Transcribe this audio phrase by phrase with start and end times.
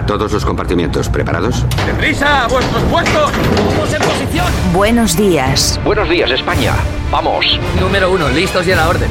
[0.00, 1.66] A todos los compartimientos, ¿preparados?
[1.84, 2.44] ¡Deprisa!
[2.44, 3.30] ¡A vuestros puestos!
[3.68, 4.46] ¡Vamos en posición!
[4.72, 5.78] Buenos días.
[5.84, 6.72] Buenos días, España.
[7.10, 7.60] Vamos.
[7.78, 9.10] Número uno, listos y a la orden.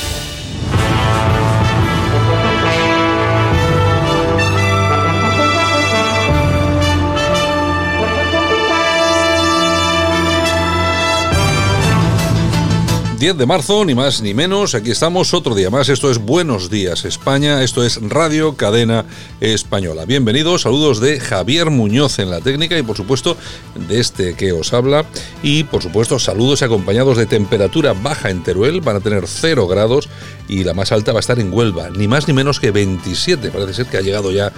[13.21, 14.73] 10 de marzo, ni más ni menos.
[14.73, 15.89] Aquí estamos otro día más.
[15.89, 17.61] Esto es Buenos Días España.
[17.61, 19.05] Esto es Radio Cadena
[19.39, 20.05] Española.
[20.05, 20.63] Bienvenidos.
[20.63, 23.37] Saludos de Javier Muñoz en la técnica y por supuesto
[23.75, 25.05] de este que os habla.
[25.43, 28.81] Y por supuesto saludos acompañados de temperatura baja en Teruel.
[28.81, 30.09] Van a tener 0 grados
[30.47, 31.91] y la más alta va a estar en Huelva.
[31.91, 33.51] Ni más ni menos que 27.
[33.51, 34.51] Parece ser que ha llegado ya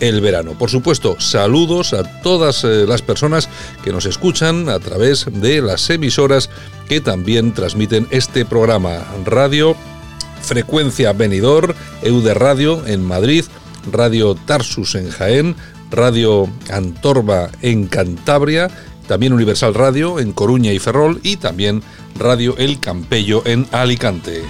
[0.00, 0.54] el verano.
[0.58, 3.48] Por supuesto, saludos a todas eh, las personas
[3.84, 6.50] que nos escuchan a través de las emisoras
[6.90, 9.06] que también transmiten este programa.
[9.24, 9.76] Radio
[10.42, 13.44] Frecuencia Venidor, Eude Radio en Madrid,
[13.92, 15.54] Radio Tarsus en Jaén,
[15.92, 18.68] Radio Antorba en Cantabria,
[19.06, 21.84] también Universal Radio en Coruña y Ferrol y también
[22.18, 24.42] Radio El Campello en Alicante.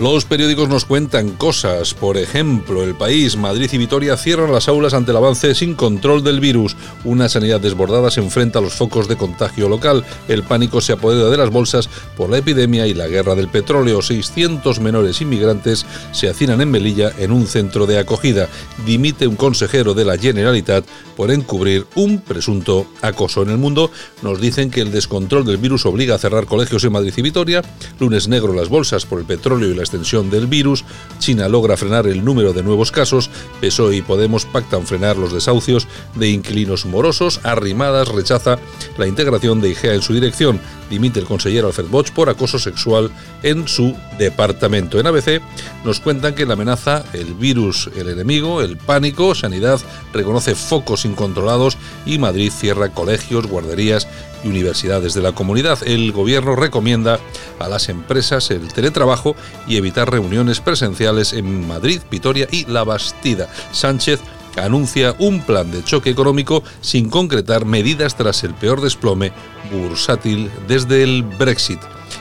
[0.00, 4.94] Los periódicos nos cuentan cosas, por ejemplo, El País, Madrid y Vitoria cierran las aulas
[4.94, 6.74] ante el avance sin control del virus.
[7.04, 10.02] Una sanidad desbordada se enfrenta a los focos de contagio local.
[10.26, 14.00] El pánico se apodera de las bolsas por la epidemia y la guerra del petróleo.
[14.00, 18.48] 600 menores inmigrantes se hacinan en Melilla en un centro de acogida.
[18.86, 23.42] Dimite un consejero de la Generalitat por encubrir un presunto acoso.
[23.42, 23.90] En el mundo
[24.22, 27.60] nos dicen que el descontrol del virus obliga a cerrar colegios en Madrid y Vitoria.
[27.98, 30.84] Lunes negro las bolsas por el petróleo y la extensión del virus,
[31.18, 33.28] China logra frenar el número de nuevos casos,
[33.60, 38.58] PSOE y Podemos pactan frenar los desahucios de inquilinos morosos, Arrimadas rechaza
[38.96, 43.10] la integración de IGEA en su dirección, dimite el consejero Alfred Bosch por acoso sexual
[43.42, 45.00] en su departamento.
[45.00, 45.40] En ABC
[45.84, 49.80] nos cuentan que la amenaza, el virus, el enemigo, el pánico, Sanidad
[50.12, 54.06] reconoce focos incontrolados y Madrid cierra colegios, guarderías
[54.44, 55.78] universidades de la comunidad.
[55.86, 57.18] El gobierno recomienda
[57.58, 59.36] a las empresas el teletrabajo
[59.66, 63.48] y evitar reuniones presenciales en Madrid, Vitoria y La Bastida.
[63.72, 64.20] Sánchez
[64.56, 69.32] anuncia un plan de choque económico sin concretar medidas tras el peor desplome
[69.72, 71.80] bursátil desde el Brexit.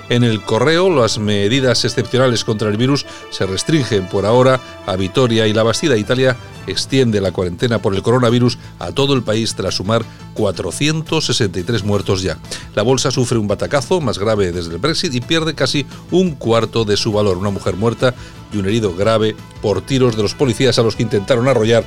[0.09, 5.47] En el correo, las medidas excepcionales contra el virus se restringen por ahora a Vitoria
[5.47, 5.97] y la Bastida.
[5.97, 6.35] Italia
[6.71, 10.03] extiende la cuarentena por el coronavirus a todo el país tras sumar
[10.33, 12.37] 463 muertos ya.
[12.75, 16.85] La bolsa sufre un batacazo más grave desde el Brexit y pierde casi un cuarto
[16.85, 17.37] de su valor.
[17.37, 18.13] Una mujer muerta
[18.53, 21.83] y un herido grave por tiros de los policías a los que intentaron arrollar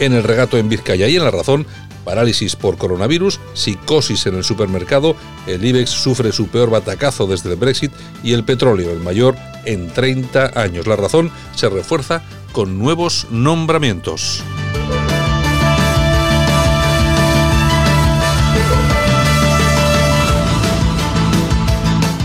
[0.00, 1.08] en el regato en Vizcaya.
[1.08, 1.66] Y en la razón,
[2.04, 7.56] parálisis por coronavirus, psicosis en el supermercado, el IBEX sufre su peor batacazo desde el
[7.56, 7.92] Brexit
[8.22, 10.86] y el petróleo, el mayor en 30 años.
[10.86, 12.22] La razón se refuerza
[12.56, 14.42] con nuevos nombramientos.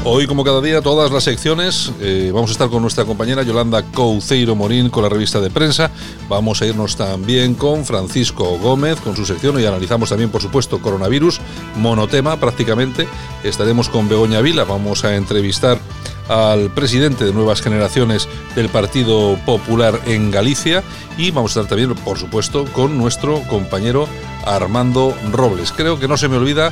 [0.06, 1.92] Hoy, como cada día, todas las secciones.
[2.00, 5.92] Eh, vamos a estar con nuestra compañera Yolanda Couceiro Morín con la revista de prensa.
[6.30, 10.82] Vamos a irnos también con Francisco Gómez con su sección y analizamos también, por supuesto,
[10.82, 11.42] coronavirus,
[11.76, 13.06] monotema prácticamente.
[13.44, 14.64] Estaremos con Begoña Vila.
[14.64, 15.78] Vamos a entrevistar
[16.28, 20.84] al presidente de Nuevas Generaciones del Partido Popular en Galicia
[21.18, 24.08] y vamos a estar también, por supuesto, con nuestro compañero
[24.46, 25.72] Armando Robles.
[25.72, 26.72] Creo que no se me olvida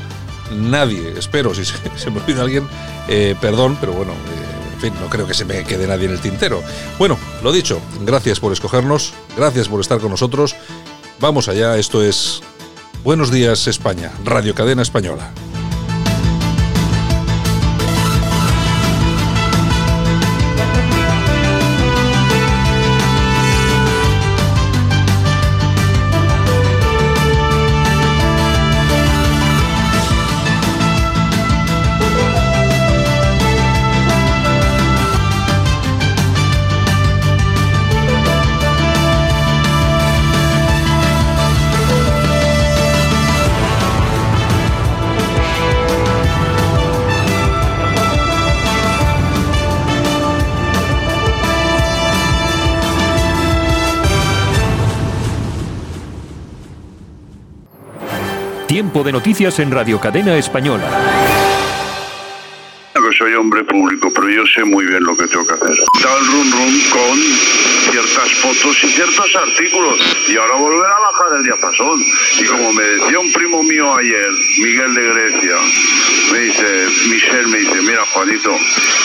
[0.51, 1.65] nadie, espero, si
[1.95, 2.67] se, me olvida alguien,
[3.07, 6.11] eh, perdón, pero bueno, eh, en fin, no creo que se me quede nadie en
[6.11, 6.63] el tintero.
[6.97, 10.55] Bueno, lo dicho, gracias por escogernos, gracias por estar con nosotros.
[11.19, 12.41] Vamos allá, esto es
[13.03, 15.31] Buenos Días España, Radio Cadena Española.
[58.79, 61.18] Tiempo de noticias en Radio Cadena Española.
[63.19, 65.75] Soy hombre público, pero yo sé muy bien lo que tengo que hacer.
[66.01, 67.19] Da el run run con
[67.91, 69.99] ciertas fotos y ciertos artículos.
[70.29, 72.01] Y ahora volver a bajar el diapasón.
[72.39, 74.29] Y como me decía un primo mío ayer,
[74.59, 75.55] Miguel de Grecia,
[76.31, 78.55] me dice, Michel me dice, mira Juanito,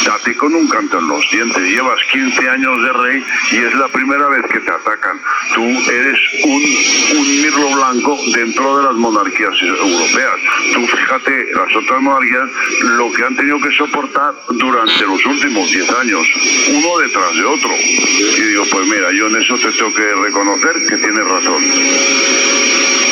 [0.06, 1.68] date con un canto en los dientes.
[1.68, 5.20] Llevas 15 años de rey y es la primera vez que te atacan.
[5.54, 10.38] Tú eres un, un mirlo blanco dentro de las monarquías europeas.
[10.72, 12.48] Tú fíjate, las otras monarquías,
[12.96, 14.03] lo que han tenido que soportar
[14.50, 16.26] durante los últimos 10 años,
[16.70, 17.70] uno detrás de otro.
[17.76, 22.53] Y digo, pues mira, yo en eso te tengo que reconocer que tienes razón.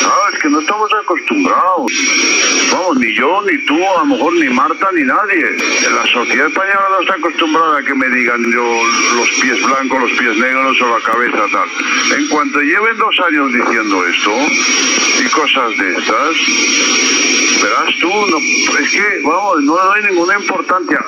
[0.05, 1.91] Ah, es que no estamos acostumbrados.
[2.71, 5.45] Vamos, ni yo, ni tú, a lo mejor ni Marta, ni nadie.
[5.93, 8.81] La sociedad española no está acostumbrada a que me digan yo
[9.15, 12.17] los pies blancos, los pies negros o la cabeza tal.
[12.19, 14.31] En cuanto lleven dos años diciendo esto
[15.23, 16.35] y cosas de estas,
[17.63, 18.37] verás tú, no,
[18.79, 20.99] es que, vamos, no doy ninguna importancia.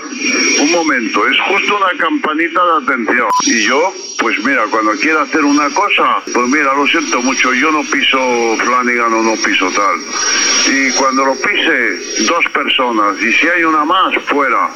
[0.62, 3.27] Un momento, es justo una campanita de atención.
[3.44, 7.71] Y yo, pues mira, cuando quiera hacer una cosa, pues mira, lo siento mucho, yo
[7.71, 10.74] no piso Flanagan o no piso tal.
[10.74, 14.70] Y cuando lo pise dos personas, y si hay una más, fuera.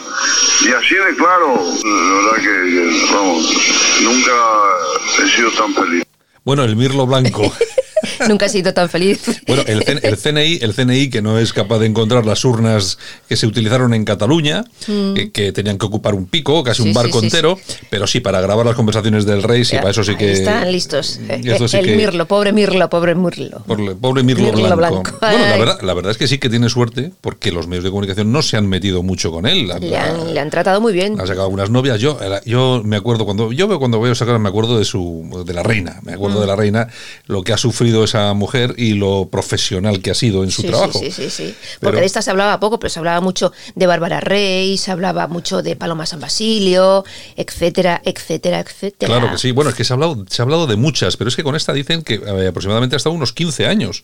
[0.61, 6.03] Y así de claro, la verdad que, vamos, nunca he sido tan feliz.
[6.43, 7.53] Bueno, el mirlo blanco.
[8.27, 9.21] Nunca he sido tan feliz.
[9.47, 9.83] Bueno, el,
[10.17, 14.05] CNI, el CNI que no es capaz de encontrar las urnas que se utilizaron en
[14.05, 16.83] Cataluña, que, que tenían que ocupar un pico, casi Mm.
[16.83, 19.89] Sí, un barco sí, entero, pero sí para grabar las conversaciones del rey, sí, para
[19.89, 21.19] eso sí que Están listos.
[21.27, 23.63] esto sí el que- Mirlo, pobre Mirlo, pobre Mirlo.
[23.67, 25.01] Pobre, pobre Mirlo, Mirlo Blanco.
[25.01, 25.17] Blanco.
[25.19, 27.89] Bueno, la verdad, la verdad es que sí que tiene suerte porque los medios de
[27.89, 29.67] comunicación no se han metido mucho con él.
[29.81, 31.19] Le han, le han tratado muy bien.
[31.19, 31.99] Ha sacado algunas novias.
[31.99, 35.53] Yo, yo me acuerdo cuando yo veo cuando veo sacar, me acuerdo de su de
[35.53, 35.99] la reina.
[36.03, 36.41] Me acuerdo Mm.
[36.41, 36.87] de la reina,
[37.27, 40.67] lo que ha sufrido esa mujer y lo profesional que ha sido en su Sí,
[40.67, 40.99] trabajo.
[40.99, 41.55] Sí, sí, sí.
[41.79, 44.91] Pero- Porque de esta se hablaba poco, pero se hablaba mucho de Bárbara Rey, se
[44.91, 49.13] hablaba mucho de Paloma San Basilio, etcétera, etcétera, etcétera.
[49.13, 49.51] Claro que sí.
[49.51, 51.55] Bueno, es que se ha hablado, se ha hablado de muchas, pero es que con
[51.55, 54.03] esta dicen que eh, aproximadamente ha estado unos 15 años.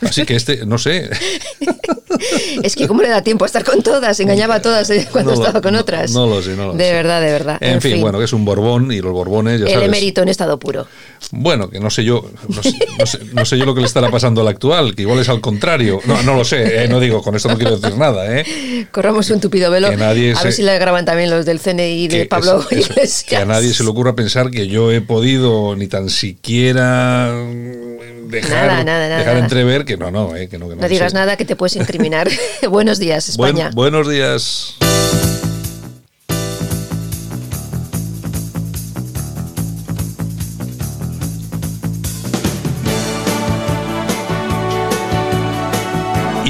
[0.00, 1.10] Así que este, no sé.
[2.62, 5.32] Es que cómo le da tiempo a estar con todas, engañaba a todas eh, cuando
[5.32, 6.12] No lo- estaba con otras.
[6.12, 6.92] no lo sé, no lo De sé.
[6.92, 7.58] verdad, de verdad.
[7.60, 9.88] En, fin, bueno, que es un Borbón y los Borbones, ya el sabes.
[9.88, 10.86] emérito en estado puro.
[11.30, 13.86] Bueno, que no sé yo, no sé, no sé- no sé yo lo que le
[13.86, 16.00] estará pasando al actual, que igual es al contrario.
[16.04, 18.86] No, no lo sé, eh, no digo, con esto no quiero decir nada, ¿eh?
[18.90, 19.88] Corramos un tupido velo.
[19.88, 22.92] A se- ver si le graban también los del CNI de Que Pablo eso- eso,
[22.92, 23.24] Iglesias.
[23.28, 27.32] que a nadie se le ocurra pensar que yo he podido ni tan siquiera
[28.28, 30.82] dejar, Nada, nada, nada, dejar entrever que no, no, eh, que no, que no.
[30.82, 31.16] No digas sí.
[31.16, 32.28] nada que te puedes incriminar.
[32.70, 33.70] Buenos días, Buen- España.
[33.74, 34.76] buenos días.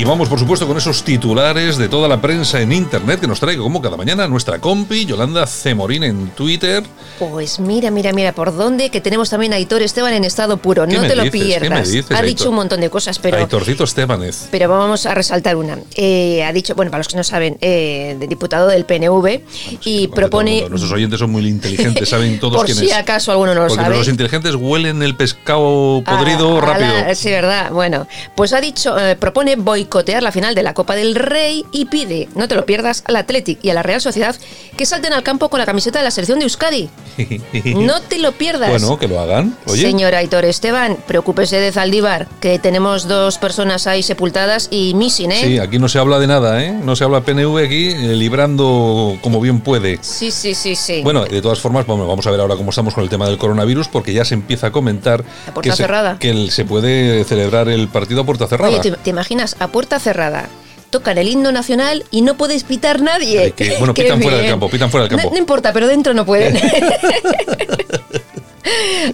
[0.02, 3.38] Y vamos, por supuesto, con esos titulares de toda la prensa en Internet que nos
[3.38, 6.82] trae como cada mañana nuestra compi Yolanda Cemorín en Twitter.
[7.20, 10.88] Pues mira, mira, mira, por dónde, que tenemos también a Aitor Esteban en estado puro.
[10.88, 11.88] ¿Qué No te lo pierdas.
[11.92, 12.26] dices, ha Aitor?
[12.26, 13.36] dicho un montón de cosas, pero.
[13.36, 14.48] Aitorcito Estebanez.
[14.50, 15.78] Pero vamos a resaltar una.
[15.94, 19.40] Eh, ha dicho, bueno, para los que no saben, eh, de diputado del PNV
[19.84, 20.68] y propone.
[20.68, 22.92] Nuestros oyentes son muy inteligentes, saben todos por quién si es.
[22.92, 23.96] acaso alguno no lo Porque sabe.
[23.96, 26.88] los inteligentes huelen el pescado podrido A- a rápido.
[27.06, 27.70] la- sí, verdad.
[27.70, 29.91] Bueno, pues ha dicho, eh, propone boicotear
[30.22, 33.58] la final de la Copa del Rey y pide, no te lo pierdas, al Athletic
[33.62, 34.34] y a la Real Sociedad
[34.76, 36.88] que salten al campo con la camiseta de la selección de Euskadi.
[37.76, 38.70] No te lo pierdas.
[38.70, 39.56] Bueno, que lo hagan.
[39.66, 45.32] Oye, Señor Aitor Esteban, preocúpese de Zaldívar, que tenemos dos personas ahí sepultadas y missing,
[45.32, 45.40] ¿eh?
[45.44, 46.72] sí, aquí no se habla de nada, ¿eh?
[46.72, 49.98] No se habla PNV aquí, eh, librando como bien puede.
[50.00, 51.02] Sí, sí, sí, sí.
[51.02, 53.36] Bueno, de todas formas, bueno, vamos a ver ahora cómo estamos con el tema del
[53.38, 56.18] coronavirus, porque ya se empieza a comentar A puerta que, se, cerrada.
[56.18, 58.70] que el- se puede celebrar el partido a puerta cerrada.
[58.78, 59.56] Oye, ¿te, te imaginas?
[59.58, 60.48] A puerta cerrada.
[60.90, 63.38] Tocan el himno nacional y no puedes pitar nadie.
[63.40, 65.32] Ay, que- bueno, pitan fuera del campo, pitan fuera del No- campo.
[65.32, 66.54] No, importa, pero dentro no pueden.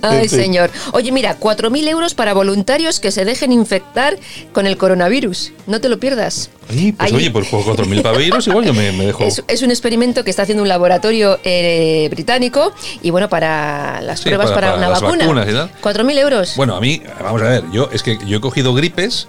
[0.02, 0.70] Ay, señor.
[0.92, 4.18] Oye, mira, 4.000 euros para voluntarios que se dejen infectar
[4.52, 5.52] con el coronavirus.
[5.66, 6.50] No te lo pierdas.
[6.70, 9.24] Ay, pues Ahí- oye, por 4.000 paveiros igual yo me, me dejo.
[9.24, 14.18] Es, es un experimento que está haciendo un laboratorio eh, británico y bueno, para las
[14.20, 15.24] Sí, pruebas para- para, para una vacuna.
[15.24, 15.70] vacunas y tal.
[16.04, 16.52] 4.000 euros.
[16.56, 19.28] Bueno, a mí, vamos a ver, yo es que yo he cogido gripes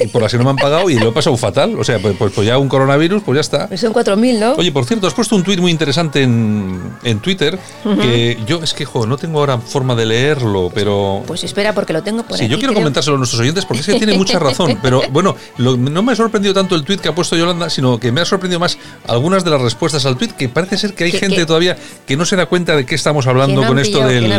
[0.00, 1.78] y por las que no me han pagado y lo he pasado fatal.
[1.78, 3.68] O sea, pues, pues, pues ya un coronavirus, pues ya está.
[3.68, 4.52] Pues Son 4.000, ¿no?
[4.54, 7.56] Oye, por cierto, has puesto un tuit muy interesante en, en Twitter
[8.02, 11.22] que yo es que, jo, no tengo ahora forma de leerlo, pero...
[11.26, 12.52] Pues espera, porque lo tengo por Sí, aquí.
[12.52, 12.82] yo quiero creo.
[12.82, 14.78] comentárselo a nuestros oyentes porque es que tiene mucha razón.
[14.82, 17.98] Pero bueno, lo- no me ha sorprendido tanto el tuit que ha puesto Yolanda, sino
[17.98, 21.04] que me ha sorprendido más algunas de las respuestas al tuit, que parece ser que
[21.04, 21.46] hay ¿Qué- gente qué?
[21.46, 21.76] todavía
[22.06, 24.30] que no se da cuenta de qué estamos hablando ¿Quién han con esto del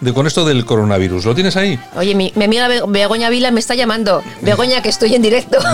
[0.00, 1.24] de, con esto del coronavirus.
[1.24, 1.78] ¿Lo tienes ahí?
[1.96, 4.22] Oye, mi, mi amiga Be- Begoña Vila me está llamando.
[4.42, 5.58] Begoña, que estoy en directo.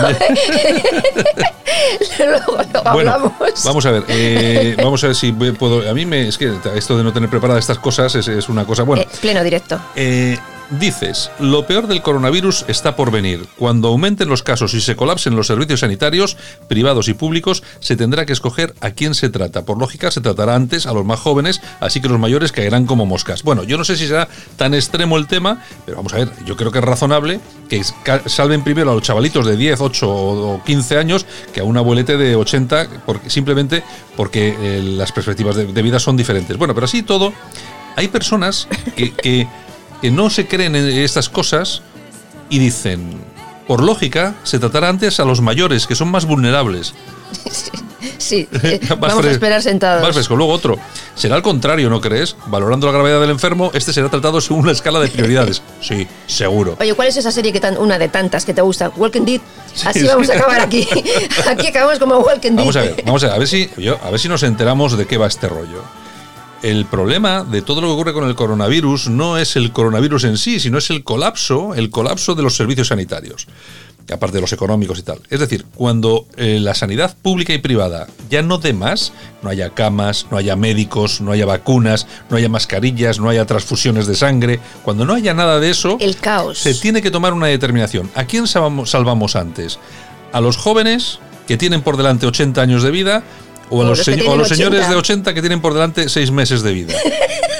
[2.19, 3.33] Luego lo Bueno, hablamos.
[3.63, 5.89] vamos a ver, eh, vamos a ver si puedo.
[5.89, 8.65] A mí me es que esto de no tener preparadas estas cosas es, es una
[8.65, 8.83] cosa.
[8.85, 9.79] Bueno, Eh, pleno directo.
[9.95, 10.37] Eh,
[10.71, 13.45] dices, lo peor del coronavirus está por venir.
[13.57, 16.37] Cuando aumenten los casos y se colapsen los servicios sanitarios,
[16.67, 19.63] privados y públicos, se tendrá que escoger a quién se trata.
[19.63, 23.05] Por lógica, se tratará antes a los más jóvenes, así que los mayores caerán como
[23.05, 23.43] moscas.
[23.43, 24.27] Bueno, yo no sé si será
[24.57, 27.39] tan extremo el tema, pero vamos a ver, yo creo que es razonable
[27.69, 27.83] que
[28.25, 32.17] salven primero a los chavalitos de 10, 8 o 15 años que a un abuelete
[32.17, 33.83] de 80, porque, simplemente
[34.15, 36.57] porque eh, las perspectivas de, de vida son diferentes.
[36.57, 37.33] Bueno, pero así todo,
[37.95, 39.47] hay personas que, que-
[40.01, 41.81] que no se creen en estas cosas
[42.49, 43.09] y dicen,
[43.67, 46.93] por lógica, se tratará antes a los mayores, que son más vulnerables.
[48.17, 50.01] Sí, eh, vamos a esperar sentados.
[50.01, 50.35] Más fresco.
[50.35, 50.77] Luego otro.
[51.15, 52.35] Será al contrario, ¿no crees?
[52.47, 55.61] Valorando la gravedad del enfermo, este será tratado según una escala de prioridades.
[55.81, 56.77] Sí, seguro.
[56.79, 58.89] Oye, ¿cuál es esa serie que tan, una de tantas que te gusta?
[58.95, 59.41] Walking Dead.
[59.85, 60.07] Así sí.
[60.07, 60.87] vamos a acabar aquí.
[61.47, 62.57] Aquí acabamos como Walking Dead.
[62.59, 64.97] Vamos a ver, vamos a ver, a ver si, yo- a ver si nos enteramos
[64.97, 65.83] de qué va este rollo.
[66.63, 70.37] El problema de todo lo que ocurre con el coronavirus no es el coronavirus en
[70.37, 73.45] sí, sino es el colapso, el colapso de los servicios sanitarios,
[74.11, 75.19] aparte de los económicos y tal.
[75.29, 79.71] Es decir, cuando eh, la sanidad pública y privada ya no dé más, no haya
[79.71, 84.59] camas, no haya médicos, no haya vacunas, no haya mascarillas, no haya transfusiones de sangre,
[84.83, 86.57] cuando no haya nada de eso, El caos.
[86.57, 88.09] se tiene que tomar una determinación.
[88.15, 89.77] ¿A quién salvamos, salvamos antes?
[90.31, 93.23] ¿A los jóvenes que tienen por delante 80 años de vida
[93.69, 94.89] o a los, o tienen los señores 80?
[94.89, 96.93] de 80 que tienen por delante 6 meses de vida?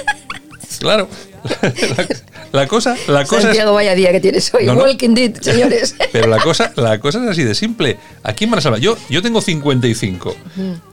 [0.78, 1.08] claro.
[1.46, 2.08] La,
[2.52, 4.66] la cosa, la cosa es, Santiago, vaya día que tienes hoy.
[4.66, 4.82] No, no.
[4.82, 5.94] Walking Dead, señores.
[6.12, 7.98] pero la cosa, la cosa es así de simple.
[8.22, 8.80] ¿A quién van a salvar?
[8.80, 10.36] Yo, yo tengo 55.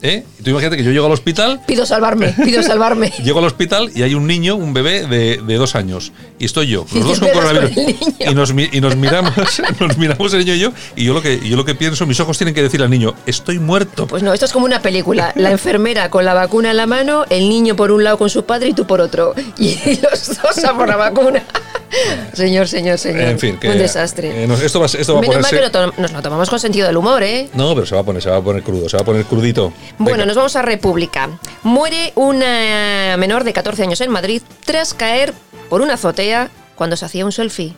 [0.02, 0.24] ¿eh?
[0.44, 3.12] Tú imagínate que yo llego al hospital Pido salvarme, pido salvarme.
[3.24, 6.12] Llego al hospital y hay un niño, un bebé de, de dos años.
[6.40, 7.72] Y estoy yo, los dos con coronavirus.
[8.20, 9.34] Y nos, y nos miramos,
[9.80, 12.20] nos miramos el niño y yo, y yo lo que yo lo que pienso, mis
[12.20, 14.08] ojos tienen que decir al niño, estoy muerto.
[14.08, 15.32] Pues no, esto es como una película.
[15.36, 18.46] La enfermera con la vacuna en la mano, el niño por un lado con su
[18.46, 19.34] padre y tú por otro.
[19.58, 21.44] Y los dos a por la vacuna.
[22.34, 23.22] Señor, señor, señor.
[23.22, 24.46] en fin, que, un desastre.
[24.46, 25.72] eh, esto va, esto va a Menos mal ponerse.
[25.72, 27.50] que lo nos lo tomamos con sentido del humor, ¿eh?
[27.54, 29.26] No, pero se va a poner, se va a poner crudo, se va a poner
[29.26, 29.72] crudito.
[30.00, 30.26] Bueno, Venga.
[30.26, 31.30] nos vamos a República.
[31.62, 35.36] Muere una menor de 14 años en Madrid tras caer
[35.70, 37.74] por una azotea cuando se hacía un selfie.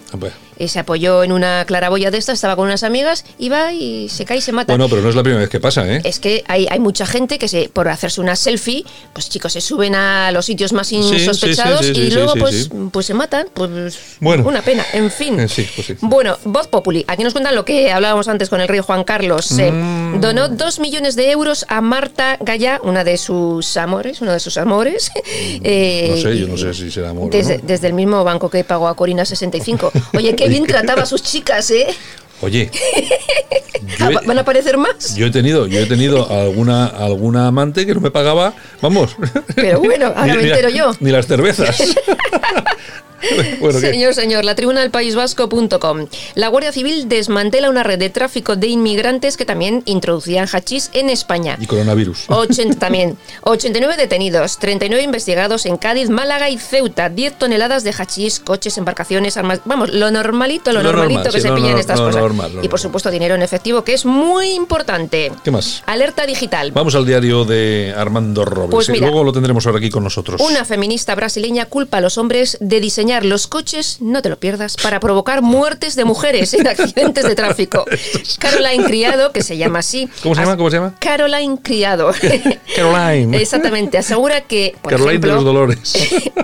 [0.58, 4.08] Eh, se apoyó en una claraboya de esta, estaba con unas amigas, y va y
[4.08, 4.72] se cae y se mata.
[4.72, 6.00] Bueno, pero no es la primera vez que pasa, ¿eh?
[6.06, 9.60] Es que hay, hay mucha gente que se, por hacerse una selfie, pues chicos, se
[9.60, 13.48] suben a los sitios más sí, insospechados sí, sí, y luego pues, pues se matan.
[13.54, 14.48] Pues Bueno.
[14.48, 15.40] una pena, en fin.
[15.42, 15.96] Eh, pues.
[16.00, 19.52] Bueno, Voz Populi, aquí nos cuentan lo que hablábamos antes con el rey Juan Carlos.
[19.60, 20.22] eh, Mm.
[20.22, 24.58] donó dos millones de euros a Marta Gallá, una de sus amores, uno de sus
[24.58, 25.12] amores.
[25.64, 27.64] eh, No sé, yo y- no sé si será amor o Desde, no.
[27.68, 29.92] desde el mismo banco que pagó a Corina 65.
[30.14, 31.88] Oye, qué bien trataba a sus chicas, ¿eh?
[32.42, 35.16] Oye, he- ¿Van a aparecer más?
[35.16, 39.16] Yo he tenido, yo he tenido alguna, alguna amante que no me pagaba, vamos.
[39.56, 40.92] Pero bueno, ahora Ni- me entero yo.
[41.00, 41.78] Ni las cervezas.
[43.60, 43.92] bueno, ¿qué?
[43.92, 46.08] Señor, señor, la tribuna del País Vasco.com.
[46.36, 51.10] La Guardia Civil desmantela una red de tráfico de inmigrantes que también introducían hachís en
[51.10, 51.58] España.
[51.60, 52.26] Y coronavirus.
[52.28, 53.18] 80 también.
[53.42, 57.10] 89 detenidos, 39 investigados en Cádiz, Málaga y Ceuta.
[57.10, 59.62] 10 toneladas de hachís, coches, embarcaciones, armas.
[59.66, 62.22] Vamos, lo normalito, lo, Lo normalito normal, que sí, se lo pillan estas cosas.
[62.22, 65.32] normal, y por supuesto, dinero en efectivo, que es muy importante.
[65.44, 65.84] ¿Qué más?
[65.86, 66.72] Alerta digital.
[66.72, 68.72] Vamos al diario de Armando Robles.
[68.72, 69.08] Pues y mira.
[69.08, 70.42] luego lo tendremos ahora aquí con nosotros.
[70.42, 74.76] Una feminista brasileña culpa a los hombres de diseñar los coches, no te lo pierdas,
[74.76, 77.86] para provocar muertes de mujeres en accidentes de tráfico.
[78.40, 80.10] Caroline Criado, que se llama así.
[80.24, 80.58] ¿Cómo se llama?
[80.58, 80.96] ¿Cómo se llama?
[81.00, 82.12] Caroline Criado.
[82.76, 83.38] Caroline.
[83.38, 85.94] Exactamente, asegura que, por Caroline de ejemplo, los Dolores.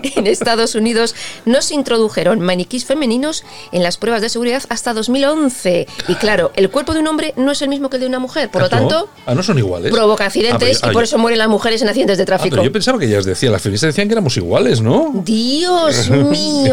[0.15, 5.87] en Estados Unidos no se introdujeron maniquís femeninos en las pruebas de seguridad hasta 2011.
[6.07, 8.19] Y claro, el cuerpo de un hombre no es el mismo que el de una
[8.19, 9.91] mujer, por lo Ah, tanto, Ah, no son iguales.
[9.91, 12.23] provoca Ah, accidentes pero- ah, y por yo- eso mueren las mujeres en accidentes de
[12.23, 12.49] ah, tráfico.
[12.51, 15.11] pero yo pensaba que ellas decían, las feministas decían que éramos iguales, ¿no?
[15.25, 16.29] Dios mío,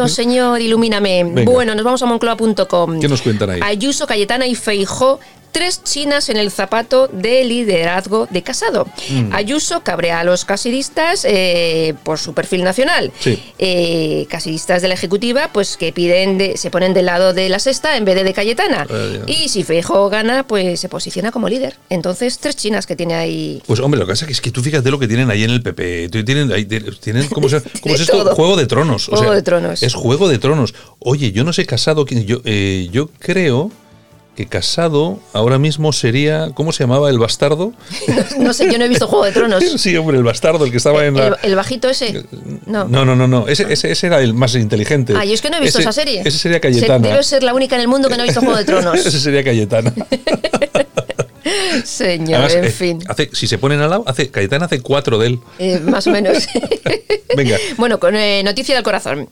[0.07, 1.23] señor, ilumíname.
[1.23, 1.51] Venga.
[1.51, 2.99] Bueno, nos vamos a moncloa.com.
[2.99, 3.59] ¿Qué nos cuentan ahí?
[3.63, 5.19] Ayuso, Cayetana y Feijó.
[5.51, 8.85] Tres chinas en el zapato de liderazgo de Casado.
[9.09, 9.33] Mm.
[9.33, 13.11] Ayuso cabrea a los casidistas eh, por su perfil nacional.
[13.19, 13.41] Sí.
[13.57, 17.59] Eh, casidistas de la Ejecutiva, pues que piden de- se ponen del lado de la
[17.59, 18.85] sexta en vez de de Cayetana.
[19.27, 21.77] Y si Feijó gana, pues se posiciona como líder.
[21.89, 23.61] Entonces, tres chinas que tiene ahí.
[23.65, 25.61] Pues hombre, lo que pasa es que tú fíjate lo que tienen ahí en el
[25.63, 26.09] PP.
[26.09, 28.17] Tú- Tienen, ahí- tienen ¿cómo, se- cómo es esto?
[28.23, 28.35] todo.
[28.35, 29.07] Juego de tronos.
[29.09, 29.81] o Juego sea, de tronos.
[29.83, 30.75] Es juego de tronos.
[30.99, 32.05] Oye, yo no sé casado.
[32.05, 33.71] Yo, eh, yo creo
[34.39, 37.73] que casado ahora mismo sería, ¿cómo se llamaba el bastardo?
[38.39, 39.61] No, sé, yo no he visto Juego de Tronos.
[39.77, 41.27] sí, hombre, el bastardo, el que estaba en la...
[41.27, 42.23] El, el bajito ese.
[42.65, 42.85] No.
[42.85, 43.49] No, no, no, no.
[43.49, 45.13] Ese, ese, ese era el más inteligente.
[45.17, 46.21] Ah, yo es que no he visto Ese- esa serie.
[46.23, 47.05] Ese sería Se- Cayetana.
[47.09, 48.95] Debo ser la única en el mundo que no ha visto Juego de Tronos.
[49.05, 49.93] ese sería Cayetana.
[51.83, 52.99] Señor, Además, en eh, fin.
[53.07, 55.39] hace, si se ponen al lado, hace, Cayetana hace cuatro de él.
[55.57, 56.47] Eh, más o menos.
[57.35, 57.57] Venga.
[57.77, 59.29] Bueno, con eh, noticia del corazón.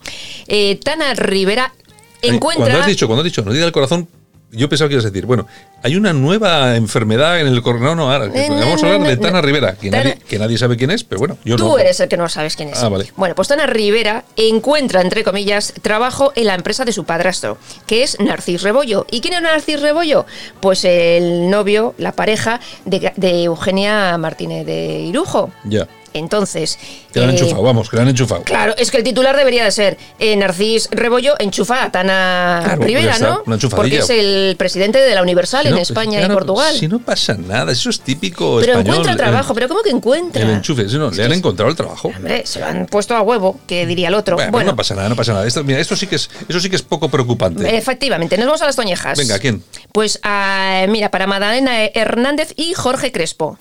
[0.48, 1.74] Eh, Tana Rivera
[2.22, 2.66] Eh, encuentra.
[2.66, 4.08] Cuando has dicho, cuando has dicho, no diga el corazón,
[4.52, 5.46] yo pensaba que ibas a decir, bueno,
[5.84, 7.86] hay una nueva enfermedad en el corazón.
[7.88, 9.42] No, no, ahora, Eh, no, vamos a no, hablar de Tana.
[9.42, 11.78] Rivera, que, Tana- Nadie, que nadie sabe quién es, pero bueno, yo Tú no.
[11.78, 12.82] eres el que no sabes quién es.
[12.82, 13.12] Ah, vale.
[13.16, 18.04] Bueno, pues Tana Rivera encuentra, entre comillas, trabajo en la empresa de su padrastro, que
[18.04, 19.06] es Narcis Rebollo.
[19.12, 20.26] ¿Y quién es Narcis Rebollo?
[20.62, 25.52] Pues el novio, la pareja de, de Eugenia Martínez de Irujo.
[25.66, 26.78] Ya, Entonces.
[27.14, 28.44] que la han eh, enchufado, vamos, que la han enchufado.
[28.44, 32.78] Claro, es que el titular debería de ser eh, Narcis Rebollo enchufa a Tana Claro,
[32.78, 33.44] pues Rivera, está, ¿no?
[33.46, 33.58] una.
[33.70, 36.76] Porque es el presidente de la Universal Si en no, España claro, y Portugal.
[36.76, 38.88] Si no pasa nada, eso es típico pero español.
[38.96, 40.42] encuentra el- trabajo, pero ¿cómo que encuentra?
[40.42, 42.10] El enchufe, si no, le han encontrado el trabajo.
[42.16, 44.36] Hombre, se lo han puesto a huevo, que diría el otro.
[44.36, 45.46] Bueno, Bueno, no pasa nada, no pasa nada.
[45.48, 47.76] Esto, mira, esto sí que es, eso sí que es poco preocupante.
[47.78, 49.18] efectivamente, nos vamos a las toñejas.
[49.18, 49.64] Venga, ¿a quién?
[49.92, 53.58] Pues a, mira, para Madalena Hernández y Jorge Crespo.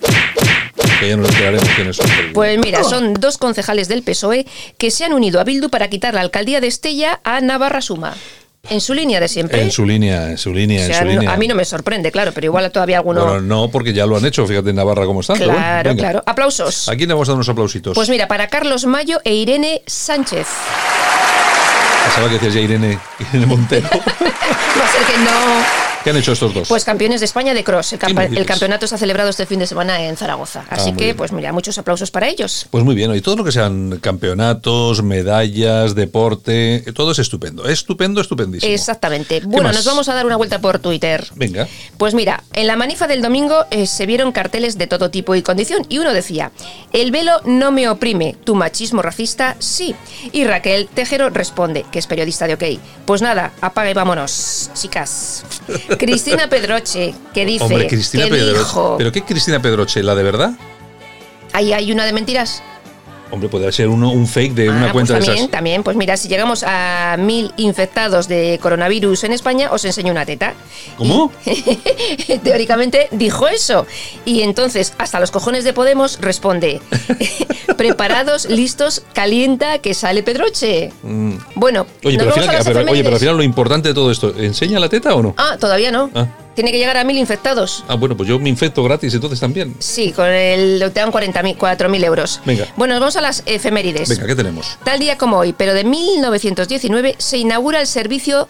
[1.01, 2.07] Que ya nos enteraremos quiénes son.
[2.33, 4.47] Pues mira, son dos concejales del PSOE
[4.79, 8.15] que se han unido a Bildu para quitar la alcaldía de Estella a Navarra Suma.
[8.69, 9.63] En su línea de siempre.
[9.63, 11.33] En su línea, en su línea, O sea, en su no- línea.
[11.33, 13.25] a mí no me sorprende, claro, pero igual todavía alguno.
[13.25, 15.39] Bueno, no, porque ya lo han hecho, fíjate en Navarra cómo están.
[15.39, 16.23] bueno, claro, claro.
[16.27, 16.89] Aplausos.
[16.89, 17.95] ¿A quién le vamos a dar unos aplausitos?
[17.95, 20.49] Pues mira, para Carlos Mayo e Irene Sánchez.
[22.07, 23.89] Pensaba que decías ya Irene, Irene Montero.
[23.93, 25.86] Va a ser que no.
[26.07, 26.69] ¿Qué han hecho estos dos?
[26.69, 27.95] Pues campeones de España de cross.
[27.95, 30.65] El, campeonato se ha celebrado este fin de semana en Zaragoza.
[30.71, 31.17] Así muy que, bien.
[31.17, 32.69] pues mira, muchos aplausos para ellos.
[32.71, 37.69] Pues muy bien, y todo lo que sean campeonatos, medallas, deporte, todo es estupendo.
[37.69, 38.73] Estupendo, estupendísimo.
[38.73, 39.41] Exactamente.
[39.45, 39.75] Bueno, más?
[39.75, 41.27] nos vamos a dar una vuelta por Twitter.
[41.35, 41.67] Venga.
[41.99, 45.43] Pues mira, en la manifa del domingo eh, se vieron carteles de todo tipo y
[45.43, 46.53] condición y uno decía,
[46.93, 49.97] el velo no me oprime, tu machismo racista sí.
[50.31, 52.81] Y Raquel Tejero responde, que es periodista de OK.
[53.07, 55.45] Pues nada, apaga y vámonos, chicas.
[55.99, 58.95] Cristina Pedroche, que dice, Hombre, Cristina Pedroche.
[58.99, 60.03] ¿Pero qué Cristina Pedroche?
[60.03, 60.53] ¿La de verdad?
[61.57, 62.63] ahí hay una de mentiras.
[63.37, 65.51] Hombre, puede ser uno, un fake de una Ah, cuenta pues de también, esas.
[65.51, 70.25] también, pues mira, si llegamos a mil infectados de coronavirus en España, os enseño una
[70.25, 70.55] teta.
[70.97, 71.31] ¿Cómo?
[71.45, 73.87] Y, teóricamente dijo eso.
[74.25, 76.81] Y entonces, hasta los cojones de Podemos responde:
[77.77, 80.93] Preparados, listos, calienta, que sale Pedroche.
[81.55, 82.07] Bueno, Mm.
[82.07, 84.33] Oye, nos pero al, final, pero- oye, pero al final lo importante de todo esto,
[84.39, 85.35] ¿enseña la teta o no?
[85.37, 86.11] Ah, todavía no.
[86.15, 86.27] Ah.
[86.57, 87.85] Tiene que llegar a mil infectados.
[87.87, 89.77] Ah, bueno, pues yo me infecto gratis entonces también.
[89.79, 90.79] Sí, con el.
[90.93, 92.41] Te dan 4.000 euros.
[92.47, 92.67] Venga.
[92.77, 94.09] Bueno, nos vamos a las efemérides.
[94.09, 94.79] Venga, ¿qué tenemos?
[94.83, 98.49] Tal día como hoy, pero de 1919, se inaugura el servicio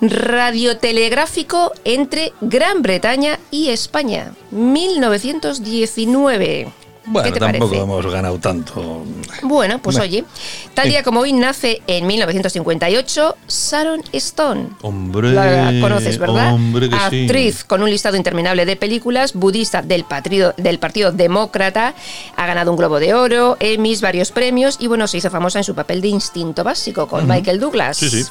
[0.00, 4.32] radiotelegráfico entre Gran Bretaña y España.
[4.50, 6.72] 1919.
[7.06, 7.82] Bueno, ¿Qué te tampoco parece?
[7.82, 9.04] hemos ganado tanto.
[9.42, 10.10] Bueno, pues Bueno.
[10.10, 10.24] oye,
[10.72, 14.68] tal día como hoy nace en 1958 Sharon Stone.
[14.80, 15.32] Hombre.
[15.32, 16.54] La conoces, ¿verdad?
[16.54, 17.24] Hombre que sí.
[17.24, 21.94] Actriz con un listado interminable de películas, budista del partido, del partido Demócrata,
[22.36, 25.64] ha ganado un Globo de Oro, Emmys, varios premios y bueno, se hizo famosa en
[25.64, 27.98] su papel de instinto básico con Michael Douglas.
[27.98, 28.24] Sí, sí.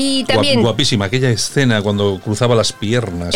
[0.00, 3.34] Y Guap- también guapísima, aquella escena cuando cruzaba las piernas.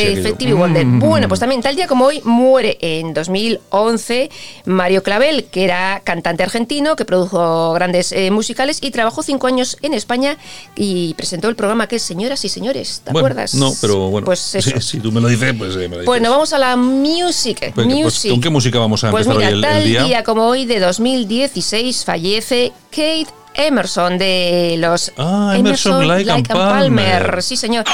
[0.57, 0.87] Wonder.
[0.87, 1.01] Mm.
[1.01, 4.31] Bueno, pues también tal día como hoy muere en 2011
[4.64, 9.77] Mario Clavel, que era cantante argentino, que produjo grandes eh, musicales y trabajó cinco años
[9.83, 10.37] en España
[10.77, 13.55] y presentó el programa que es Señoras y Señores, ¿te Bueno, acuerdas?
[13.55, 14.25] No, pero bueno.
[14.25, 14.40] Pues.
[14.62, 16.07] Si, si tú me lo dices, pues eh, me lo dices.
[16.07, 17.61] Bueno, vamos a la music.
[17.61, 18.31] Venga, pues, music.
[18.31, 20.05] ¿Con qué música vamos a Pues empezar mira, hoy el, tal el día?
[20.05, 27.42] día como hoy de 2016 fallece Kate Emerson de los Ah, Emerson, Lake and Palmer.
[27.42, 27.85] Sí, señor.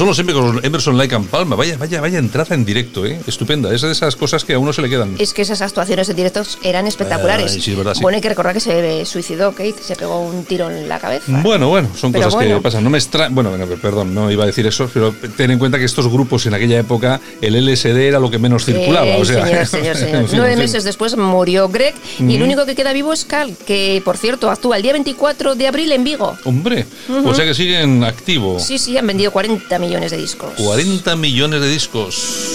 [0.00, 1.56] Son los Emerson Lake and Palma.
[1.56, 3.20] Vaya, vaya, vaya entrada en directo, ¿eh?
[3.26, 3.70] Estupenda.
[3.74, 5.14] Es de esas cosas que a uno se le quedan.
[5.18, 7.52] Es que esas actuaciones en directos eran espectaculares.
[7.52, 8.00] Ay, sí, es verdad, sí.
[8.00, 11.24] Bueno, hay que recordar que se suicidó Kate, se pegó un tiro en la cabeza.
[11.26, 12.82] Bueno, bueno, son Pero cosas que pasan.
[12.82, 13.28] No me extra...
[13.28, 13.50] Bueno,
[13.82, 16.78] perdón, no iba a decir eso, pero ten en cuenta que estos grupos en aquella
[16.78, 19.18] época, el LSD era lo que menos circulaba.
[19.18, 20.16] O sea, señor, señor, señor.
[20.22, 20.64] en fin, Nueve en fin.
[20.64, 24.50] meses después murió Greg y el único que queda vivo es Carl, que por cierto
[24.50, 26.38] actúa el día 24 de abril en Vigo.
[26.44, 26.86] Hombre,
[27.22, 28.58] o sea que siguen activo.
[28.58, 30.52] Sí, sí, han vendido 40 millones de discos.
[30.56, 32.46] 40 millones de discos.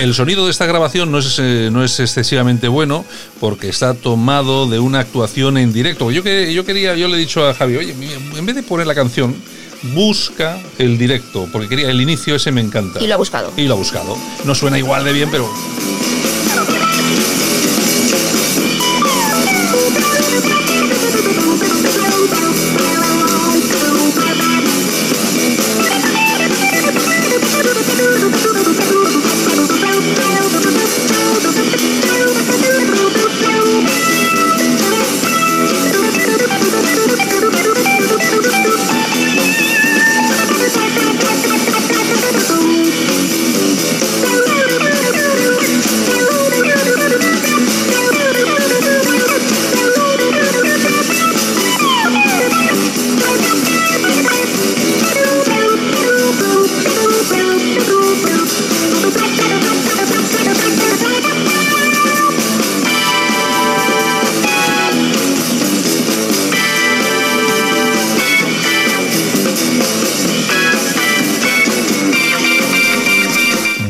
[0.00, 3.04] El sonido de esta grabación no es, eh, no es excesivamente bueno
[3.40, 6.10] porque está tomado de una actuación en directo.
[6.10, 7.94] Yo, que, yo quería, yo le he dicho a Javi, oye,
[8.36, 9.34] en vez de poner la canción,
[9.94, 13.02] busca el directo, porque quería el inicio ese me encanta.
[13.02, 13.52] Y lo ha buscado.
[13.56, 14.16] Y lo ha buscado.
[14.44, 15.48] No suena igual de bien, pero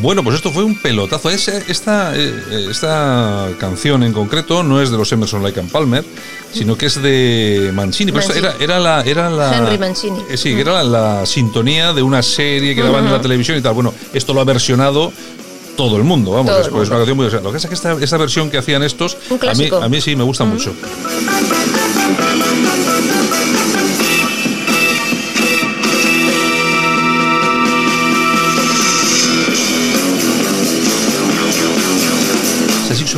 [0.06, 1.30] Bueno, pues esto fue un pelotazo.
[1.30, 6.04] Ese- esta, eh, esta canción en concreto no es de los Emerson Lake and Palmer,
[6.52, 8.12] sino que es de Mancini.
[8.12, 8.46] Pero Mancini.
[8.46, 9.56] era, era la, era la.
[9.58, 10.20] Henry Mancini.
[10.30, 13.62] Eh, sí, era la, la sintonía de una serie que daban en la televisión y
[13.62, 13.74] tal.
[13.74, 15.12] Bueno, esto lo ha versionado
[15.76, 17.06] todo el mundo, vamos, Todo es, el pues, es una mundo.
[17.06, 17.42] canción muy.
[17.44, 19.16] Lo que pasa es que esta, esta versión que hacían estos,
[19.50, 20.72] a mí, a mí sí me gusta mucho.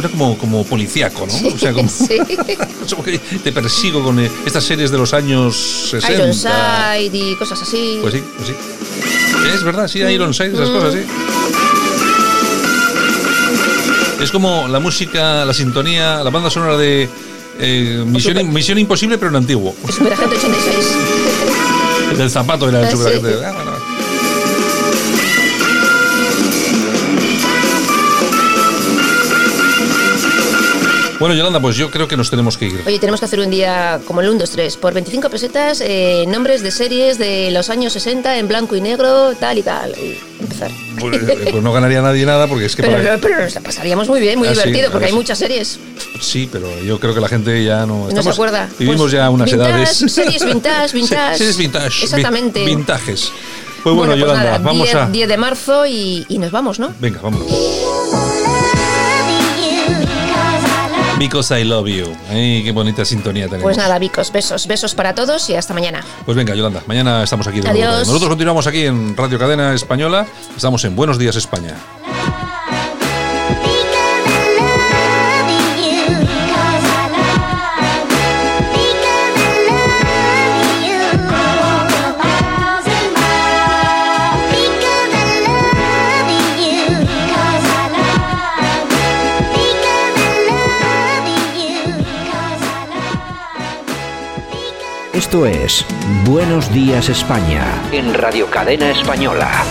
[0.01, 1.49] Suena como, como policíaco, ¿no?
[1.49, 2.19] O sea, como, Sí.
[2.91, 5.57] como que te persigo con estas series de los años
[5.91, 6.13] 60.
[6.99, 7.99] Ironside y cosas así.
[8.01, 8.55] Pues sí, pues sí.
[9.55, 11.01] Es verdad, sí, Ironside, esas cosas, sí.
[14.23, 17.09] Es como la música, la sintonía, la banda sonora de
[17.61, 19.75] eh, Misión, Super- Misión Imposible, pero en antiguo.
[19.89, 20.77] Superagente 86.
[22.19, 22.97] El zapato era el Ah, sí.
[22.97, 23.45] superagente.
[23.47, 23.68] Ah,
[31.19, 31.29] bueno.
[31.29, 32.81] Bueno, Yolanda, pues yo creo que nos tenemos que ir.
[32.87, 34.77] Oye, tenemos que hacer un día como el 1, 2, 3.
[34.79, 39.35] Por 25 pesetas, eh, nombres de series de los años 60 en blanco y negro,
[39.35, 39.91] tal y tal.
[39.99, 40.71] Y empezar.
[40.99, 43.61] Pues, eh, pues no ganaría nadie nada porque es que Pero, para- pero nos la
[43.61, 45.17] pasaríamos muy bien, muy Ah, sí, divertido, porque ahora hay sí.
[45.19, 45.79] muchas series.
[46.21, 48.05] Sí, pero yo creo que la gente ya no.
[48.05, 48.69] No estamos- se acuerda.
[48.79, 49.97] Vivimos Pues, ya unas vintage, edades.
[50.13, 51.39] series vintage, vintage.
[51.39, 51.89] Series vintage.
[51.99, 52.65] vi- Exactamente.
[52.65, 53.31] Vintajes.
[53.83, 55.07] Pues bueno, pues Yolanda, nada, vamos 10, a.
[55.07, 56.93] 10 de marzo y, y nos vamos, ¿no?
[57.01, 57.43] Venga, vamos.
[61.19, 62.17] Because I love you.
[62.31, 63.65] Ay, qué bonita sintonía tenemos.
[63.65, 66.05] Pues nada, Vicos, besos, besos para todos y hasta mañana.
[66.25, 67.69] Pues venga, Yolanda, mañana estamos aquí de.
[67.69, 68.07] Adiós.
[68.07, 70.27] Nosotros continuamos aquí en Radio Cadena Española.
[70.57, 71.75] Estamos en Buenos Días España.
[95.29, 95.85] Esto es
[96.25, 97.63] Buenos Días España.
[97.93, 99.63] En Radio Cadena Española.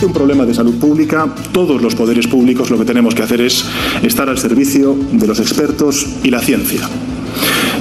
[0.00, 3.64] un problema de salud pública, todos los poderes públicos lo que tenemos que hacer es
[4.04, 6.88] estar al servicio de los expertos y la ciencia.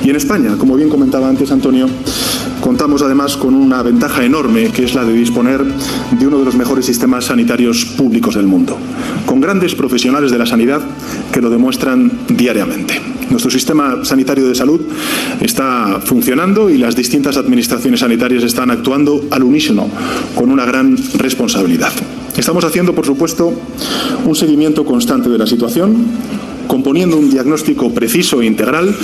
[0.04, 1.88] Y en España, como bien comentaba antes Antonio,
[2.62, 6.56] contamos además con una ventaja enorme que es la de disponer de uno de los
[6.56, 8.78] mejores sistemas sanitarios públicos del mundo,
[9.26, 10.82] con grandes profesionales de la sanidad
[11.32, 13.02] que lo demuestran diariamente.
[13.30, 14.82] Nuestro sistema sanitario de salud
[15.42, 19.90] está funcionando y las distintas administraciones sanitarias están actuando al unísono,
[20.36, 21.92] con una gran responsabilidad.
[22.38, 23.52] Estamos haciendo, por supuesto,
[24.26, 26.06] un seguimiento constante de la situación,
[26.68, 28.96] componiendo un diagnóstico preciso e integral,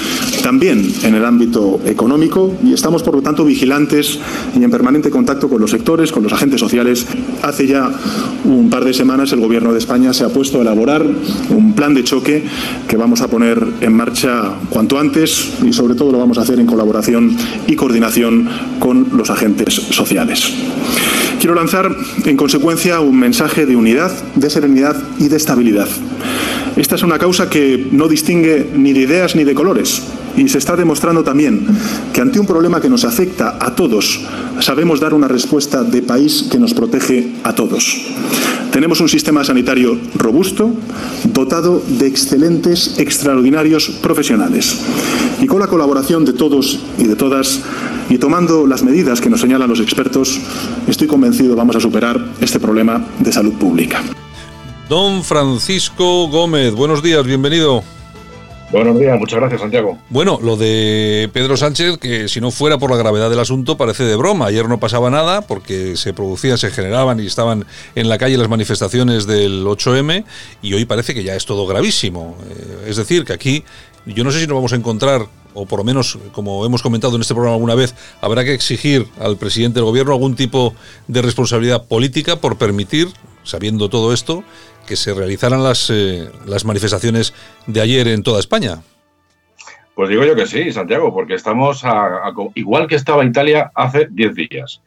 [0.41, 4.19] también en el ámbito económico, y estamos, por lo tanto, vigilantes
[4.59, 7.05] y en permanente contacto con los sectores, con los agentes sociales.
[7.41, 7.91] Hace ya
[8.45, 11.05] un par de semanas el Gobierno de España se ha puesto a elaborar
[11.49, 12.43] un plan de choque
[12.87, 16.59] que vamos a poner en marcha cuanto antes y, sobre todo, lo vamos a hacer
[16.59, 17.35] en colaboración
[17.67, 18.49] y coordinación
[18.79, 20.51] con los agentes sociales.
[21.39, 21.93] Quiero lanzar,
[22.25, 25.89] en consecuencia, un mensaje de unidad, de serenidad y de estabilidad.
[26.75, 30.01] Esta es una causa que no distingue ni de ideas ni de colores.
[30.35, 31.67] Y se está demostrando también
[32.11, 34.21] que ante un problema que nos afecta a todos,
[34.59, 38.01] sabemos dar una respuesta de país que nos protege a todos.
[38.71, 40.73] Tenemos un sistema sanitario robusto,
[41.31, 44.79] dotado de excelentes, extraordinarios profesionales.
[45.39, 47.61] Y con la colaboración de todos y de todas,
[48.09, 50.39] y tomando las medidas que nos señalan los expertos,
[50.87, 54.01] estoy convencido vamos a superar este problema de salud pública.
[54.93, 57.83] Don Francisco Gómez, buenos días, bienvenido.
[58.71, 59.97] Buenos días, muchas gracias, Santiago.
[60.09, 64.03] Bueno, lo de Pedro Sánchez, que si no fuera por la gravedad del asunto, parece
[64.03, 64.45] de broma.
[64.45, 68.49] Ayer no pasaba nada porque se producían, se generaban y estaban en la calle las
[68.49, 70.25] manifestaciones del 8M
[70.61, 72.37] y hoy parece que ya es todo gravísimo.
[72.47, 73.63] Eh, es decir, que aquí
[74.05, 75.25] yo no sé si nos vamos a encontrar,
[75.55, 79.07] o por lo menos, como hemos comentado en este programa alguna vez, habrá que exigir
[79.19, 80.75] al presidente del gobierno algún tipo
[81.07, 83.07] de responsabilidad política por permitir,
[83.43, 84.43] sabiendo todo esto,
[84.87, 87.33] que se realizaran las, eh, las manifestaciones
[87.67, 88.81] de ayer en toda España.
[89.95, 91.83] Pues digo yo que sí, Santiago, porque estamos
[92.55, 94.81] igual que estaba Italia hace 10 días.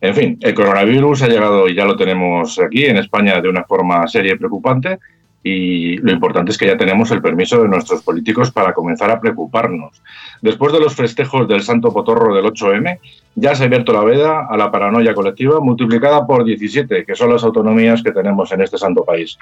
[0.00, 3.64] En fin, el coronavirus ha llegado y ya lo tenemos aquí en España de una
[3.64, 4.98] forma seria y preocupante
[5.46, 9.20] y lo importante es que ya tenemos el permiso de nuestros políticos para comenzar a
[9.20, 10.02] preocuparnos.
[10.42, 12.98] Después de los festejos del Santo Potorro del 8M,
[13.36, 17.30] ya se ha abierto la veda a la paranoia colectiva multiplicada por 17, que son
[17.30, 19.38] las autonomías que tenemos en este santo país.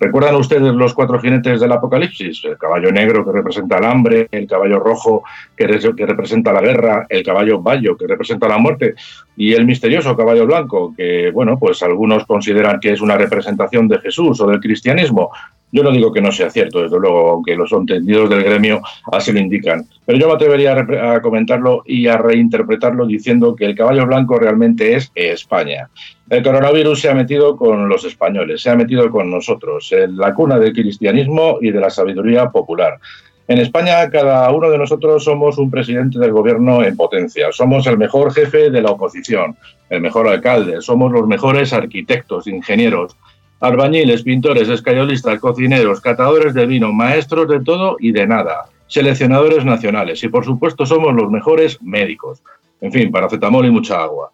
[0.00, 2.44] ¿Recuerdan ustedes los cuatro jinetes del Apocalipsis?
[2.44, 5.22] El caballo negro que representa el hambre, el caballo rojo
[5.56, 8.96] que, que representa la guerra, el caballo bayo que representa la muerte
[9.36, 14.00] y el misterioso caballo blanco que, bueno, pues algunos consideran que es una representación de
[14.00, 15.30] Jesús o del cristianismo.
[15.76, 18.80] Yo no digo que no sea cierto, desde luego, aunque los entendidos del gremio
[19.12, 19.84] así lo indican.
[20.06, 24.94] Pero yo me atrevería a, comentarlo y a reinterpretarlo diciendo que el caballo blanco realmente
[24.94, 25.90] es España.
[26.30, 30.32] El coronavirus se ha metido con los españoles, se ha metido con nosotros, en la
[30.32, 32.98] cuna del cristianismo y de la sabiduría popular.
[33.46, 37.52] En España, cada uno de nosotros somos un presidente del gobierno en potencia.
[37.52, 39.58] Somos el mejor jefe de la oposición,
[39.90, 43.14] el mejor alcalde, somos los mejores arquitectos, ingenieros,
[43.60, 50.22] albañiles, pintores, escayolistas, cocineros, catadores de vino, maestros de todo y de nada, seleccionadores nacionales
[50.22, 52.42] y por supuesto somos los mejores médicos.
[52.80, 54.30] En fin, paracetamol y mucha agua.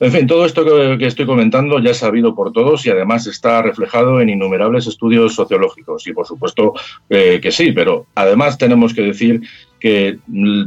[0.00, 3.60] En fin, todo esto que, estoy comentando ya es sabido por todos y además está
[3.60, 6.06] reflejado en innumerables estudios sociológicos.
[6.06, 6.72] Y por supuesto
[7.10, 9.42] eh, que sí, pero además tenemos que decir
[9.78, 10.18] que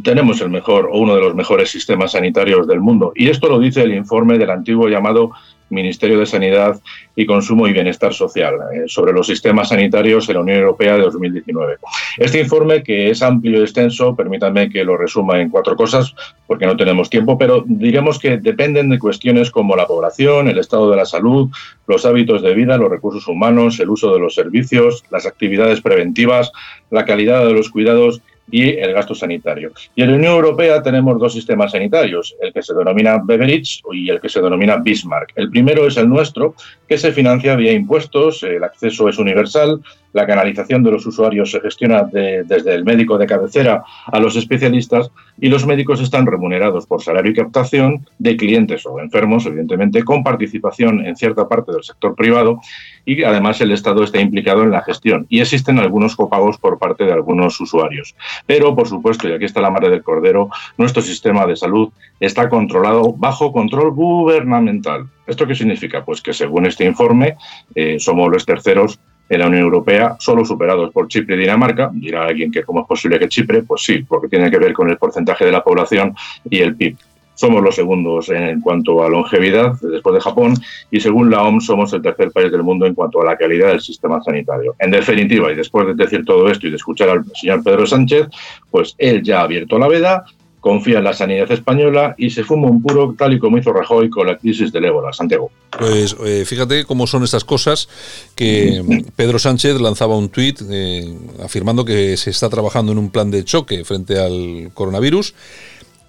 [0.03, 3.11] tenemos el mejor o uno de los mejores sistemas sanitarios del mundo.
[3.15, 5.31] Y esto lo dice el informe del antiguo llamado
[5.73, 6.79] Ministerio de Sanidad
[7.15, 11.03] y Consumo y Bienestar Social eh, sobre los sistemas sanitarios en la Unión Europea de
[11.03, 11.77] 2019.
[12.17, 16.15] Este informe, que es amplio y extenso, permítanme que lo resuma en cuatro cosas,
[16.47, 20.89] porque no tenemos tiempo, pero diremos que dependen de cuestiones como la población, el estado
[20.89, 21.49] de la salud,
[21.87, 26.51] los hábitos de vida, los recursos humanos, el uso de los servicios, las actividades preventivas,
[26.89, 29.71] la calidad de los cuidados y el gasto sanitario.
[29.95, 34.09] Y en la Unión Europea tenemos dos sistemas sanitarios, el que se denomina Beveridge y
[34.09, 35.31] el que se denomina Bismarck.
[35.35, 36.55] El primero es el nuestro,
[36.87, 39.81] que se financia vía impuestos, el acceso es universal,
[40.13, 45.11] la canalización de los usuarios se gestiona desde el médico de cabecera a los especialistas
[45.39, 50.23] y los médicos están remunerados por salario y captación de clientes o enfermos, evidentemente, con
[50.23, 52.61] participación en cierta parte del sector privado
[53.05, 57.03] y además el Estado está implicado en la gestión y existen algunos copagos por parte
[57.03, 58.15] de algunos usuarios.
[58.45, 62.49] Pero, por supuesto, y aquí está la madre del cordero, nuestro sistema de salud está
[62.49, 65.07] controlado bajo control gubernamental.
[65.27, 66.05] ¿Esto qué significa?
[66.05, 67.35] Pues que según este informe
[67.75, 68.99] eh, somos los terceros
[69.33, 71.89] en la Unión Europea, solo superados por Chipre y Dinamarca.
[71.93, 74.89] Dirá alguien que cómo es posible que Chipre, pues sí, porque tiene que ver con
[74.89, 76.15] el porcentaje de la población
[76.49, 76.97] y el PIB.
[77.35, 80.53] Somos los segundos en cuanto a longevidad después de Japón
[80.91, 83.69] y según la OMS somos el tercer país del mundo en cuanto a la calidad
[83.69, 84.75] del sistema sanitario.
[84.77, 88.27] En definitiva, y después de decir todo esto y de escuchar al señor Pedro Sánchez,
[88.69, 90.25] pues él ya ha abierto la veda,
[90.63, 94.09] confía en la sanidad española y se fuma un puro tal y como hizo Rajoy
[94.09, 95.11] con la crisis del ébola.
[95.11, 95.51] Santiago.
[95.77, 97.89] Pues eh, fíjate cómo son estas cosas
[98.33, 98.81] que
[99.17, 103.43] Pedro Sánchez lanzaba un tuit eh, afirmando que se está trabajando en un plan de
[103.43, 105.33] choque frente al coronavirus.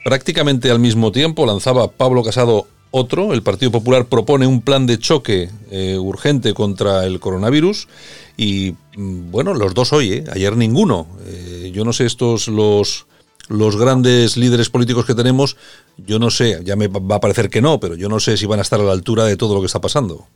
[0.04, 3.34] Prácticamente al mismo tiempo lanzaba Pablo Casado otro.
[3.34, 7.88] El Partido Popular propone un plan de choque eh, urgente contra el coronavirus
[8.36, 10.24] y, mm, bueno, los dos hoy, ¿eh?
[10.30, 11.08] ayer ninguno.
[11.72, 13.08] Yo no sé estos los
[13.48, 15.56] los grandes líderes políticos que tenemos,
[15.96, 18.46] yo no sé, ya me va a parecer que no, pero yo no sé si
[18.46, 20.26] van a estar a la altura de todo lo que está pasando.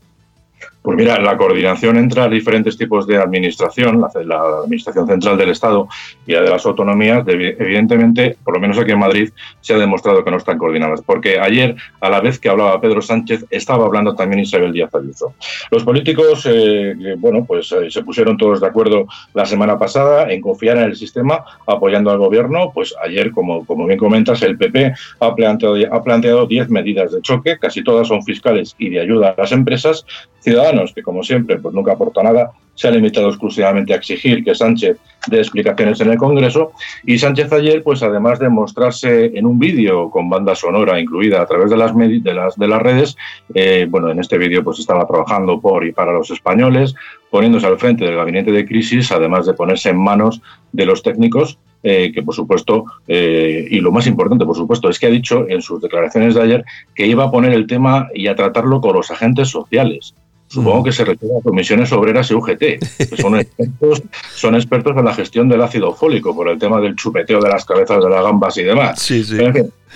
[0.82, 5.88] Pues mira, la coordinación entre diferentes tipos de administración, la, administración central del Estado
[6.26, 10.24] y la de las autonomías, evidentemente, por lo menos aquí en Madrid, se ha demostrado
[10.24, 11.02] que no están coordinadas.
[11.02, 15.34] Porque ayer, a la vez que hablaba Pedro Sánchez, estaba hablando también Isabel Díaz Ayuso.
[15.70, 20.40] Los políticos, eh, bueno, pues eh, se pusieron todos de acuerdo la semana pasada en
[20.40, 22.70] confiar en el sistema, apoyando al gobierno.
[22.72, 27.20] Pues ayer, como, como bien comentas, el PP ha planteado, ha planteado 10 medidas de
[27.20, 30.06] choque, casi todas son fiscales y de ayuda a las empresas.
[30.40, 34.54] Ciudadanos que como siempre pues nunca aporta nada, se ha limitado exclusivamente a exigir que
[34.54, 36.72] Sánchez dé explicaciones en el Congreso
[37.04, 41.46] y Sánchez ayer, pues además de mostrarse en un vídeo con banda sonora incluida a
[41.46, 43.16] través de las, de las, de las redes,
[43.54, 46.94] eh, bueno, en este vídeo pues estaba trabajando por y para los españoles,
[47.31, 50.40] poniéndose al frente del gabinete de crisis, además de ponerse en manos
[50.72, 54.98] de los técnicos eh, que por supuesto, eh, y lo más importante por supuesto, es
[54.98, 58.26] que ha dicho en sus declaraciones de ayer que iba a poner el tema y
[58.26, 60.14] a tratarlo con los agentes sociales.
[60.48, 64.02] Supongo que se refiere a comisiones obreras y UGT, que son expertos,
[64.34, 67.66] son expertos en la gestión del ácido fólico por el tema del chupeteo de las
[67.66, 68.98] cabezas de las gambas y demás.
[68.98, 69.37] Sí, sí.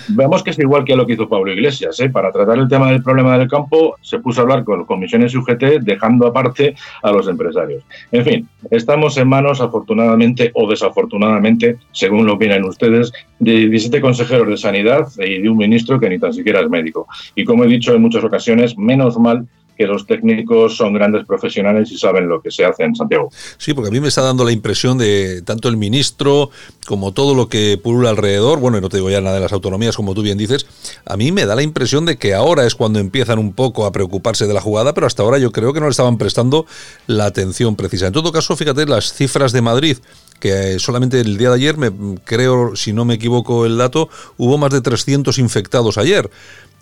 [0.09, 1.99] vemos que es igual que lo que hizo Pablo Iglesias.
[1.99, 2.09] ¿eh?
[2.09, 5.37] Para tratar el tema del problema del campo, se puso a hablar con comisiones y
[5.37, 7.83] UGT, dejando aparte a los empresarios.
[8.11, 14.47] En fin, estamos en manos, afortunadamente o desafortunadamente, según lo opinan ustedes, de 17 consejeros
[14.47, 17.07] de sanidad y de un ministro que ni tan siquiera es médico.
[17.35, 21.91] Y como he dicho en muchas ocasiones, menos mal que los técnicos son grandes profesionales
[21.91, 23.29] y saben lo que se hace en Santiago.
[23.57, 26.49] Sí, porque a mí me está dando la impresión de tanto el ministro
[26.87, 29.53] como todo lo que pulula alrededor, bueno, y no te digo ya nada de las
[29.53, 30.65] autonomías, como tú bien dices,
[31.05, 33.91] a mí me da la impresión de que ahora es cuando empiezan un poco a
[33.91, 36.65] preocuparse de la jugada, pero hasta ahora yo creo que no le estaban prestando
[37.07, 38.07] la atención precisa.
[38.07, 39.97] En todo caso, fíjate las cifras de Madrid
[40.39, 41.89] que solamente el día de ayer, me,
[42.25, 46.29] creo, si no me equivoco el dato, hubo más de 300 infectados ayer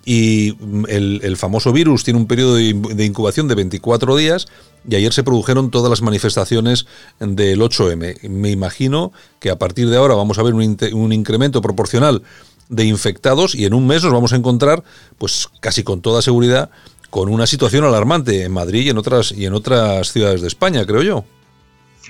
[0.06, 0.56] y
[0.88, 4.48] el, famoso virus tiene un periodo de incubación de 24 días
[4.90, 6.88] y ayer se produjeron todas las manifestaciones
[7.20, 8.30] del 8M.
[8.30, 12.24] Me imagino que a partir de ahora vamos a ver un, un incremento proporcional
[12.70, 14.84] de infectados y en un mes nos vamos a encontrar,
[15.18, 16.72] pues casi con toda seguridad,
[17.10, 20.86] con una situación alarmante en Madrid y en otras, y en otras ciudades de España,
[20.86, 21.26] creo yo.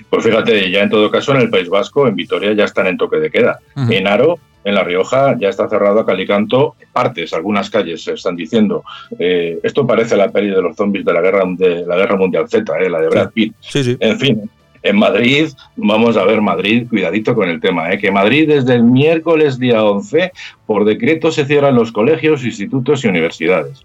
[0.08, 2.96] Pues fíjate, ya en todo caso en el País Vasco, en Vitoria ya están en
[2.96, 3.58] toque de queda.
[3.76, 8.36] En Aro en La Rioja ya está cerrado a Calicanto, partes, algunas calles se están
[8.36, 8.84] diciendo.
[9.18, 12.48] Eh, esto parece la peli de los zombies de la guerra, de la guerra mundial
[12.48, 13.54] Z, eh, la de Brad Pitt.
[13.74, 14.50] En fin,
[14.82, 17.98] en Madrid, vamos a ver Madrid, cuidadito con el tema, ¿eh?
[17.98, 20.32] que Madrid desde el miércoles día 11,
[20.66, 23.84] por decreto se cierran los colegios, institutos y universidades.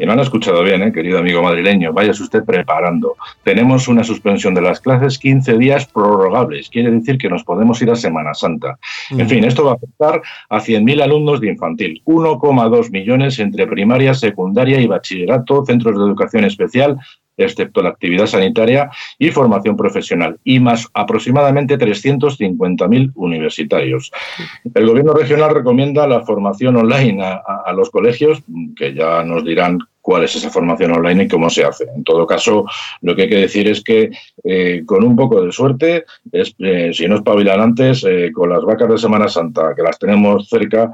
[0.00, 0.92] Y no han escuchado bien, ¿eh?
[0.92, 3.16] querido amigo madrileño, váyase usted preparando.
[3.42, 7.90] Tenemos una suspensión de las clases 15 días prorrogables, quiere decir que nos podemos ir
[7.90, 8.78] a Semana Santa.
[9.10, 14.14] En fin, esto va a afectar a 100.000 alumnos de infantil, 1,2 millones entre primaria,
[14.14, 16.98] secundaria y bachillerato, centros de educación especial,
[17.38, 24.12] excepto la actividad sanitaria y formación profesional, y más aproximadamente 350.000 universitarios.
[24.74, 28.42] El Gobierno regional recomienda la formación online a, los colegios,
[28.76, 31.84] que ya nos dirán cuál es esa formación online y cómo se hace.
[31.94, 32.64] En todo caso,
[33.02, 34.10] lo que hay que decir es que
[34.42, 38.64] eh, con un poco de suerte, es, eh, si no espabilan antes, eh, con las
[38.64, 40.90] vacas de Semana Santa, que las tenemos cerca,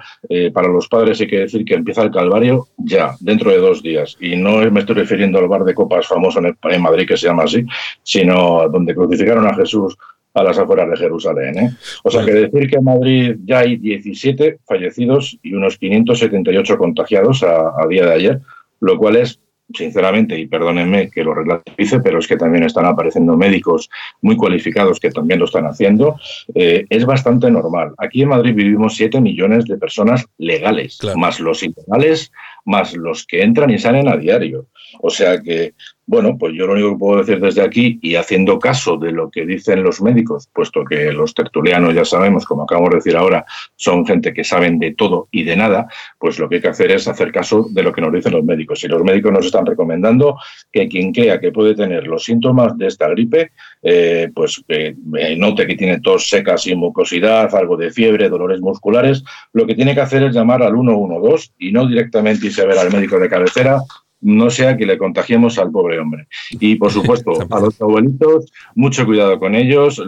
[0.53, 4.16] para los padres hay que decir que empieza el Calvario ya, dentro de dos días.
[4.18, 7.29] Y no me estoy refiriendo al bar de copas famoso en, en Madrid, que se
[7.29, 7.64] llama así,
[8.03, 9.96] sino a donde crucificaron a Jesús
[10.35, 11.79] a las afueras de Jerusalén.
[12.03, 17.44] O sea que decir que en Madrid ya hay 17 fallecidos y unos 578 contagiados
[17.44, 18.40] a día de ayer,
[18.81, 19.41] lo cual es,
[19.73, 23.89] sinceramente, y perdónenme que lo relativice, pero es que también están apareciendo médicos
[24.21, 26.17] muy cualificados que también lo están haciendo,
[26.55, 27.95] eh, es bastante normal.
[27.99, 32.31] Aquí en Madrid vivimos 7 millones de personas legales, más los ilegales,
[32.64, 34.66] más los que entran y salen a diario.
[35.00, 35.74] O sea que
[36.07, 39.31] bueno, pues yo lo único que puedo decir desde aquí y haciendo caso de lo
[39.31, 43.46] que dicen los médicos, puesto que los tertulianos ya sabemos, como acabamos de decir ahora,
[43.77, 46.90] son gente que saben de todo y de nada, pues lo que hay que hacer
[46.90, 48.85] es hacer caso de lo que nos dicen los médicos.
[48.85, 50.37] Y los médicos nos están recomendando
[50.70, 54.94] que quien crea que puede tener los síntomas de esta gripe, eh, pues eh,
[55.38, 59.24] note que tiene tos secas y mucosidad, algo de fiebre, dolores musculares,
[59.55, 62.79] lo que tiene que hacer es llamar al 112 y no directamente irse a ver
[62.79, 63.81] al médico de cabecera,
[64.21, 66.27] no sea que le contagiemos al pobre hombre.
[66.50, 70.02] Y por supuesto, a los abuelitos, mucho cuidado con ellos.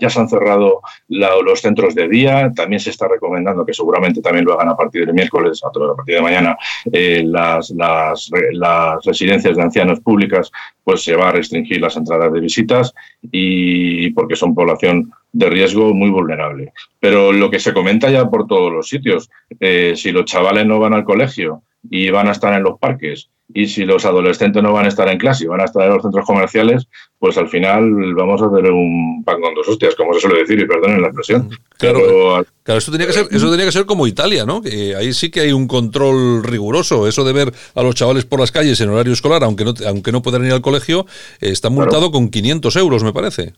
[0.00, 2.52] Ya se han cerrado los centros de día.
[2.54, 6.16] También se está recomendando que seguramente también lo hagan a partir del miércoles, a partir
[6.16, 6.56] de mañana,
[6.92, 10.50] eh, las, las, las residencias de ancianos públicas,
[10.84, 12.92] pues se va a restringir las entradas de visitas
[13.22, 16.72] y porque son población de riesgo muy vulnerable.
[17.00, 19.30] Pero lo que se comenta ya por todos los sitios,
[19.60, 23.30] eh, si los chavales no van al colegio y van a estar en los parques,
[23.54, 25.94] y si los adolescentes no van a estar en clase y van a estar en
[25.94, 30.14] los centros comerciales, pues al final vamos a hacer un pan con dos hostias, como
[30.14, 31.50] se suele decir, y perdonen la expresión.
[31.78, 34.62] Claro, claro eso, tenía que ser, eso tenía que ser como Italia, ¿no?
[34.62, 37.06] Que ahí sí que hay un control riguroso.
[37.06, 40.12] Eso de ver a los chavales por las calles en horario escolar, aunque no, aunque
[40.12, 41.06] no puedan ir al colegio,
[41.40, 43.52] está multado con 500 euros, me parece.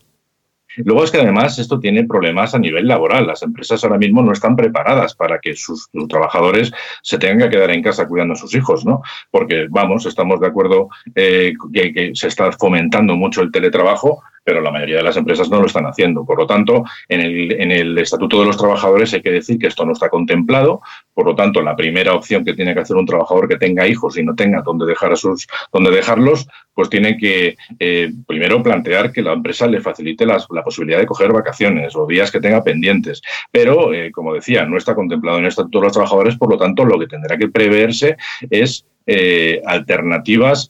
[0.77, 3.27] Luego es que además esto tiene problemas a nivel laboral.
[3.27, 6.71] Las empresas ahora mismo no están preparadas para que sus, trabajadores
[7.01, 9.01] se tengan que quedar en casa cuidando a sus hijos, ¿no?
[9.31, 14.71] Porque, vamos, estamos de acuerdo eh, que se está fomentando mucho el teletrabajo, pero la
[14.71, 16.23] mayoría de las empresas no lo están haciendo.
[16.23, 19.67] Por lo tanto, en el, en el Estatuto de los Trabajadores hay que decir que
[19.67, 20.81] esto no está contemplado.
[21.15, 24.17] Por lo tanto, la primera opción que tiene que hacer un trabajador que tenga hijos
[24.17, 29.11] y no tenga dónde, dejar a sus, dónde dejarlos, pues tiene que eh, primero plantear
[29.11, 33.21] que la empresa le facilite la posibilidad de coger vacaciones o días que tenga pendientes.
[33.51, 36.57] Pero, eh, como decía, no está contemplado en el Estatuto de los Trabajadores, por lo
[36.57, 38.17] tanto, lo que tendrá que preverse
[38.49, 40.69] es eh, alternativas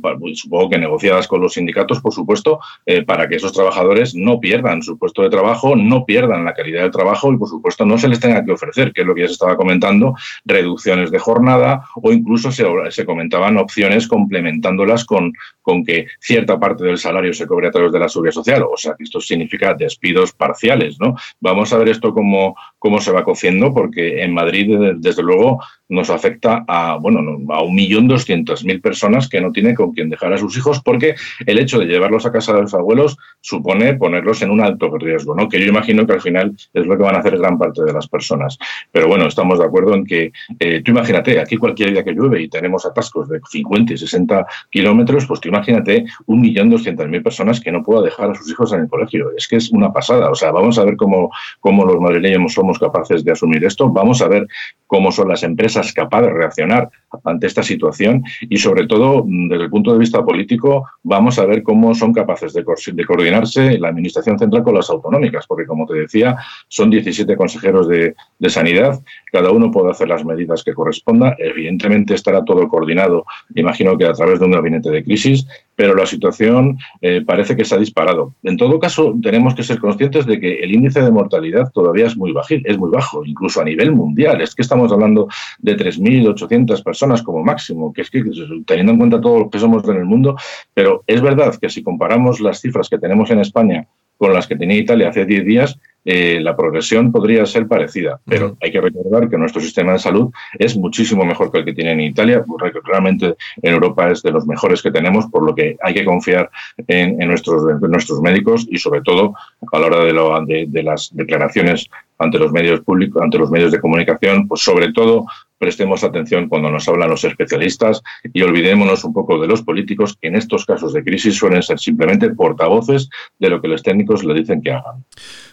[0.00, 2.60] pues, supongo que negociadas con los sindicatos, por supuesto,
[3.04, 6.92] para que esos trabajadores no pierdan su puesto de trabajo, no pierdan la calidad del
[6.92, 9.26] trabajo y, por supuesto, no se les tenga que ofrecer, que es lo que ya
[9.26, 10.14] se estaba comentando,
[10.46, 16.84] reducciones de jornada o incluso se, se comentaban opciones complementándolas con, con que cierta parte
[16.84, 18.62] del salario se cobre a través de la seguridad social.
[18.62, 21.14] O sea, que esto significa despidos parciales, ¿no?
[21.40, 26.08] Vamos a ver esto cómo, cómo se va cociendo, porque en Madrid, desde luego, nos
[26.08, 27.20] afecta a, bueno,
[27.52, 30.80] a un millón doscientos mil personas que no tiene con quién dejar a sus hijos
[30.82, 34.96] porque el hecho de llevarlos a casa de los abuelos supone ponerlos en un alto
[34.98, 35.48] riesgo, ¿no?
[35.48, 37.92] que yo imagino que al final es lo que van a hacer gran parte de
[37.92, 38.56] las personas.
[38.92, 42.42] Pero bueno, estamos de acuerdo en que eh, tú imagínate, aquí cualquier día que llueve
[42.42, 47.22] y tenemos atascos de 50 y 60 kilómetros, pues tú imagínate un millón doscientas mil
[47.22, 49.30] personas que no pueda dejar a sus hijos en el colegio.
[49.36, 50.30] Es que es una pasada.
[50.30, 51.30] O sea, vamos a ver cómo,
[51.60, 53.88] cómo los madrileños somos capaces de asumir esto.
[53.88, 54.46] Vamos a ver
[54.86, 56.90] cómo son las empresas capaces de reaccionar
[57.24, 61.62] ante esta situación y sobre todo desde el punto de vista político vamos a ver
[61.62, 62.64] cómo son capaces de,
[63.04, 66.36] coordinarse la Administración Central con las autonómicas, porque como te decía,
[66.68, 68.14] son 17 consejeros de,
[68.48, 69.00] sanidad,
[69.40, 73.24] cada uno puede hacer las medidas que corresponda, evidentemente estará todo coordinado,
[73.54, 77.64] imagino que a través de un gabinete de crisis, pero la situación eh, parece que
[77.64, 78.34] se ha disparado.
[78.42, 82.18] En todo caso, tenemos que ser conscientes de que el índice de mortalidad todavía es
[82.18, 84.42] muy bajo, es muy bajo, incluso a nivel mundial.
[84.42, 85.28] Es que estamos hablando
[85.58, 88.22] de 3.800 personas como máximo, que es que
[88.66, 90.36] teniendo en cuenta todo lo que somos en el mundo,
[90.74, 93.86] pero es verdad que si comparamos las cifras que tenemos en España
[94.20, 98.54] con las que tenía Italia hace 10 días, eh, la progresión podría ser parecida, pero
[98.60, 101.92] hay que recordar que nuestro sistema de salud es muchísimo mejor que el que tiene
[101.92, 102.44] en Italia.
[102.84, 106.50] Realmente en Europa es de los mejores que tenemos, por lo que hay que confiar
[106.86, 109.32] en, nuestros, nuestros médicos y sobre todo
[109.72, 113.72] a la hora de, lo, de las declaraciones ante los medios públicos, ante los medios
[113.72, 115.24] de comunicación, pues sobre todo
[115.60, 118.02] prestemos atención cuando nos hablan los especialistas
[118.32, 121.78] y olvidémonos un poco de los políticos que en estos casos de crisis suelen ser
[121.78, 125.04] simplemente portavoces de lo que los técnicos le dicen que hagan.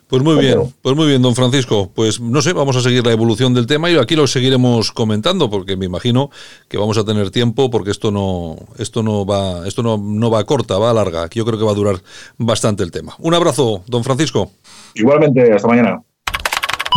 [0.07, 1.91] Pues muy bien, pues muy bien, don Francisco.
[1.93, 5.49] Pues no sé, vamos a seguir la evolución del tema y aquí lo seguiremos comentando
[5.49, 6.29] porque me imagino
[6.69, 10.45] que vamos a tener tiempo porque esto no, esto no va, esto no, no va
[10.45, 11.27] corta, va larga.
[11.33, 11.97] Yo creo que va a durar
[12.37, 13.13] bastante el tema.
[13.19, 14.51] Un abrazo, don Francisco.
[14.95, 16.01] Igualmente, hasta mañana.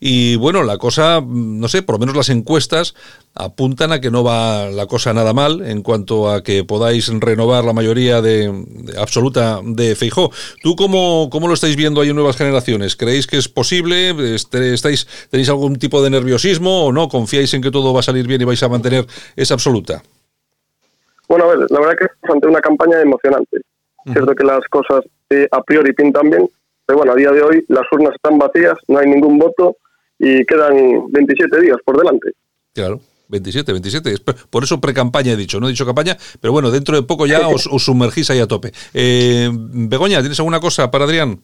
[0.00, 2.94] Y bueno, la cosa, no sé, por lo menos las encuestas
[3.34, 7.64] apuntan a que no va la cosa nada mal en cuanto a que podáis renovar
[7.64, 8.52] la mayoría de,
[8.98, 10.30] absoluta de Feijó.
[10.62, 12.96] ¿Tú cómo, cómo, lo estáis viendo ahí en Nuevas Generaciones?
[12.96, 14.34] ¿Creéis que es posible?
[14.34, 17.08] Este, ¿Estáis, ¿Tenéis algún tipo de nerviosismo o no?
[17.08, 19.06] ¿Confiáis en que todo va a salir bien y vais a mantener
[19.36, 20.02] esa absoluta?
[21.28, 23.58] Bueno, a ver, la verdad que es ante una campaña emocionante.
[24.04, 26.48] Es Cierto que las cosas eh, a priori pintan bien,
[26.84, 29.76] pero bueno, a día de hoy las urnas están vacías, no hay ningún voto
[30.18, 32.30] y quedan 27 días por delante.
[32.72, 33.00] Claro.
[33.28, 34.14] 27, 27.
[34.50, 37.48] Por eso pre-campaña he dicho, no he dicho campaña, pero bueno, dentro de poco ya
[37.48, 38.72] os, sumergís ahí a tope.
[38.94, 41.40] Eh, Begoña, ¿tienes alguna cosa para Adrián?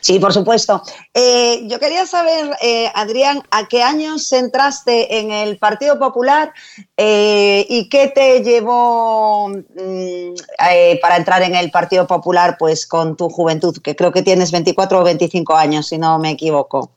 [0.00, 0.82] Sí, por supuesto.
[1.14, 6.52] Eh, yo quería saber, eh, Adrián, ¿a qué años entraste en el Partido Popular
[6.96, 10.34] eh, y qué te llevó mm,
[11.00, 13.76] para entrar en el Partido Popular pues, con tu juventud?
[13.82, 16.90] Que creo que tienes 24 o 25 años, si no me equivoco.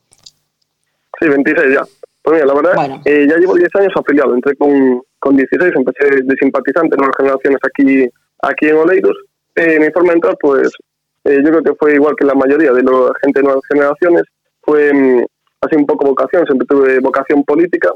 [1.20, 1.82] Sí, 26 ya.
[2.22, 4.34] Pues mira, la verdad, ya llevo 10 años afiliado.
[4.34, 8.08] Entré con, con 16, empecé de simpatizante en las generaciones aquí,
[8.42, 9.16] aquí en Oleiros.
[9.56, 10.70] mi forma de entrar, pues
[11.24, 14.22] eh, yo creo que fue igual que la mayoría de la gente de nuevas generaciones,
[14.62, 15.24] fue mm,
[15.60, 17.90] así un poco vocación, siempre tuve vocación política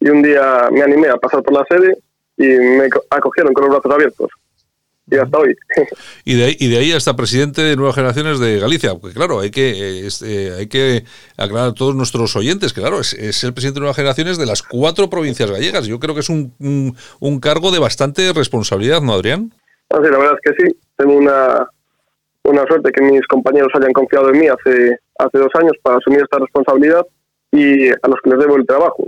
[0.00, 1.96] y un día me animé a pasar por la sede
[2.36, 4.30] y me acogieron con los brazos abiertos.
[5.10, 5.54] Y hasta hoy.
[6.24, 9.40] Y de ahí, y de ahí hasta presidente de Nuevas Generaciones de Galicia, porque claro,
[9.40, 11.04] hay que, eh, hay que
[11.36, 14.62] aclarar a todos nuestros oyentes que claro, es, el presidente de Nuevas Generaciones de las
[14.62, 15.86] cuatro provincias gallegas.
[15.86, 16.54] Yo creo que es un,
[17.20, 19.52] un, cargo de bastante responsabilidad, ¿no, Adrián?
[19.90, 20.76] Ah, sí, la verdad es que sí.
[20.96, 21.66] Tengo una,
[22.44, 26.20] una suerte que mis compañeros hayan confiado en mí hace, hace dos años para asumir
[26.22, 27.06] esta responsabilidad
[27.50, 29.04] y a los que les debo el trabajo.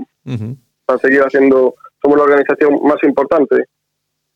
[0.87, 3.65] Para seguir haciendo, somos la organización más importante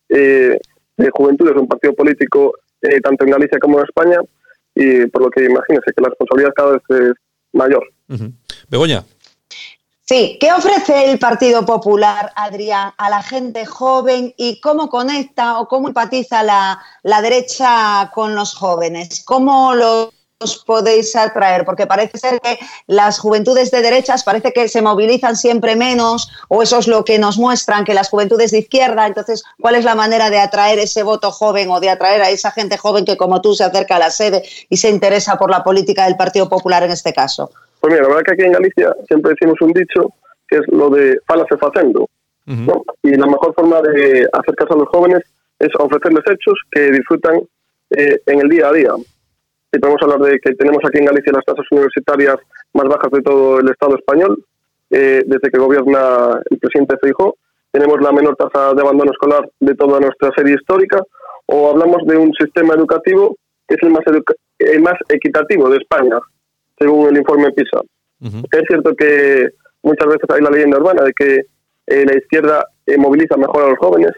[0.09, 0.59] eh,
[0.97, 4.19] de juventud, es un partido político eh, tanto en Galicia como en España
[4.75, 7.13] y por lo que imagínense que la responsabilidad cada vez es
[7.53, 7.83] mayor.
[8.69, 9.03] Begoña.
[10.09, 15.67] Sí, ¿qué ofrece el Partido Popular, Adrián, a la gente joven y cómo conecta o
[15.67, 16.79] cómo empatiza la,
[17.21, 19.21] derecha con los jóvenes?
[19.23, 20.09] ¿Cómo los
[20.65, 21.63] podéis atraer?
[21.63, 22.57] Porque parece ser que
[22.87, 27.19] las juventudes de derechas parece que se movilizan siempre menos, o eso es lo que
[27.19, 29.05] nos muestran, que las juventudes de izquierda.
[29.05, 32.49] Entonces, ¿cuál es la manera de atraer ese voto joven o de atraer a esa
[32.49, 35.63] gente joven que, como tú, se acerca a la sede y se interesa por la
[35.63, 37.51] política del Partido Popular en este caso?
[37.79, 40.13] Pues mira, la verdad que aquí en Galicia siempre decimos un dicho
[40.47, 42.07] que es lo de falase facendo.
[43.03, 45.21] Y la mejor forma de acercarse a los jóvenes
[45.59, 47.41] es ofrecerles hechos que disfrutan
[47.91, 48.91] eh, en el día a día.
[49.71, 52.37] Y podemos hablar de que tenemos aquí en Galicia las tasas universitarias
[52.73, 54.43] más bajas de todo el Estado español,
[54.89, 57.35] eh, desde que gobierna el presidente Feijóo.
[57.71, 61.03] Tenemos la menor tasa de abandono escolar de toda nuestra serie histórica,
[61.45, 64.03] o hablamos de un sistema educativo que es el más,
[64.57, 66.17] el más equitativo de España
[66.79, 67.81] según el informe PISA.
[68.21, 69.49] Es cierto que
[69.83, 71.41] muchas veces hay la leyenda urbana de que
[71.87, 74.11] eh, la izquierda eh, moviliza mejor a los jóvenes,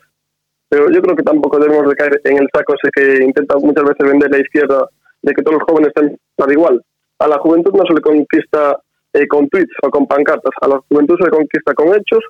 [0.70, 3.84] pero yo creo que tampoco debemos de caer en el saco ese que intenta muchas
[3.84, 4.88] veces vender la izquierda
[5.22, 5.91] de que todos los jóvenes
[6.36, 6.82] para igual.
[7.20, 8.80] A la juventud no se le conquista
[9.14, 12.24] eh, con tweets o con pancartas, a la juventud se le conquista con hechos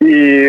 [0.00, 0.48] y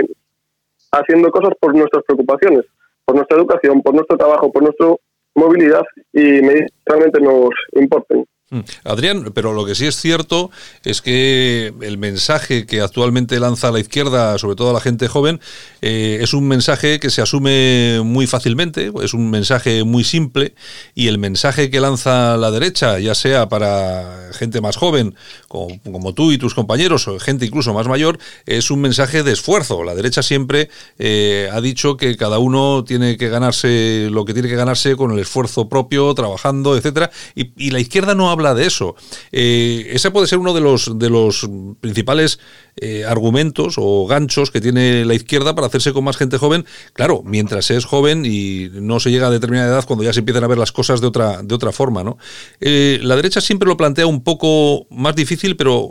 [0.92, 2.66] haciendo cosas por nuestras preocupaciones,
[3.06, 4.88] por nuestra educación, por nuestro trabajo, por nuestra
[5.36, 5.84] movilidad
[6.14, 6.42] y
[6.86, 8.26] realmente nos importen.
[8.52, 8.60] Mm.
[8.84, 10.50] Adrián, pero lo que sí es cierto
[10.84, 15.40] es que el mensaje que actualmente lanza la izquierda, sobre todo a la gente joven,
[15.82, 20.56] eh, es un mensaje que se asume muy fácilmente, es un mensaje muy simple,
[20.96, 25.16] y el mensaje que lanza la derecha, ya sea para gente más joven,
[25.48, 29.84] como, tú y tus compañeros, o gente incluso más mayor, es un mensaje de esfuerzo.
[29.84, 34.50] La derecha siempre eh, ha dicho que cada uno tiene que ganarse lo que tiene
[34.50, 38.96] que ganarse con el esfuerzo propio, trabajando, etcétera, y, la izquierda no habla de eso.
[39.32, 41.48] Eh, ese puede ser uno de los, de los
[41.82, 42.40] principales
[42.78, 46.66] eh, argumentos o ganchos que tiene la izquierda para hacerse con más gente joven.
[46.94, 50.44] Claro, mientras es joven y no se llega a determinada edad cuando ya se empiezan
[50.44, 52.04] a ver las cosas de otra, de otra forma.
[52.04, 52.18] ¿no?
[52.62, 55.90] Eh, la derecha siempre lo plantea un poco más difícil, pero,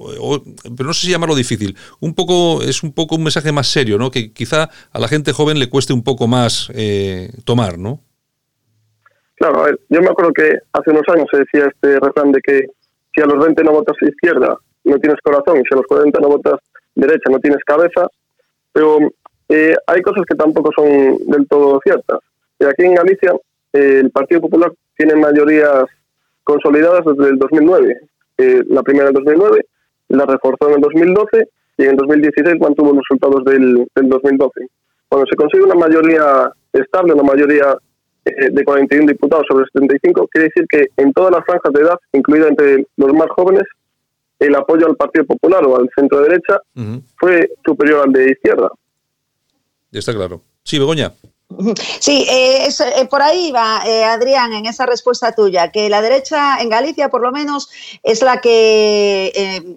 [0.76, 1.76] pero no sé si llamarlo difícil.
[2.00, 4.10] Un poco, es un poco un mensaje más serio, ¿no?
[4.10, 6.70] que quizá a la gente joven le cueste un poco más
[7.44, 8.07] tomar, ¿no?
[9.38, 12.40] Claro, a ver, yo me acuerdo que hace unos años se decía este refrán de
[12.40, 12.66] que
[13.14, 16.18] si a los 20 no votas izquierda, no tienes corazón, y si a los 40
[16.20, 16.60] no votas
[16.94, 18.08] derecha, no tienes cabeza,
[18.72, 18.98] pero
[19.48, 22.18] eh, hay cosas que tampoco son del todo ciertas.
[22.58, 23.32] Y aquí en Galicia,
[23.72, 25.84] eh, el Partido Popular tiene mayorías
[26.42, 28.00] consolidadas desde el 2009.
[28.38, 29.66] Eh, la primera en el 2009,
[30.08, 34.66] la reforzó en el 2012 y en el 2016 mantuvo los resultados del, del 2012.
[35.08, 37.76] Cuando se consigue una mayoría estable, una mayoría
[38.50, 42.48] de 41 diputados sobre 75, quiere decir que en todas las franjas de edad, incluida
[42.48, 43.64] entre los más jóvenes,
[44.38, 46.60] el apoyo al Partido Popular o al centro derecha
[47.18, 48.70] fue superior al de izquierda.
[49.90, 50.42] Está claro.
[50.62, 51.12] Sí, Begoña.
[52.00, 56.58] Sí, eh, eh, por ahí va, eh, Adrián, en esa respuesta tuya, que la derecha
[56.60, 57.70] en Galicia, por lo menos,
[58.02, 59.74] es la que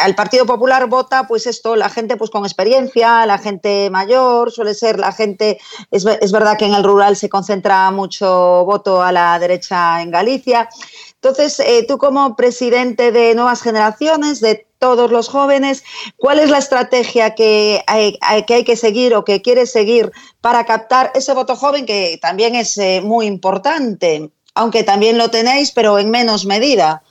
[0.00, 4.74] al Partido Popular vota, pues esto, la gente pues con experiencia, la gente mayor, suele
[4.74, 5.58] ser la gente,
[5.90, 10.12] es, es verdad que en el rural se concentra mucho voto a la derecha en
[10.12, 10.68] Galicia.
[11.14, 15.84] Entonces, tú como presidente de Nuevas Generaciones, de todos los jóvenes,
[16.16, 18.16] ¿cuál es la estrategia que hay,
[18.46, 20.10] que hay que seguir o que quiere seguir
[20.40, 25.72] para captar ese voto joven que también es eh, muy importante, aunque también lo tenéis,
[25.72, 27.02] pero en menos medida?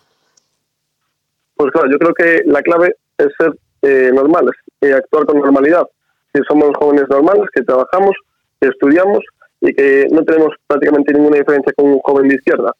[1.55, 5.87] Pues claro, yo creo que la clave es ser eh, normales y actuar con normalidad.
[6.33, 8.15] Si somos jóvenes normales, que trabajamos,
[8.61, 9.19] que estudiamos
[9.59, 12.73] y que no tenemos prácticamente ninguna diferencia con un joven de izquierda.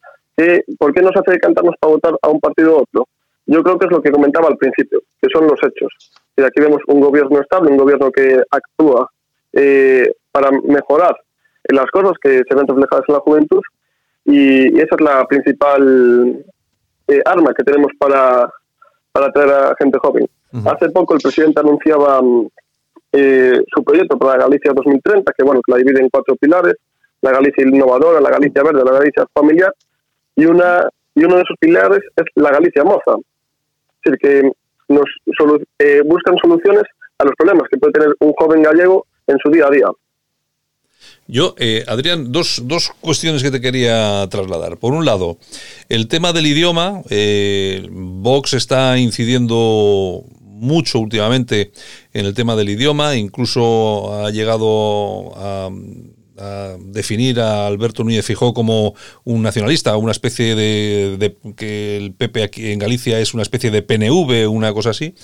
[0.78, 3.08] ¿Por qué nos hace decantarnos para votar a un partido u otro?
[3.48, 5.92] Yo creo que es lo que comentaba al principio, que son los hechos.
[6.36, 9.10] Y aquí vemos un gobierno estable, un gobierno que actúa
[9.54, 11.18] eh, para mejorar
[11.70, 13.62] las cosas que se ven reflejadas en la juventud
[14.26, 16.46] y, esa es la principal
[17.08, 18.50] eh, arma que tenemos para,
[19.12, 20.28] para atraer a gente joven.
[20.66, 22.22] Hace poco el presidente anunciaba
[23.12, 26.76] eh, su proyecto para la Galicia 2030, que bueno, que la divide en cuatro pilares,
[27.22, 29.74] la Galicia innovadora, la Galicia verde, la Galicia familiar,
[30.36, 33.16] y una y uno de esos pilares es la Galicia moza,
[34.20, 34.50] que
[34.88, 35.06] nos
[35.80, 36.84] eh, buscan soluciones
[37.18, 39.88] a los problemas que puede tener un joven gallego en su día a día.
[41.28, 44.78] Yo, eh, Adrián, dos, dos, cuestiones que te quería trasladar.
[44.78, 45.38] Por un lado,
[45.90, 47.02] el tema del idioma.
[47.10, 51.72] Eh, Vox está incidiendo mucho últimamente
[52.14, 55.70] en el tema del idioma, incluso ha llegado a
[56.38, 62.44] a definir a Alberto Núñez Fijó como un nacionalista, una especie de, que el PP
[62.44, 65.16] aquí en Galicia es una especie de PNV, una cosa así.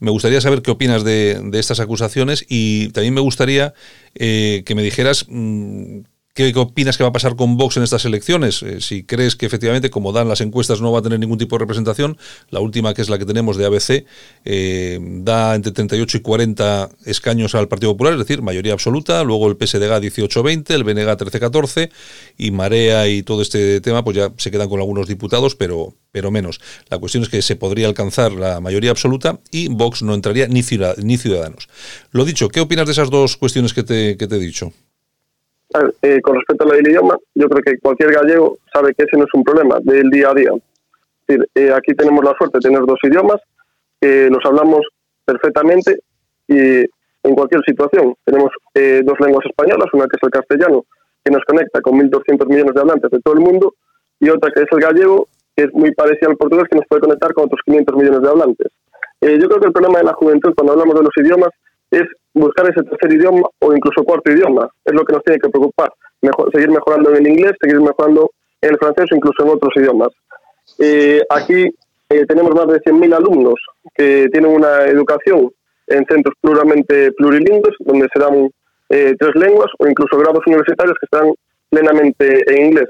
[0.00, 3.74] Me gustaría saber qué opinas de, estas acusaciones y también me gustaría
[4.14, 6.00] eh, que me dijeras mm,
[6.36, 8.62] ¿Qué opinas que va a pasar con Vox en estas elecciones?
[8.62, 11.56] Eh, si crees que efectivamente, como dan las encuestas, no va a tener ningún tipo
[11.56, 12.18] de representación,
[12.50, 14.04] la última que es la que tenemos de ABC,
[14.44, 19.48] eh, da entre 38 y 40 escaños al Partido Popular, es decir, mayoría absoluta, luego
[19.48, 21.90] el PSDG 18-20, el BNG 13-14
[22.36, 26.30] y Marea y todo este tema, pues ya se quedan con algunos diputados, pero, pero
[26.30, 26.60] menos.
[26.90, 30.60] La cuestión es que se podría alcanzar la mayoría absoluta y Vox no entraría ni,
[30.98, 31.70] ni Ciudadanos.
[32.10, 34.74] Lo dicho, ¿qué opinas de esas dos cuestiones que te, que te he dicho?
[36.00, 39.16] Eh, con respecto a la del idioma, yo creo que cualquier gallego sabe que ese
[39.16, 40.50] no es un problema del día a día.
[41.28, 43.40] Eh, aquí tenemos la suerte de tener dos idiomas,
[44.00, 44.82] que los hablamos
[45.24, 45.98] perfectamente
[46.46, 48.14] y en cualquier situación.
[48.24, 50.84] Tenemos eh, dos lenguas españolas, una que es el castellano,
[51.24, 53.74] que nos conecta con 1.200 millones de hablantes de todo el mundo,
[54.20, 57.02] y otra que es el gallego, que es muy parecida al portugués, que nos puede
[57.02, 58.68] conectar con otros 500 millones de hablantes.
[59.20, 61.50] yo creo que el problema de la juventud, cuando hablamos de los idiomas,
[61.90, 62.04] es
[62.36, 64.68] buscar ese tercer idioma o incluso cuarto idioma.
[64.84, 65.92] Es lo que nos tiene que preocupar.
[66.20, 68.30] Mejor, seguir mejorando en el inglés, seguir mejorando
[68.60, 70.08] en el francés o incluso en otros idiomas.
[70.78, 71.70] Eh, aquí
[72.10, 73.54] eh, tenemos más de 100.000 alumnos
[73.94, 75.50] que tienen una educación
[75.86, 78.50] en centros pluralmente plurilingües, donde se dan
[78.90, 81.32] eh, tres lenguas o incluso grados universitarios que están
[81.70, 82.88] plenamente en inglés.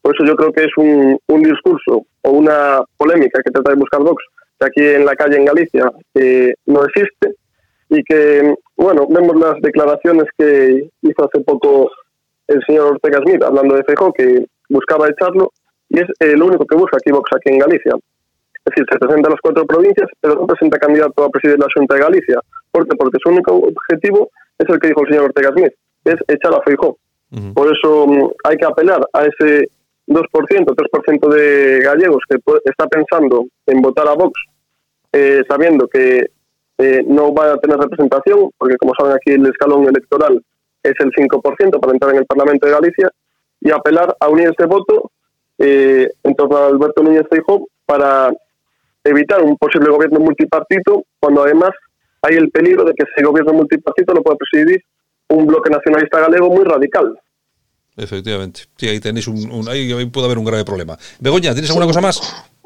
[0.00, 4.00] Por eso yo creo que es un, discurso o una polémica que trata de buscar
[4.00, 4.22] Vox,
[4.60, 5.90] que aquí en la calle en Galicia
[6.66, 7.34] no existe
[7.88, 11.90] y que, bueno, vemos las declaraciones que hizo hace poco
[12.48, 15.52] el señor Ortega Smith hablando de Feijóo, que buscaba echarlo,
[15.88, 17.92] y es eh, lo único que busca aquí Vox aquí en Galicia.
[17.94, 21.66] Es decir, se presenta a las cuatro provincias, pero no presenta candidato a presidir la
[21.72, 22.40] Junta de Galicia.
[22.72, 22.96] ¿Por qué?
[22.96, 25.72] Porque su único objetivo es el que dijo el señor Ortega Smith,
[26.04, 26.98] es echar a Feijóo.
[27.54, 29.68] Por eso mm, hay que apelar a ese
[30.06, 34.32] 2%, 3% de gallegos que está pensando en votar a Vox,
[35.12, 36.26] eh, sabiendo que
[36.78, 40.42] eh, no va a tener representación, porque como saben aquí el escalón electoral
[40.82, 43.10] es el 5% para entrar en el Parlamento de Galicia,
[43.60, 45.10] y apelar a unir este voto
[45.58, 48.30] eh, en torno a Alberto Núñez Feijóo para
[49.02, 51.70] evitar un posible gobierno multipartito, cuando además
[52.22, 54.82] hay el peligro de que ese gobierno multipartito lo pueda presidir
[55.28, 57.18] un bloque nacionalista galego muy radical.
[57.96, 58.62] Efectivamente.
[58.76, 59.26] Sí, ahí tenéis
[59.68, 60.98] ahí, puede haber un grave problema.
[61.18, 62.20] Begoña, ¿tienes alguna cosa más?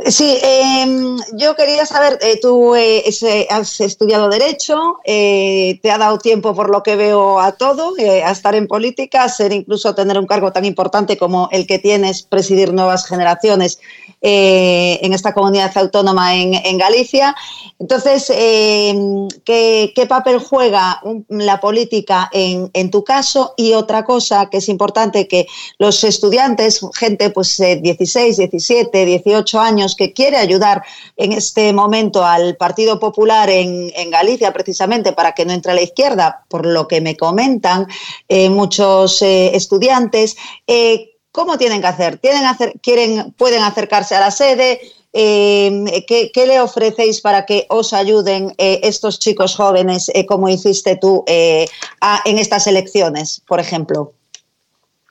[0.07, 3.05] Sí, em, yo quería saber, eh, tú eh,
[3.51, 8.31] has estudiado Derecho, eh, te ha dado tiempo por lo que veo a todo, a
[8.31, 12.23] estar en política, a ser incluso tener un cargo tan importante como el que tienes,
[12.23, 13.79] presidir nuevas generaciones
[14.23, 17.35] en esta comunidad autónoma en, Galicia.
[17.79, 23.55] Entonces, em, ¿qué, papel juega la política en, en, tu caso?
[23.57, 25.47] Y otra cosa que es importante, que
[25.79, 30.83] los estudiantes, gente pues 16, 17, 18 años, que quiere ayudar
[31.17, 35.83] en este momento al Partido Popular en, Galicia, precisamente para que no entre a la
[35.83, 37.87] izquierda, por lo que me comentan
[38.29, 40.37] eh, muchos eh, estudiantes.
[40.67, 42.19] Eh, ¿Cómo tienen que hacer?
[42.19, 42.43] ¿Tienen
[42.83, 44.81] quieren, ¿Pueden acercarse a la sede?
[45.13, 52.69] ¿qué, le ofrecéis para que os ayuden estos chicos jóvenes, como hiciste tú en estas
[52.69, 54.13] elecciones, por ejemplo?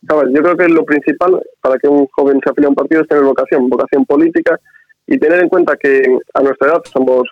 [0.01, 3.07] Yo creo que lo principal para que un joven se afilie a un partido es
[3.07, 4.59] tener vocación, vocación política
[5.07, 7.23] y tener en cuenta que a nuestra edad somos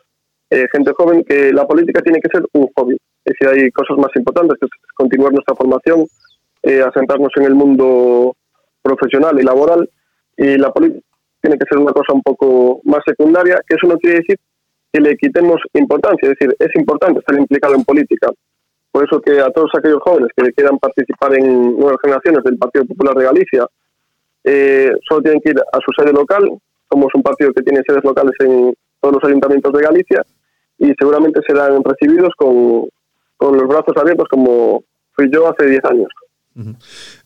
[0.49, 2.97] eh, gente joven, que la política tiene que ser un hobby.
[3.25, 6.05] Es decir, hay cosas más importantes, que es continuar nuestra formación,
[6.63, 8.35] eh, asentarnos en el mundo
[8.81, 9.89] profesional y laboral,
[10.37, 11.05] y la política
[11.41, 14.37] tiene que ser una cosa un poco más secundaria, que eso no quiere decir
[14.91, 18.31] que le quitemos importancia, es decir, es importante estar implicado en política,
[18.97, 22.83] por eso que a todos aquellos jóvenes que quieran participar en nuevas generaciones del Partido
[22.83, 23.67] Popular de Galicia,
[24.43, 26.49] eh, solo tienen que ir a su sede local.
[26.89, 30.25] Somos un partido que tiene sedes locales en todos los ayuntamientos de Galicia
[30.79, 32.89] y seguramente serán recibidos con,
[33.39, 34.83] los brazos abiertos como
[35.13, 36.09] fui yo hace 10 años.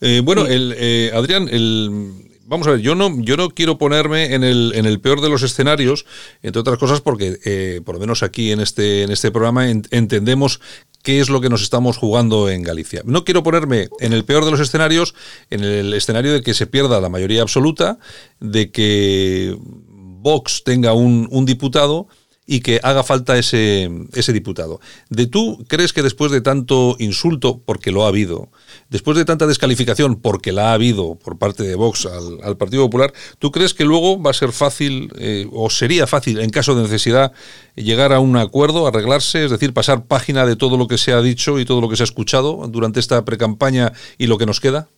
[0.01, 4.35] Eh, bueno, el, eh, Adrián, el, vamos a ver, yo no, yo no quiero ponerme
[4.35, 6.05] en el, en el peor de los escenarios,
[6.43, 10.59] entre otras cosas porque, eh, por lo menos aquí en este, en este programa, entendemos
[11.01, 13.03] qué es lo que nos estamos jugando en Galicia.
[13.05, 15.15] No quiero ponerme en el peor de los escenarios,
[15.49, 17.99] en el escenario de que se pierda la mayoría absoluta,
[18.41, 22.09] de que Vox tenga un, un diputado
[22.51, 24.81] y que haga falta ese, ese diputado.
[25.09, 28.49] ¿De tú crees que después de tanto insulto, porque lo ha habido,
[28.89, 33.13] después de tanta descalificación, porque la ha habido por parte de Vox al, Partido Popular,
[33.39, 36.81] ¿tú crees que luego va a ser fácil, eh, o sería fácil, en caso de
[36.81, 37.31] necesidad,
[37.75, 41.21] llegar a un acuerdo, arreglarse, es decir, pasar página de todo lo que se ha
[41.21, 44.59] dicho y todo lo que se ha escuchado durante esta precampaña y lo que nos
[44.59, 44.89] queda?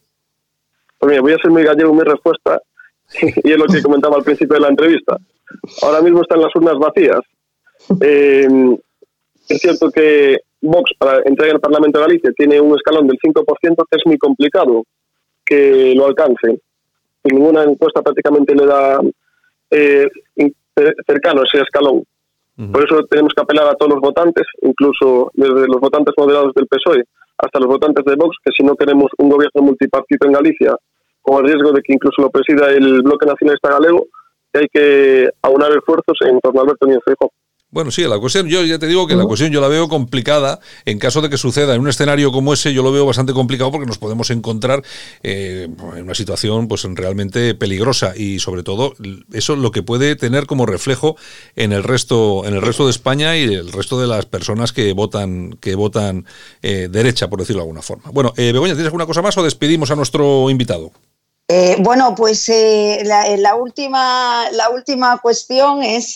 [0.97, 2.59] Pues voy a ser muy gallego en mi respuesta,
[3.21, 5.17] y es lo que comentaba al principio de la entrevista.
[5.83, 7.19] Ahora mismo están las urnas vacías
[8.01, 8.47] eh,
[9.49, 13.19] es cierto que Vox, para entrar en el Parlamento de Galicia, tiene un escalón del
[13.19, 13.43] 5%,
[13.89, 14.84] que es muy complicado
[15.45, 16.61] que lo alcance.
[17.23, 18.99] Ninguna encuesta prácticamente le da
[19.71, 20.07] eh,
[21.05, 22.03] cercano ese escalón.
[22.71, 26.67] Por eso tenemos que apelar a todos los votantes, incluso desde los votantes moderados del
[26.67, 27.03] PSOE
[27.38, 30.75] hasta los votantes de Vox, que si no queremos un gobierno multipartito en Galicia,
[31.21, 34.05] con el riesgo de que incluso lo presida el bloque nacionalista galego,
[34.53, 37.31] hay que aunar esfuerzos en torno a Alberto Núñez Feijóo.
[37.74, 40.59] Bueno, sí, la cuestión, yo ya te digo que la cuestión yo la veo complicada.
[40.86, 43.71] En caso de que suceda en un escenario como ese, yo lo veo bastante complicado
[43.71, 44.84] porque nos podemos encontrar
[45.24, 48.93] eh, en una situación pues realmente peligrosa y sobre todo
[49.32, 51.17] eso lo que puede tener como reflejo
[51.55, 54.93] en el resto, en el resto de España y el resto de las personas que
[54.93, 56.28] votan, que votan
[56.61, 58.11] eh, derecha, por decirlo de alguna forma.
[58.11, 60.91] Bueno, eh, Begoña, ¿tienes alguna cosa más o despedimos a nuestro invitado?
[61.49, 66.15] Eh, bueno, pues eh, eh, la, última, la última cuestión es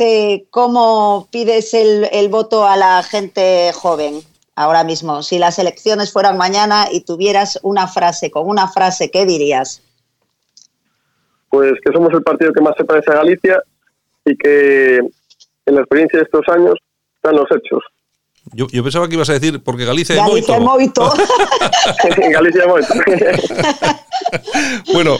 [0.49, 4.21] cómo pides el, voto a la gente joven
[4.55, 5.21] ahora mismo.
[5.23, 9.83] Si las elecciones fueran mañana y tuvieras una frase, con una frase, ¿qué dirías?
[11.49, 13.61] Pues que somos el partido que más se parece a Galicia
[14.25, 16.75] y que en la experiencia de estos años
[17.15, 17.83] están los hechos.
[18.53, 21.11] Yo, pensaba que ibas a decir porque Galicia, Galicia es moito.
[22.31, 22.93] Galicia es moito.
[24.93, 25.17] bueno,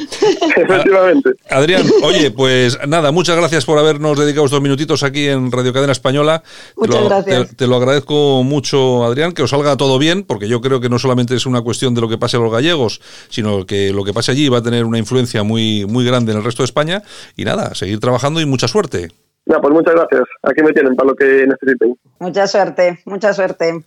[0.56, 1.32] efectivamente.
[1.50, 5.92] Adrián, oye, pues nada, muchas gracias por habernos dedicado estos minutitos aquí en Radio Cadena
[5.92, 6.44] Española.
[6.76, 7.56] Muchas gracias.
[7.56, 11.00] Te, lo agradezco mucho, Adrián, que os salga todo bien, porque yo creo que no
[11.00, 14.14] solamente es una cuestión de lo que pase a los gallegos, sino que lo que
[14.14, 17.04] pase allí va a tener una influencia muy, muy grande en el resto de España.
[17.36, 19.10] Y nada, seguir trabajando y mucha suerte.
[19.50, 20.22] Ya, pues muchas gracias.
[20.44, 21.96] Aquí me tienen para lo que necesiten.
[22.20, 23.84] Mucha suerte, mucha suerte.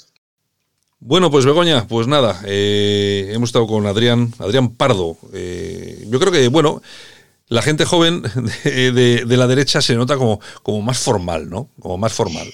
[1.01, 5.17] Bueno, pues Begoña, pues nada, eh, hemos estado con Adrián, Adrián Pardo.
[5.33, 6.83] Eh, yo creo que, bueno,
[7.49, 8.23] la gente joven
[8.65, 11.69] de, de- de la derecha se nota como, como más formal, ¿no?
[11.81, 12.47] Como más formal.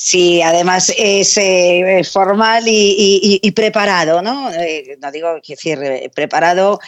[0.00, 4.48] Sí, además es eh, formal y, preparado, ¿no?
[4.52, 6.78] Eh, no digo, quiero decir, eh, preparado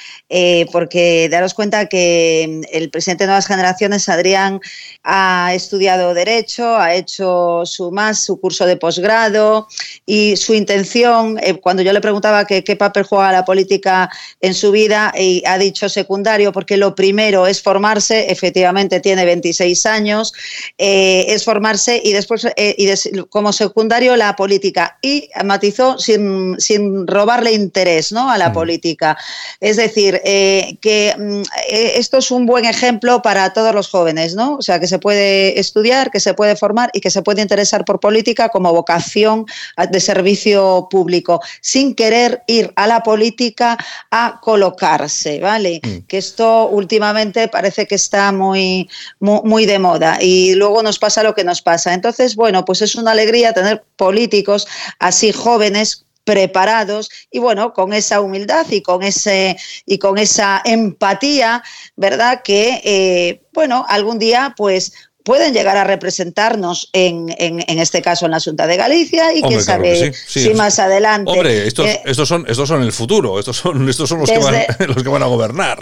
[0.70, 4.60] porque daros cuenta que mm, el presidente de Nuevas Generaciones, Adrián,
[5.02, 9.66] ha estudiado Derecho, ha hecho su más, su curso de posgrado
[10.06, 14.08] y su intención, cuando yo le preguntaba que, qué papel juega la política
[14.40, 19.84] en su vida, y ha dicho secundario, porque lo primero es formarse, efectivamente tiene 26
[19.86, 20.32] años,
[20.78, 24.98] es formarse y después, y des- como secundario, la política.
[25.02, 28.30] Y matizó sin, sin robarle interés ¿no?
[28.30, 29.16] a la política.
[29.60, 34.34] Es decir, eh, que mm, eh, esto es un buen ejemplo para todos los jóvenes,
[34.34, 34.56] ¿no?
[34.56, 37.84] O sea, que se puede estudiar, que se puede formar y que se puede interesar
[37.84, 39.46] por política como vocación
[39.90, 43.76] de servicio público, sin querer ir a la política
[44.10, 45.80] a colocarse, ¿vale?
[46.06, 48.88] Que esto últimamente parece que está muy,
[49.18, 51.94] muy, muy de moda y luego nos pasa lo que nos pasa.
[51.94, 54.66] Entonces, bueno, pues es una alegría tener políticos
[54.98, 61.62] así jóvenes preparados y bueno, con esa humildad y con ese y con esa empatía,
[61.96, 62.42] ¿verdad?
[62.44, 64.92] Que eh, bueno, algún día pues
[65.24, 69.42] pueden llegar a representarnos en, en, en este caso en la Junta de Galicia y
[69.42, 70.48] Hombre, quién claro sabe que sí, sí.
[70.48, 74.08] si más adelante Hombre, estos, eh, estos, son, estos son el futuro, estos son, estos
[74.08, 74.54] son los, que van,
[74.88, 75.78] los que van a gobernar.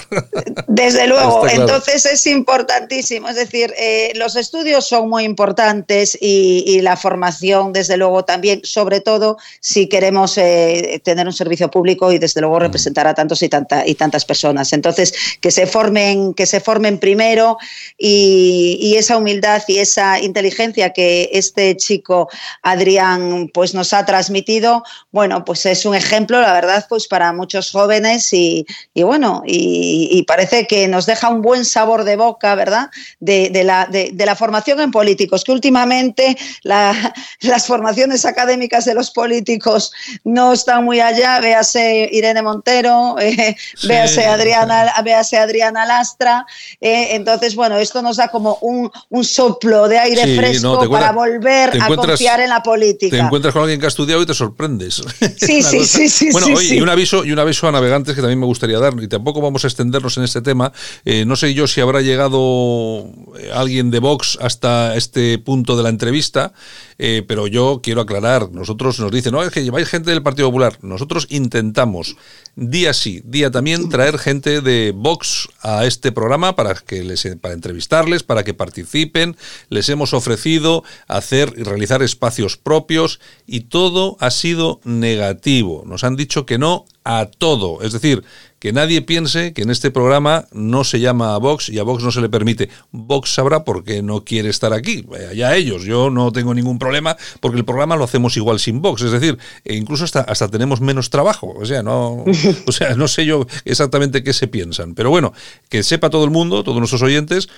[0.66, 1.62] Desde luego, claro.
[1.62, 7.72] entonces es importantísimo, es decir, eh, los estudios son muy importantes y, y la formación,
[7.72, 12.59] desde luego, también, sobre todo si queremos eh, tener un servicio público y, desde luego,
[12.59, 14.72] representar a tantos y, tanta- y tantas personas.
[14.72, 17.57] Entonces, que se formen, que se formen primero
[17.97, 22.29] y, y esa humildad y esa inteligencia que este chico
[22.62, 27.70] Adrián pues nos ha transmitido, bueno, pues es un ejemplo, la verdad, pues para muchos
[27.70, 32.55] jóvenes y, y bueno, y, y parece que nos deja un buen sabor de boca,
[32.55, 32.91] ¿verdad?
[33.20, 38.85] De, de la, de, de la formación en políticos, que últimamente la- las formaciones académicas
[38.85, 39.93] de los políticos
[40.24, 43.89] no están muy allá, véase Irene Montero, eh, Sí.
[43.89, 46.47] véase, Adriana, véase Adriana Lastra,
[46.81, 50.91] eh, entonces, bueno, esto nos da como un, un soplo de aire Sí, fresco no,
[50.91, 53.16] para volver a confiar en la política.
[53.16, 55.03] Te encuentras con alguien que ha estudiado y te sorprendes.
[55.39, 56.77] Sí, sí, sí, sí, Bueno, sí, oye, sí.
[56.77, 59.41] y un aviso y un aviso a navegantes que también me gustaría dar y tampoco
[59.41, 60.73] vamos a extendernos en este tema.
[61.05, 63.07] Eh, no sé yo si habrá llegado
[63.39, 66.53] eh, alguien de Vox hasta este punto de la entrevista,
[66.99, 68.51] eh, pero yo quiero aclarar.
[68.53, 70.79] Nosotros nos dicen, no, es que lleváis gente del Partido Popular.
[70.83, 72.16] Nosotros intentamos
[72.59, 77.55] día sí, día también traer gente de Vox a este programa para que les para
[77.55, 79.37] entrevistarles, para que participen.
[79.69, 85.85] Les hemos ofrecido hacer y realizar espacios propios y todo ha sido negativo.
[85.87, 88.25] Nos han dicho que no a todo, es decir,
[88.59, 92.03] que nadie piense que en este programa no se llama a Vox y a Vox
[92.03, 92.69] no se le permite.
[92.91, 95.05] Vox sabrá por qué no quiere estar aquí,
[95.35, 99.03] ya ellos, yo no tengo ningún problema porque el programa lo hacemos igual sin Vox,
[99.03, 102.25] es decir, e incluso hasta, hasta tenemos menos trabajo, o sea, no,
[102.67, 105.33] o sea, no sé yo exactamente qué se piensan, pero bueno,
[105.69, 107.49] que sepa todo el mundo, todos nuestros oyentes,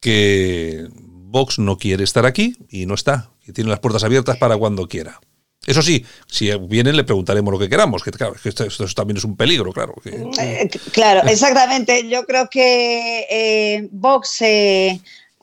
[0.00, 0.88] que
[1.30, 4.88] Vox no quiere estar aquí y no está, que tiene las puertas abiertas para cuando
[4.88, 5.20] quiera.
[5.66, 9.24] Eso sí, si vienen le preguntaremos lo que queramos, que claro, que esto, también es
[9.24, 9.94] un peligro, claro.
[10.06, 12.08] Eh, claro, exactamente.
[12.08, 14.98] Yo creo que eh, Vox eh,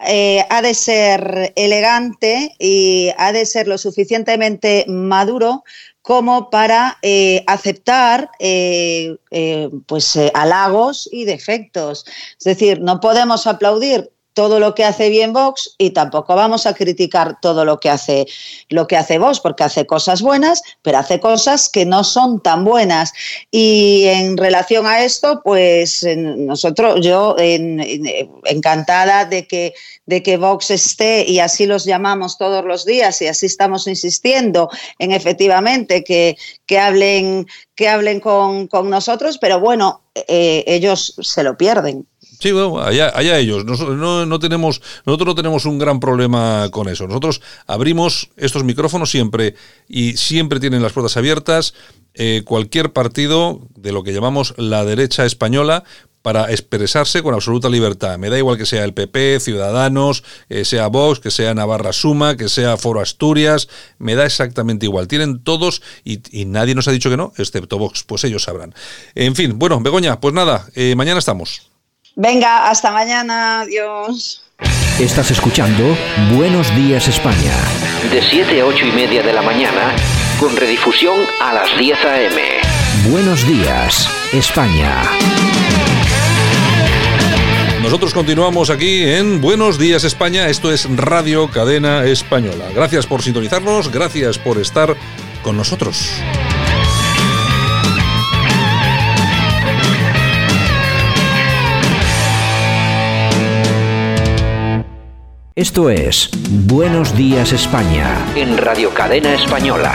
[0.06, 5.64] eh, ha de ser elegante y ha de ser lo suficientemente maduro
[6.02, 6.98] como para
[7.46, 8.32] aceptar
[9.86, 12.06] pues halagos y defectos.
[12.40, 16.76] Es decir, no podemos aplaudir todo lo que hace bien Vox y tampoco vamos a
[16.76, 18.28] criticar todo lo que hace
[18.70, 22.64] lo que hace Vox porque hace cosas buenas, pero hace cosas que no son tan
[22.64, 23.14] buenas.
[23.50, 29.74] Y en relación a esto, pues nosotros yo en- en- encantada de que
[30.06, 34.70] de que Vox esté y así los llamamos todos los días y así estamos insistiendo
[35.00, 41.44] en efectivamente que, que hablen que hablen con, con nosotros, pero bueno, eh, ellos se
[41.44, 42.08] lo pierden.
[42.40, 43.66] Sí, bueno, allá, allá ellos.
[43.66, 47.08] Nosotros no, no tenemos, nosotros no tenemos un gran problema con eso.
[47.08, 49.56] Nosotros abrimos estos micrófonos siempre
[49.88, 51.74] y siempre tienen las puertas abiertas.
[52.20, 55.84] eh, cualquier partido de lo que llamamos la derecha española
[56.24, 58.18] para expresarse con absoluta libertad.
[58.18, 62.36] Me da igual que sea el PP, Ciudadanos, que sea Vox, que sea Navarra Suma,
[62.36, 63.70] que sea Foro Asturias,
[64.00, 65.08] me da exactamente igual.
[65.08, 68.74] Tienen todos y, y nadie nos ha dicho que no, excepto Vox, pues ellos sabrán.
[69.16, 71.70] En fin, bueno, Begoña, pues nada, eh, mañana estamos.
[72.20, 74.42] Venga, hasta mañana, adiós.
[75.00, 75.96] Estás escuchando
[76.34, 77.54] Buenos Días España.
[78.12, 79.96] De 7 a 8 y media de la mañana,
[80.40, 82.42] con redifusión a las 10 a.m.
[83.12, 85.04] Buenos Días España.
[87.84, 90.50] Nosotros continuamos aquí en Buenos Días España.
[90.50, 92.66] Esto es Radio Cadena Española.
[92.74, 94.98] Gracias por sintonizarnos, gracias por estar
[95.44, 96.20] con nosotros.
[105.58, 106.30] Esto es
[106.68, 108.16] Buenos Días España.
[108.36, 109.92] En Radio Cadena Española.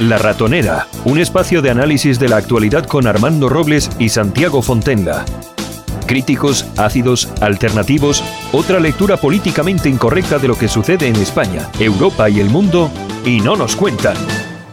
[0.00, 5.24] La Ratonera, un espacio de análisis de la actualidad con Armando Robles y Santiago Fontenga.
[6.06, 12.40] Críticos, ácidos, alternativos, otra lectura políticamente incorrecta de lo que sucede en España, Europa y
[12.40, 12.90] el mundo,
[13.24, 14.18] y no nos cuentan.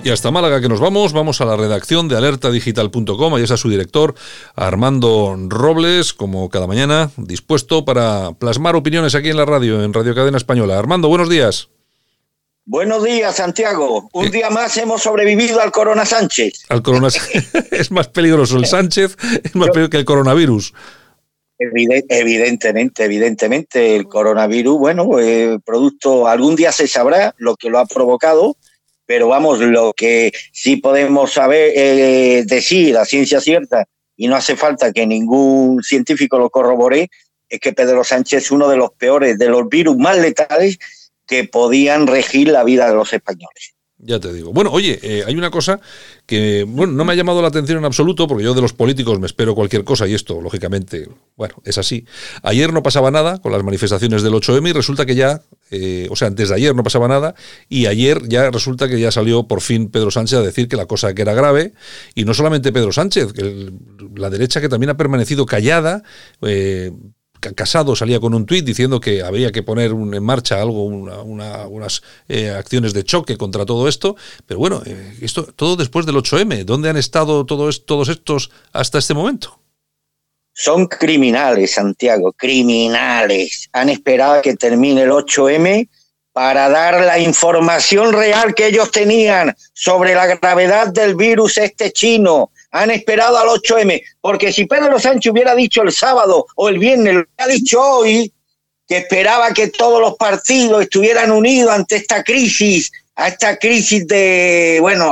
[0.03, 3.69] Y hasta Málaga que nos vamos, vamos a la redacción de alertadigital.com, ahí está su
[3.69, 4.15] director
[4.55, 10.15] Armando Robles, como cada mañana, dispuesto para plasmar opiniones aquí en la radio, en Radio
[10.15, 10.79] Cadena Española.
[10.79, 11.69] Armando, buenos días.
[12.65, 14.09] Buenos días, Santiago.
[14.13, 16.65] Un día más hemos sobrevivido al Corona Sánchez.
[16.69, 17.07] Al Corona
[17.71, 20.73] es más peligroso el Sánchez, es más peligroso que el coronavirus.
[21.59, 27.85] Evidentemente, evidentemente, el coronavirus, bueno, eh, producto, algún día se sabrá lo que lo ha
[27.85, 28.57] provocado,
[29.07, 33.87] pero vamos, lo que sí podemos saber, eh, decir la ciencia cierta,
[34.17, 37.09] y no hace falta que ningún científico lo corrobore,
[37.49, 40.77] es que Pedro Sánchez es uno de los peores, de los virus más letales
[41.25, 43.76] que podían regir la vida de los españoles.
[43.99, 44.53] Ya te digo.
[44.53, 45.79] Bueno, oye, eh, hay una cosa
[46.27, 49.19] que bueno, no me ha llamado la atención en absoluto, porque yo de los políticos
[49.19, 52.05] me espero cualquier cosa y esto, lógicamente, bueno, es así.
[52.43, 55.41] Ayer no pasaba nada con las manifestaciones del 8M y resulta que ya,
[55.71, 57.33] eh, o sea, antes de ayer no pasaba nada
[57.69, 60.85] y ayer ya resulta que ya salió por fin Pedro Sánchez a decir que la
[60.85, 61.73] cosa que era grave
[62.13, 63.71] y no solamente Pedro Sánchez, que
[64.15, 66.03] la derecha que también ha permanecido callada,
[66.43, 66.91] eh,
[67.39, 72.49] Casado salía con un tuit diciendo que había que poner en marcha algo, unas eh,
[72.49, 74.15] acciones de choque contra todo esto.
[74.45, 76.63] Pero bueno, eh, esto todo después del 8M.
[76.65, 79.59] ¿Dónde han estado todos, todos estos hasta este momento?
[80.53, 83.69] Son criminales, Santiago, criminales.
[83.73, 85.87] Han esperado que termine el 8M
[86.37, 92.51] para dar la información real que ellos tenían sobre la gravedad del virus este chino,
[92.77, 97.15] han esperado al 8M, porque si Pedro Sánchez hubiera dicho el sábado o el viernes,
[97.15, 98.31] lo ha dicho hoy,
[98.87, 104.77] que esperaba que todos los partidos estuvieran unidos ante esta crisis, a esta crisis de,
[104.79, 105.11] bueno,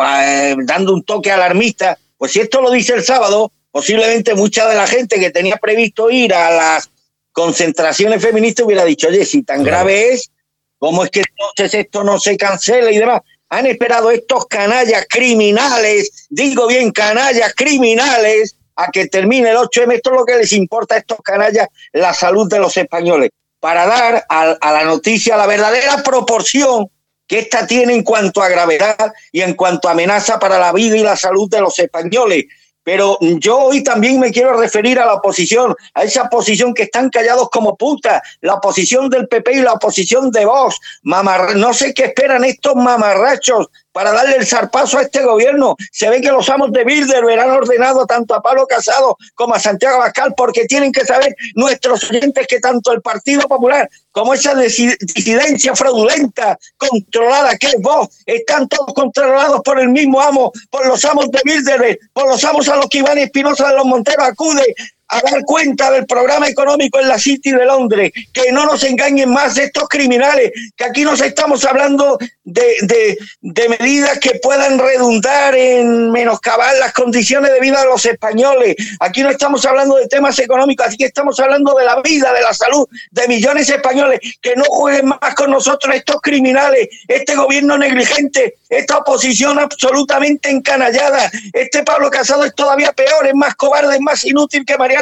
[0.63, 4.87] dando un toque alarmista, pues si esto lo dice el sábado, posiblemente mucha de la
[4.87, 6.89] gente que tenía previsto ir a las
[7.31, 10.31] concentraciones feministas hubiera dicho, oye, si tan grave es,
[10.77, 13.21] ¿cómo es que entonces esto no se cancela y demás?
[13.49, 19.93] Han esperado estos canallas criminales, digo bien canallas criminales, a que termine el 8M.
[19.93, 23.29] Esto es lo que les importa a estos canallas, la salud de los españoles,
[23.59, 26.89] para dar a, a la noticia la verdadera proporción
[27.27, 30.95] que ésta tiene en cuanto a gravedad y en cuanto a amenaza para la vida
[30.97, 32.45] y la salud de los españoles.
[32.85, 37.09] Pero yo hoy también me quiero referir a la oposición, a esa oposición que están
[37.09, 40.79] callados como puta, la oposición del PP y la oposición de Vox.
[41.03, 45.77] no sé qué esperan estos mamarrachos para darle el zarpazo a este gobierno.
[45.89, 49.59] Se ve que los amos de Bilderberg han ordenado tanto a Pablo Casado como a
[49.59, 54.53] Santiago Abascal porque tienen que saber nuestros oyentes que tanto el Partido Popular como esa
[54.53, 61.05] disidencia fraudulenta controlada que es vos, están todos controlados por el mismo amo, por los
[61.05, 64.75] amos de Bilderberg, por los amos a los que Iván Espinosa de los Monteros acude
[65.07, 69.31] a dar cuenta del programa económico en la City de Londres, que no nos engañen
[69.31, 75.55] más de estos criminales, que aquí nos estamos hablando de, de, medidas que puedan redundar
[75.55, 78.75] en menoscabar las condiciones de vida de los españoles.
[78.99, 82.53] Aquí no estamos hablando de temas económicos, aquí estamos hablando de la vida, de la
[82.53, 87.77] salud de millones de españoles, que no jueguen más con nosotros estos criminales, este gobierno
[87.77, 94.01] negligente, esta oposición absolutamente encanallada, este Pablo Casado es todavía peor, es más cobarde, es
[94.01, 94.94] más inútil que María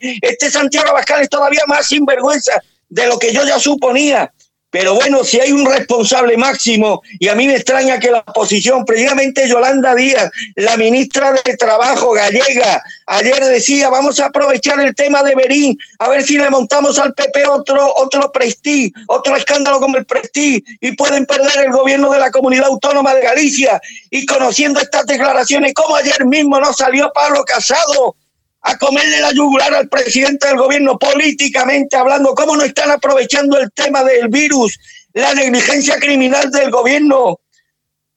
[0.00, 2.52] Este Santiago Abascal es todavía más sinvergüenza
[2.88, 4.32] de lo que yo ya suponía.
[4.74, 8.84] Pero bueno, si hay un responsable máximo, y a mí me extraña que la oposición,
[8.84, 15.22] precisamente Yolanda Díaz, la ministra de Trabajo gallega, ayer decía, vamos a aprovechar el tema
[15.22, 19.96] de Berín, a ver si le montamos al PP otro, otro prestige, otro escándalo como
[19.96, 23.80] el prestige, y pueden perder el gobierno de la comunidad autónoma de Galicia.
[24.10, 28.16] Y conociendo estas declaraciones, como ayer mismo no salió Pablo Casado
[28.66, 33.70] a comerle la yugular al presidente del gobierno políticamente hablando, cómo no están aprovechando el
[33.72, 34.78] tema del virus,
[35.12, 37.40] la negligencia criminal del gobierno.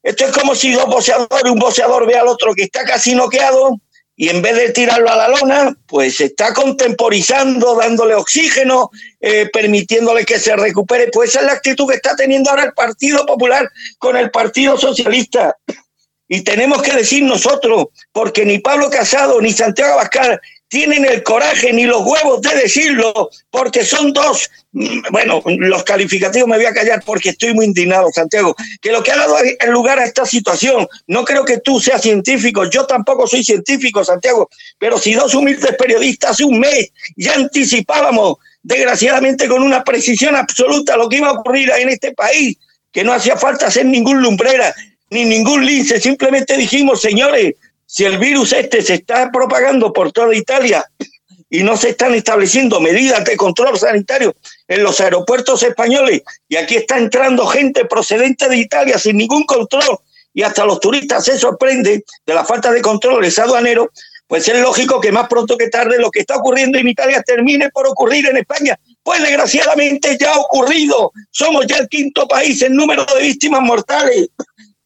[0.02, 3.82] Esto es como si dos boxeadores, un boxeador ve al otro que está casi noqueado
[4.16, 8.90] y en vez de tirarlo a la lona, pues está contemporizando, dándole oxígeno,
[9.20, 11.10] eh, permitiéndole que se recupere.
[11.12, 13.70] Pues esa es la actitud que está teniendo ahora el Partido Popular
[14.00, 15.58] con el Partido Socialista.
[16.28, 21.72] Y tenemos que decir nosotros, porque ni Pablo Casado ni Santiago Abascal tienen el coraje
[21.72, 26.74] ni los huevos de decirlo, porque son dos, mm, bueno, los calificativos me voy a
[26.74, 29.38] callar porque estoy muy indignado, Santiago, que lo que ha dado
[29.70, 34.50] lugar a esta situación, no creo que tú seas científico, yo tampoco soy científico, Santiago,
[34.78, 40.98] pero si dos humildes periodistas hace un mes ya anticipábamos, desgraciadamente con una precisión absoluta,
[40.98, 42.58] lo que iba a ocurrir en este país,
[42.92, 44.76] que no hacía falta hacer ningún lumbrera
[45.10, 47.56] ni ningún lince, simplemente dijimos, señores,
[47.86, 50.86] si el virus este se está propagando por toda Italia
[51.50, 54.36] y no se están estableciendo medidas de control sanitario
[54.68, 60.00] en los aeropuertos españoles y aquí está entrando gente procedente de Italia sin ningún control
[60.34, 63.90] y hasta los turistas se sorprenden de la falta de control de aduanero,
[64.28, 67.70] pues es lógico que más pronto que tarde lo que está ocurriendo en Italia termine
[67.70, 68.78] por ocurrir en España.
[69.02, 71.12] Pues desgraciadamente ya ha ocurrido.
[71.32, 74.28] Somos ya el quinto país en número de víctimas mortales.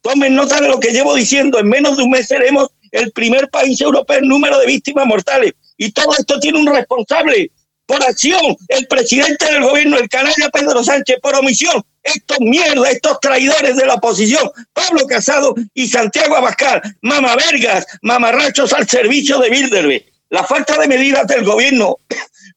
[0.02, 1.58] Tomen nota de lo que llevo diciendo.
[1.58, 5.52] En menos de un mes seremos el primer país europeo en número de víctimas mortales.
[5.76, 7.50] Y todo esto tiene un responsable.
[7.86, 13.18] Por acción, el presidente del gobierno, el canalla Pedro Sánchez, por omisión, estos mierdas, estos
[13.20, 20.04] traidores de la oposición, Pablo Casado y Santiago Abascal, mamavergas, mamarrachos al servicio de Bilderberg.
[20.30, 21.98] La falta de medidas del gobierno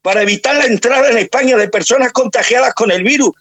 [0.02, 3.32] para evitar la entrada en España de personas contagiadas con el virus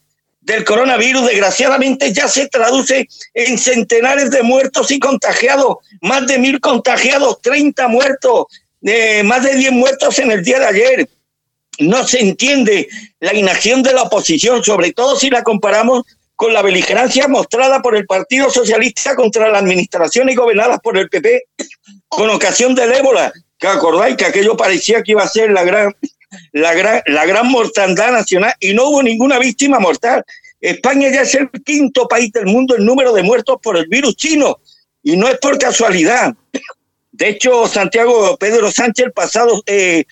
[0.44, 6.60] del coronavirus, desgraciadamente ya se traduce en centenares de muertos y contagiados, más de mil
[6.60, 8.46] contagiados, 30 muertos,
[8.82, 11.08] eh, más de 10 muertos en el día de ayer.
[11.78, 12.88] No se entiende
[13.20, 16.02] la inacción de la oposición, sobre todo si la comparamos
[16.36, 21.08] con la beligerancia mostrada por el Partido Socialista contra la administración y gobernadas por el
[21.08, 21.44] PP
[22.06, 25.96] con ocasión del ébola, que acordáis que aquello parecía que iba a ser la gran
[26.52, 30.24] la gran, la gran mortandad nacional y no hubo ninguna víctima mortal.
[30.60, 34.16] España ya es el quinto país del mundo en número de muertos por el virus
[34.16, 34.58] chino
[35.02, 36.34] y no es por casualidad.
[37.12, 40.04] De hecho, Santiago Pedro Sánchez, el pasado, eh,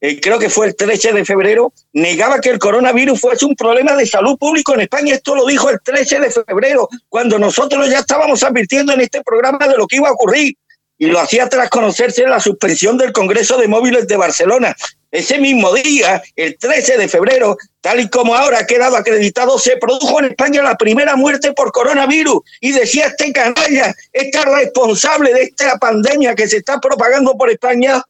[0.00, 3.94] eh, creo que fue el 13 de febrero, negaba que el coronavirus fuese un problema
[3.96, 5.14] de salud público en España.
[5.14, 9.66] Esto lo dijo el 13 de febrero, cuando nosotros ya estábamos advirtiendo en este programa
[9.66, 10.56] de lo que iba a ocurrir.
[10.96, 14.74] Y lo hacía tras conocerse la suspensión del Congreso de Móviles de Barcelona.
[15.10, 19.78] Ese mismo día, el 13 de febrero, tal y como ahora ha quedado acreditado, se
[19.78, 22.42] produjo en España la primera muerte por coronavirus.
[22.60, 28.02] Y decía este canalla, este responsable de esta pandemia que se está propagando por España,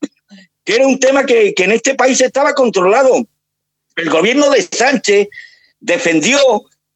[0.65, 3.15] que era un tema que, que en este país estaba controlado.
[3.95, 5.29] El gobierno de Sánchez
[5.79, 6.39] defendió,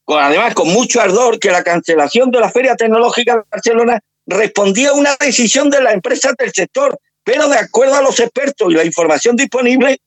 [0.08, 4.94] además con mucho ardor, que la cancelación de la Feria Tecnológica de Barcelona respondía a
[4.94, 8.84] una decisión de las empresas del sector pero de acuerdo a los expertos y la
[8.84, 10.00] información disponible,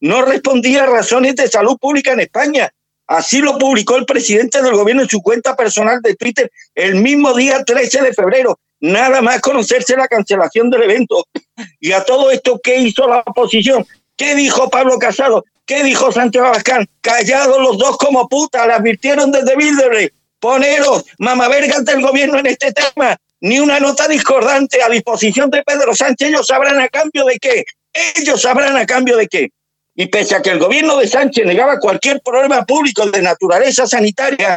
[0.00, 2.70] no respondía a razones de salud pública en España.
[3.06, 7.32] Así lo publicó el presidente del gobierno en su cuenta personal de Twitter el mismo
[7.32, 8.58] día 13 de febrero.
[8.80, 11.26] Nada más conocerse la cancelación del evento.
[11.80, 13.86] Y a todo esto, ¿qué hizo la oposición?
[14.14, 15.44] ¿Qué dijo Pablo Casado?
[15.64, 16.86] ¿Qué dijo Santiago Abascal?
[17.00, 20.12] Callados los dos como puta, le advirtieron desde Bilderberg.
[20.38, 25.94] Poneros, mamavergas del gobierno en este tema ni una nota discordante a disposición de Pedro
[25.94, 26.28] Sánchez.
[26.28, 27.64] Ellos sabrán a cambio de qué.
[28.16, 29.50] Ellos sabrán a cambio de qué.
[29.94, 34.56] Y pese a que el gobierno de Sánchez negaba cualquier problema público de naturaleza sanitaria,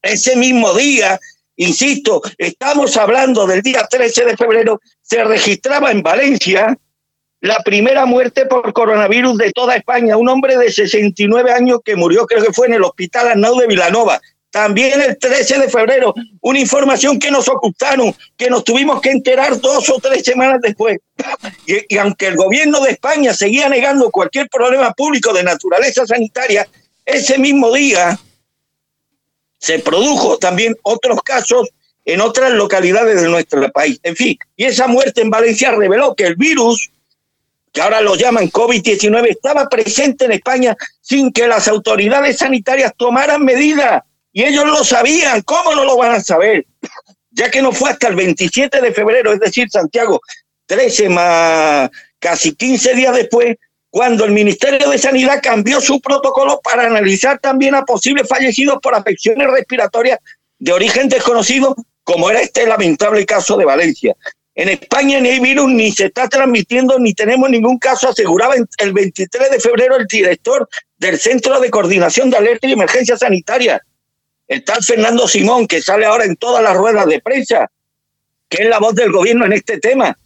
[0.00, 1.18] ese mismo día,
[1.56, 6.78] insisto, estamos hablando del día 13 de febrero, se registraba en Valencia
[7.40, 12.24] la primera muerte por coronavirus de toda España, un hombre de 69 años que murió,
[12.26, 14.18] creo que fue en el hospital Arnau de Vilanova
[14.54, 19.60] también el 13 de febrero, una información que nos ocultaron, que nos tuvimos que enterar
[19.60, 20.98] dos o tres semanas después.
[21.66, 26.68] Y, aunque el gobierno de España seguía negando cualquier problema público de naturaleza sanitaria,
[27.04, 28.16] ese mismo día
[29.58, 31.68] se produjo también otros casos
[32.04, 33.98] en otras localidades de nuestro país.
[34.04, 36.92] En fin, y esa muerte en Valencia reveló que el virus,
[37.72, 43.44] que ahora lo llaman COVID-19, estaba presente en España sin que las autoridades sanitarias tomaran
[43.44, 46.66] medidas y ellos lo sabían, ¿cómo no lo van a saber?
[47.30, 50.20] Ya que no fue hasta el 27 de febrero, es decir, Santiago,
[50.66, 53.56] 13 más casi 15 días después,
[53.90, 58.96] cuando el Ministerio de Sanidad cambió su protocolo para analizar también a posibles fallecidos por
[58.96, 60.18] afecciones respiratorias
[60.58, 64.16] de origen desconocido, como era este lamentable caso de Valencia.
[64.56, 68.92] En España ni hay virus, ni se está transmitiendo, ni tenemos ningún caso, aseguraba el
[68.92, 73.80] 23 de febrero el director del Centro de Coordinación de Alerta y Emergencia Sanitaria,
[74.46, 77.70] Está Fernando Simón, que sale ahora en todas las ruedas de prensa,
[78.48, 80.16] que es la voz del gobierno en este tema.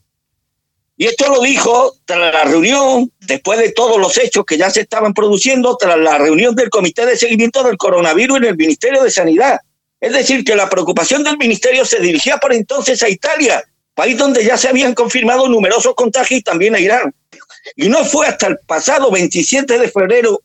[0.97, 4.81] Y esto lo dijo tras la reunión, después de todos los hechos que ya se
[4.81, 9.11] estaban produciendo, tras la reunión del Comité de Seguimiento del Coronavirus en el Ministerio de
[9.11, 9.61] Sanidad.
[10.01, 13.63] Es decir, que la preocupación del Ministerio se dirigía por entonces a Italia,
[13.95, 17.15] país donde ya se habían confirmado numerosos contagios y también a Irán.
[17.77, 20.43] Y no fue hasta el pasado 27 de febrero,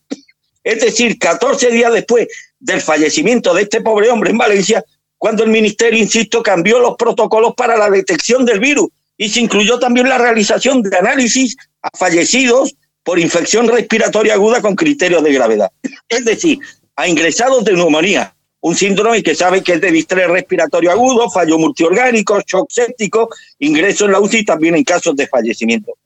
[0.63, 2.27] es decir, 14 días después
[2.63, 4.83] del fallecimiento de este pobre hombre en Valencia,
[5.17, 8.87] cuando el ministerio, insisto, cambió los protocolos para la detección del virus
[9.17, 14.75] y se incluyó también la realización de análisis a fallecidos por infección respiratoria aguda con
[14.75, 15.71] criterios de gravedad.
[16.07, 16.59] Es decir,
[16.95, 21.57] a ingresados de neumonía, un síndrome que sabe que es de distrés respiratorio agudo, fallo
[21.59, 23.27] multiorgánico, shock séptico,
[23.59, 25.97] ingreso en la UCI también en casos de fallecimiento.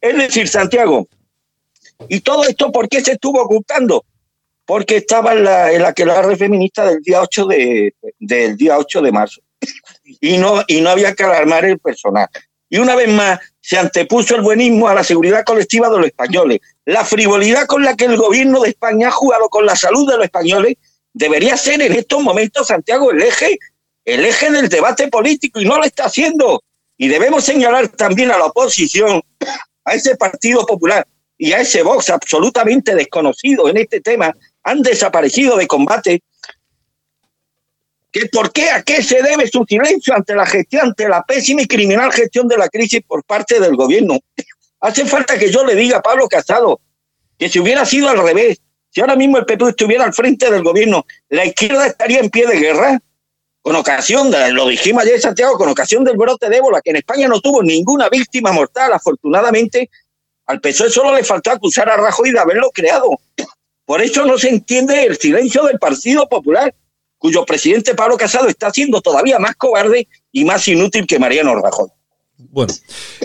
[0.00, 1.06] Es decir, Santiago,
[2.08, 4.04] ¿y todo esto por qué se estuvo ocultando?
[4.72, 9.02] Porque estaba en la, que la red feminista del día 8 de, del día 8
[9.02, 9.42] de marzo.
[10.18, 12.26] Y no, y no había que alarmar el personal.
[12.70, 16.60] Y una vez más se antepuso el buenismo a la seguridad colectiva de los españoles.
[16.86, 20.16] La frivolidad con la que el gobierno de España ha jugado con la salud de
[20.16, 20.76] los españoles
[21.12, 23.58] debería ser en estos momentos, Santiago, el eje,
[24.06, 26.62] el eje del debate político y no lo está haciendo.
[26.96, 29.20] Y debemos señalar también a la oposición,
[29.84, 35.56] a ese Partido Popular y a ese Vox absolutamente desconocido en este tema, han desaparecido
[35.56, 36.22] de combate.
[38.10, 38.70] ¿Que ¿Por qué?
[38.70, 42.46] ¿A qué se debe su silencio ante la gestión, ante la pésima y criminal gestión
[42.46, 44.18] de la crisis por parte del gobierno?
[44.80, 46.80] Hace falta que yo le diga a Pablo Casado
[47.38, 48.60] que si hubiera sido al revés,
[48.90, 52.46] si ahora mismo el PP estuviera al frente del gobierno, la izquierda estaría en pie
[52.46, 53.00] de guerra.
[53.62, 56.96] Con ocasión, de, lo dijimos ayer Santiago, con ocasión del brote de ébola, que en
[56.96, 59.88] España no tuvo ninguna víctima mortal, afortunadamente,
[60.46, 63.08] al PSOE solo le faltó acusar a Rajoy de haberlo creado.
[63.92, 66.74] Por eso no se entiende el silencio del Partido Popular,
[67.18, 71.90] cuyo presidente Pablo Casado está siendo todavía más cobarde y más inútil que Mariano Rajoy.
[72.50, 72.72] Bueno,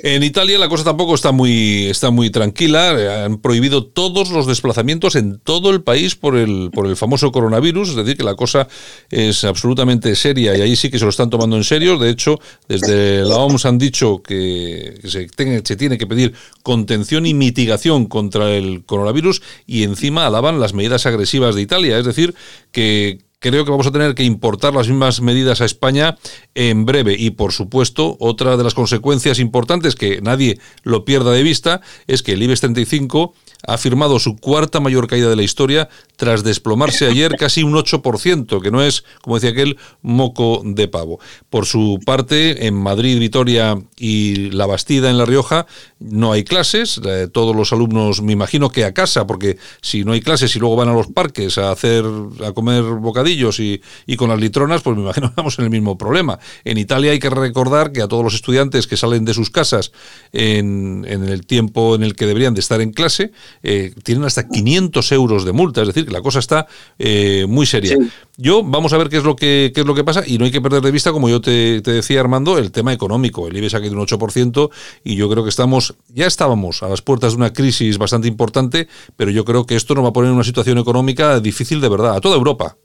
[0.03, 3.25] en Italia la cosa tampoco está muy, está muy tranquila.
[3.25, 7.89] Han prohibido todos los desplazamientos en todo el país por el, por el famoso coronavirus.
[7.89, 8.67] Es decir, que la cosa
[9.09, 11.97] es absolutamente seria y ahí sí que se lo están tomando en serio.
[11.97, 15.27] De hecho, desde la OMS han dicho que se,
[15.63, 16.33] se tiene que pedir
[16.63, 21.97] contención y mitigación contra el coronavirus y encima alaban las medidas agresivas de Italia.
[21.97, 22.35] Es decir,
[22.71, 26.17] que, creo que vamos a tener que importar las mismas medidas a España
[26.55, 27.15] en breve.
[27.17, 32.23] Y por supuesto, otra de las consecuencias importantes que nadie lo pierda de vista es
[32.23, 33.33] que el IBEX 35
[33.65, 38.61] ha firmado su cuarta mayor caída de la historia tras desplomarse ayer casi un 8%,
[38.61, 41.19] que no es, como decía aquel, moco de pavo.
[41.49, 45.67] Por su parte, en Madrid, Vitoria y La Bastida, en La Rioja,
[45.99, 46.99] no hay clases.
[47.05, 50.59] Eh, todos los alumnos, me imagino que a casa, porque si no hay clases y
[50.59, 52.03] luego van a los parques a hacer,
[52.43, 53.81] a comer bocadillos y,
[54.17, 56.39] con las litronas, pues me imagino que vamos en el mismo problema.
[56.63, 59.91] En Italia hay que recordar que a todos los estudiantes que salen de sus casas
[60.33, 63.31] en, en el tiempo en el que deberían de estar en clase,
[63.63, 66.67] eh, tienen hasta 500 euros de multa, es decir, que la cosa está
[66.97, 67.97] eh, muy seria.
[68.37, 70.51] Yo, vamos a ver qué es lo que es lo que pasa y no hay
[70.51, 73.47] que perder de vista, como yo te, decía, Armando, el tema económico.
[73.47, 74.69] El IBEX ha caído un 8%
[75.03, 78.87] y yo creo que estamos, ya estábamos a las puertas de una crisis bastante importante,
[79.15, 81.89] pero yo creo que esto nos va a poner en una situación económica difícil de
[81.89, 82.77] verdad, a toda Europa.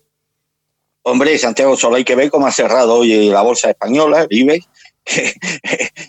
[1.04, 4.68] Hombre, Santiago, solo hay que ver cómo ha cerrado hoy la bolsa española, el IBEX.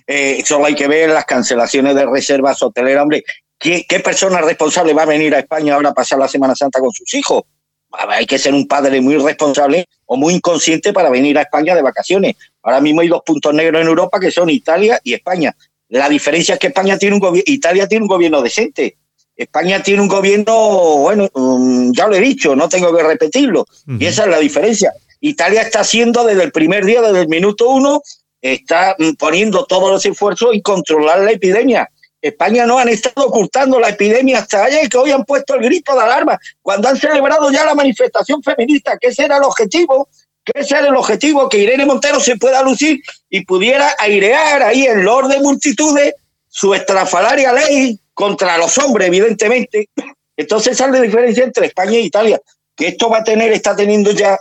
[0.05, 3.03] Eh, solo hay que ver las cancelaciones de reservas hoteleras.
[3.03, 3.23] Hombre,
[3.63, 6.91] ¿Qué, persona responsable va a venir a España ahora a pasar la Semana Santa con
[6.91, 7.43] sus hijos?
[7.91, 11.81] Hay que ser un padre muy responsable o muy inconsciente para venir a España de
[11.81, 12.35] vacaciones.
[12.61, 15.55] Ahora mismo hay dos puntos negros en Europa que son Italia y España.
[15.87, 18.97] La diferencia es que España tiene un Italia tiene un gobierno decente.
[19.33, 23.65] España tiene un gobierno, bueno, mm, ya lo he dicho, no tengo que repetirlo.
[23.97, 24.91] Y esa es la diferencia.
[25.21, 28.01] Italia está haciendo desde el primer día, desde el minuto uno,
[28.41, 31.89] está mm, poniendo todos los esfuerzos en controlar la epidemia.
[32.23, 35.93] España no han estado ocultando la epidemia hasta ayer, que hoy han puesto el grito
[35.93, 40.07] de alarma, cuando han celebrado ya la manifestación feminista, que ese era el objetivo,
[40.45, 44.85] que ese era el objetivo, que Irene Montero se pueda lucir y pudiera airear ahí
[44.85, 46.13] en Lord de multitudes
[46.47, 49.89] su estrafalaria ley contra los hombres, evidentemente.
[50.37, 52.39] Entonces sale la diferencia entre España e Italia,
[52.73, 54.37] que esto va a tener, está teniendo ya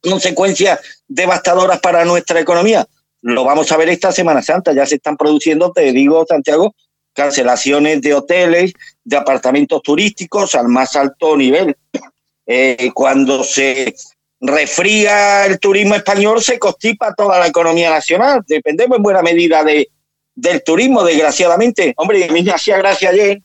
[0.00, 0.78] consecuencias
[1.08, 2.86] devastadoras para nuestra economía
[3.22, 4.72] lo vamos a ver esta Semana Santa.
[4.72, 6.74] Ya se están produciendo, te digo, Santiago,
[7.12, 8.72] cancelaciones de hoteles,
[9.04, 11.76] de apartamentos turísticos al más alto nivel.
[12.46, 13.94] Eh, cuando se
[14.40, 18.42] refría el turismo español, se constipa toda la economía nacional.
[18.46, 19.88] Dependemos en buena medida de,
[20.34, 21.92] del turismo, desgraciadamente.
[21.96, 23.42] Hombre, a mí me hacía gracia ayer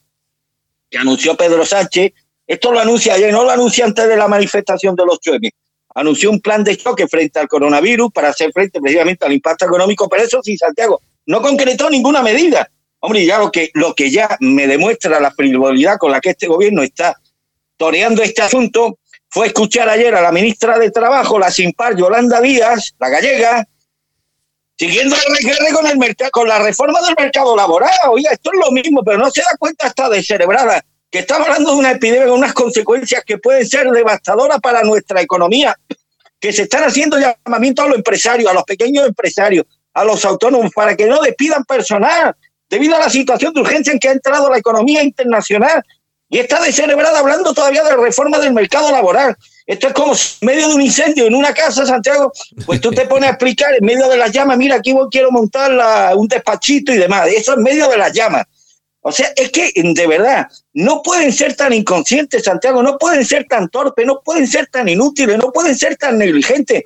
[0.90, 2.14] que anunció Pedro Sánchez.
[2.46, 5.40] Esto lo anuncia ayer, no lo anuncia antes de la manifestación de los 8
[5.96, 10.08] anunció un plan de choque frente al coronavirus para hacer frente precisamente al impacto económico,
[10.10, 12.70] pero eso sí, Santiago, no concretó ninguna medida.
[13.00, 16.48] Hombre, ya lo que, lo que ya me demuestra la frivolidad con la que este
[16.48, 17.16] gobierno está
[17.78, 19.00] toreando este asunto
[19.30, 23.68] fue escuchar ayer a la ministra de Trabajo, la sin par Yolanda Díaz, la gallega,
[24.78, 27.92] siguiendo el con el con la reforma del mercado laboral.
[28.10, 30.84] Oiga, esto es lo mismo, pero no se da cuenta hasta descerebrada
[31.14, 35.22] que estamos hablando de una epidemia con unas consecuencias que pueden ser devastadoras para nuestra
[35.22, 35.78] economía,
[36.40, 40.72] que se están haciendo llamamientos a los empresarios, a los pequeños empresarios, a los autónomos,
[40.74, 42.36] para que no despidan personal,
[42.68, 45.84] debido a la situación de urgencia en que ha entrado la economía internacional.
[46.30, 49.38] Y está descerebrada hablando todavía de reforma del mercado laboral.
[49.68, 52.34] Esto es como en medio de un incendio en una casa, Santiago,
[52.66, 55.72] pues tú te pones a explicar en medio de las llamas, mira, aquí quiero montar
[56.16, 57.28] un despachito y demás.
[57.28, 58.48] Eso en medio de las llamas.
[59.06, 63.46] O sea, es que de verdad, no pueden ser tan inconscientes, Santiago, no pueden ser
[63.46, 66.84] tan torpes, no pueden ser tan inútiles, no pueden ser tan negligentes.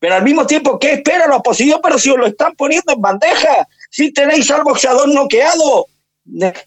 [0.00, 1.78] Pero al mismo tiempo, ¿qué espera la oposición?
[1.80, 5.86] Pero si os lo están poniendo en bandeja, si tenéis al boxeador noqueado,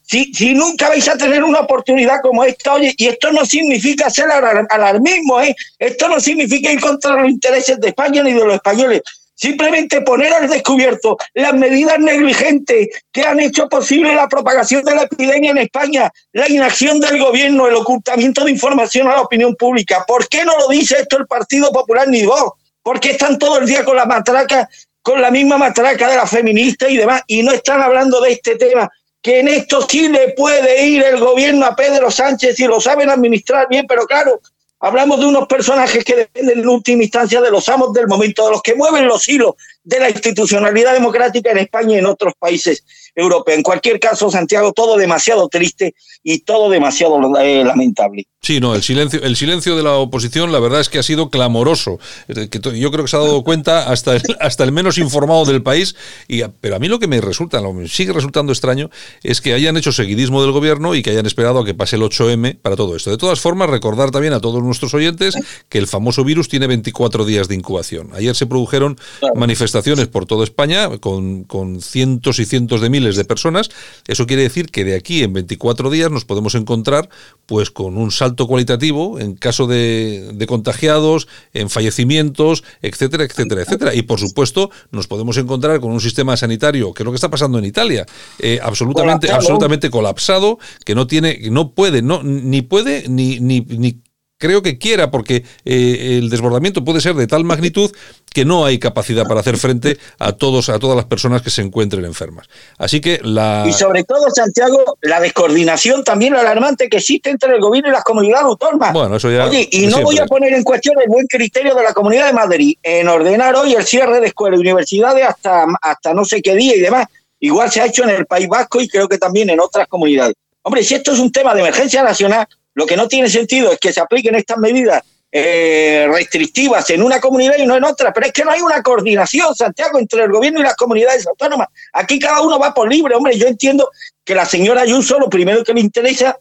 [0.04, 4.10] si, si nunca vais a tener una oportunidad como esta, oye, y esto no significa
[4.10, 5.54] ser alarmismo, ¿eh?
[5.80, 9.02] esto no significa ir contra los intereses de España ni de los españoles.
[9.36, 15.04] Simplemente poner al descubierto las medidas negligentes que han hecho posible la propagación de la
[15.04, 20.06] epidemia en España, la inacción del gobierno, el ocultamiento de información a la opinión pública.
[20.08, 22.52] ¿Por qué no lo dice esto el Partido Popular ni vos?
[22.84, 24.70] ¿Por qué están todo el día con la matraca,
[25.02, 28.56] con la misma matraca de la feminista y demás, y no están hablando de este
[28.56, 28.90] tema?
[29.22, 33.10] Que en esto sí le puede ir el gobierno a Pedro Sánchez y lo saben
[33.10, 34.42] administrar bien, pero claro,
[34.86, 38.52] Hablamos de unos personajes que dependen en última instancia de los amos del momento, de
[38.52, 42.84] los que mueven los hilos de la institucionalidad democrática en España y en otros países
[43.16, 43.58] europeos.
[43.58, 45.94] En cualquier caso, Santiago, todo demasiado triste
[46.24, 48.28] y todo demasiado eh, lamentable.
[48.42, 51.30] Sí, no, el silencio, el silencio de la oposición, la verdad es que ha sido
[51.30, 51.98] clamoroso.
[52.28, 55.64] Que yo creo que se ha dado cuenta hasta el, hasta el menos informado del
[55.64, 55.96] país.
[56.28, 58.90] Y, pero a mí lo que me resulta, lo me sigue resultando extraño,
[59.22, 62.02] es que hayan hecho seguidismo del gobierno y que hayan esperado a que pase el
[62.02, 63.12] 8M para todo esto.
[63.12, 65.36] De todas formas, recordar también a todos nuestros oyentes
[65.70, 68.10] que el famoso virus tiene 24 días de incubación.
[68.14, 68.98] Ayer se produjeron
[69.36, 69.73] manifestaciones
[70.12, 73.70] por toda España con, con cientos y cientos de miles de personas.
[74.08, 77.10] Eso quiere decir que de aquí en 24 días nos podemos encontrar
[77.46, 83.96] pues con un salto cualitativo en caso de, contagiados, en fallecimientos, etcétera, etcétera, etcétera.
[83.96, 87.30] Y por supuesto, nos podemos encontrar con un sistema sanitario, que es lo que está
[87.30, 88.06] pasando en Italia,
[88.40, 94.03] eh, absolutamente, absolutamente colapsado, que no tiene, no puede, no, ni puede, ni, ni, ni
[94.44, 97.90] creo que quiera, porque eh, el desbordamiento puede ser de tal magnitud
[98.34, 101.62] que no hay capacidad para hacer frente a todos, a todas las personas que se
[101.62, 102.50] encuentren enfermas.
[102.78, 107.62] Así que la y sobre todo Santiago, la descoordinación también alarmante que existe entre el
[107.62, 108.92] gobierno y las comunidades autónomas.
[108.92, 109.46] Bueno, eso ya.
[109.46, 112.34] Oye, y no voy a poner en cuestión el buen criterio de la Comunidad de
[112.34, 116.54] Madrid en ordenar hoy el cierre de escuelas y universidades hasta hasta no sé qué
[116.54, 117.08] día y demás.
[117.40, 120.36] Igual se ha hecho en el País Vasco y creo que también en otras comunidades.
[120.64, 123.80] Hombre, si esto es un tema de emergencia nacional, lo que no tiene sentido es
[123.80, 125.04] que se apliquen estas medidas
[125.36, 128.84] eh, restrictivas en una comunidad y no en otra, pero es que no hay una
[128.84, 131.70] coordinación, Santiago, entre el gobierno y las comunidades autónomas.
[131.92, 133.38] Aquí cada uno va por libre, hombre.
[133.38, 133.90] Yo entiendo
[134.24, 136.38] que la señora Ayuso lo primero que le interesa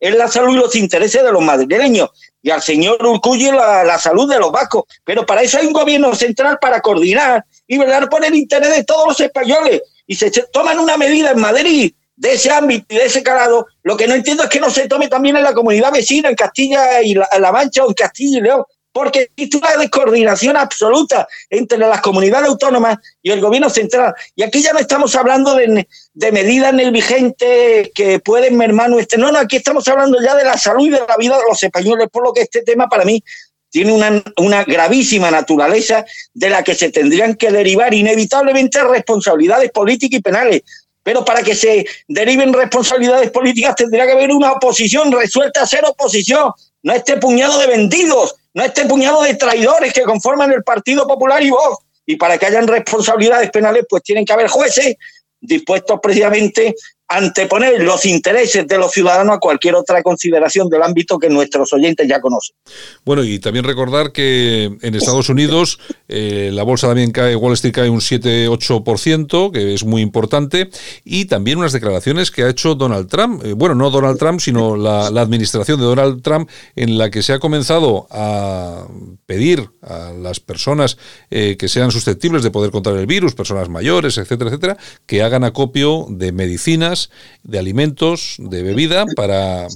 [0.00, 3.98] es la salud y los intereses de los madrileños y al señor Urcuyo la, la
[3.98, 4.84] salud de los vascos.
[5.04, 8.84] Pero para eso hay un gobierno central para coordinar y velar por el interés de
[8.84, 9.82] todos los españoles.
[10.06, 11.92] Y se toman una medida en Madrid
[12.22, 14.86] de ese ámbito y de ese calado, lo que no entiendo es que no se
[14.86, 18.42] tome también en la comunidad vecina, en Castilla y la, Mancha o en Castilla y
[18.42, 18.62] León,
[18.92, 24.14] porque existe una descoordinación absoluta entre las comunidades autónomas y el gobierno central.
[24.36, 25.84] Y aquí ya no estamos hablando de,
[26.30, 29.18] medidas negligentes que pueden mermar nuestro...
[29.18, 31.60] No, no, aquí estamos hablando ya de la salud y de la vida de los
[31.60, 33.20] españoles, por lo que este tema para mí
[33.68, 33.94] tiene
[34.36, 36.04] una gravísima naturaleza
[36.34, 40.62] de la que se tendrían que derivar inevitablemente responsabilidades políticas y penales
[41.02, 45.84] pero para que se deriven responsabilidades políticas tendría que haber una oposición resuelta a ser
[45.84, 46.52] oposición,
[46.82, 51.42] no este puñado de vendidos, no este puñado de traidores que conforman el Partido Popular
[51.42, 51.78] y vos.
[52.04, 54.96] Y para que hayan responsabilidades penales, pues tienen que haber jueces
[55.40, 56.74] dispuestos precisamente
[57.16, 62.08] anteponer los intereses de los ciudadanos a cualquier otra consideración del ámbito que nuestros oyentes
[62.08, 62.56] ya conocen.
[63.04, 65.78] Bueno, y también recordar que en Estados Unidos
[66.08, 70.70] eh, la bolsa también cae, Wall Street cae un 7-8%, que es muy importante,
[71.04, 74.76] y también unas declaraciones que ha hecho Donald Trump, eh, bueno, no Donald Trump, sino
[74.76, 78.86] la, administración de Donald Trump, en la que se ha comenzado a
[79.26, 80.98] pedir a las personas
[81.30, 84.76] eh, que sean susceptibles de poder contar el virus, personas mayores, etcétera, etcétera,
[85.06, 87.01] que hagan acopio de medicinas
[87.42, 89.66] de alimentos, de bebida, para,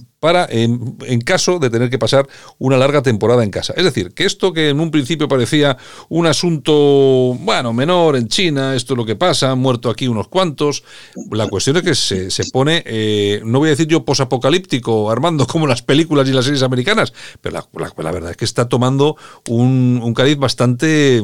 [0.49, 2.27] en, caso de tener que pasar
[2.59, 3.75] una larga temporada en casa.
[3.77, 5.77] Es decir, que esto que en un principio parecía
[6.09, 10.29] un asunto, bueno, menor en China, esto es lo que pasa, han muerto aquí unos
[10.29, 10.85] cuantos,
[11.31, 15.47] la cuestión es que se, se pone, eh, no voy a decir yo posapocalíptico, Armando,
[15.57, 17.59] como las películas y las series americanas, pero
[17.99, 19.17] la, verdad es que está tomando
[19.49, 21.23] un, un cariz bastante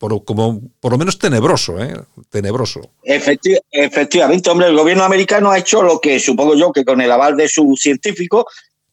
[0.00, 1.92] por, como, por lo menos tenebroso, ¿eh?
[2.30, 2.80] Tenebroso.
[3.04, 7.36] efectivamente, hombre, el gobierno americano ha hecho lo que supongo yo que con el aval
[7.36, 7.84] de sus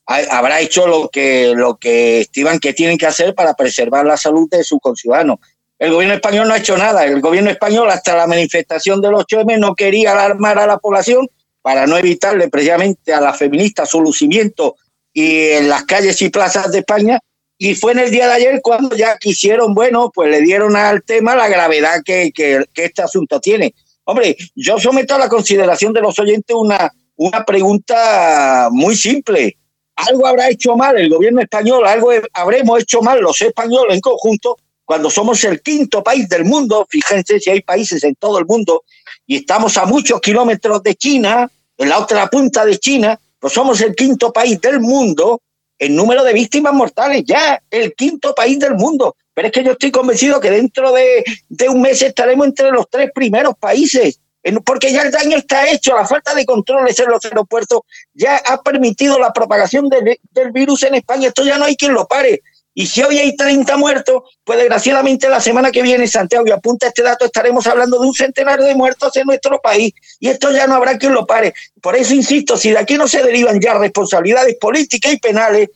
[0.05, 4.47] habrá hecho lo que, lo que estiman que tienen que hacer para preservar la salud
[4.49, 5.39] de sus conciudadanos.
[5.80, 7.05] El gobierno español no ha hecho nada.
[7.05, 11.27] El gobierno español, hasta la manifestación del 8M, no quería alarmar a la población
[11.61, 14.76] para no evitarle precisamente a las feministas su lucimiento
[15.14, 17.19] y en las calles y plazas de España
[17.57, 21.03] y fue en el día de ayer cuando ya quisieron, bueno, pues le dieron al
[21.03, 23.73] tema la gravedad que, que, este asunto tiene.
[24.03, 29.57] Hombre, yo someto a la consideración de los oyentes una, una pregunta muy simple.
[29.95, 31.85] ¿Algo habrá hecho mal el gobierno español?
[31.85, 36.88] ¿Algo habremos hecho mal los españoles en conjunto cuando somos el quinto país del mundo?
[36.89, 38.84] Fíjense si hay países en todo el mundo
[39.26, 43.81] y estamos a muchos kilómetros de China, en la otra punta de China, pues somos
[43.81, 45.41] el quinto país del mundo
[45.80, 49.15] el número de víctimas mortales, ya el quinto país del mundo.
[49.34, 51.23] Pero es que yo estoy convencido que dentro de,
[51.69, 54.19] un mes estaremos entre los tres primeros países,
[54.64, 57.82] porque ya el daño está hecho, la falta de controles en los aeropuertos
[58.14, 61.30] ya ha permitido la propagación del virus en España.
[61.30, 62.41] Esto ya no hay quien lo pare.
[62.80, 66.86] Y si hoy hay 30 muertos, pues desgraciadamente la semana que viene, Santiago, y apunta
[66.86, 69.94] este dato, estaremos hablando de un centenar de muertos en nuestro país.
[70.19, 71.56] Y esto ya no habrá quien lo pare.
[71.82, 75.69] Por eso insisto, si de aquí no se derivan ya responsabilidades políticas y penales,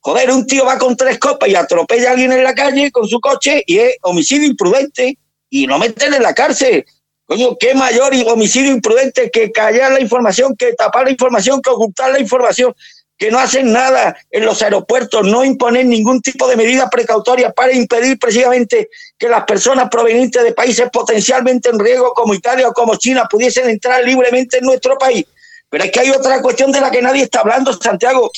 [0.00, 3.06] joder, un tío va con tres copas y atropella a alguien en la calle con
[3.06, 5.16] su coche y es homicidio imprudente
[5.48, 6.84] y no meten en la cárcel.
[7.28, 12.10] Coño, qué mayor homicidio imprudente que callar la información, que tapar la información, que ocultar
[12.10, 12.74] la información
[13.18, 17.74] que no hacen nada en los aeropuertos, no imponen ningún tipo de medida precautoria para
[17.74, 18.88] impedir precisamente
[19.18, 23.68] que las personas provenientes de países potencialmente en riesgo como Italia o como China pudiesen
[23.68, 25.26] entrar libremente en nuestro país.
[25.68, 28.30] Pero es que hay otra cuestión de la que nadie está hablando, Santiago.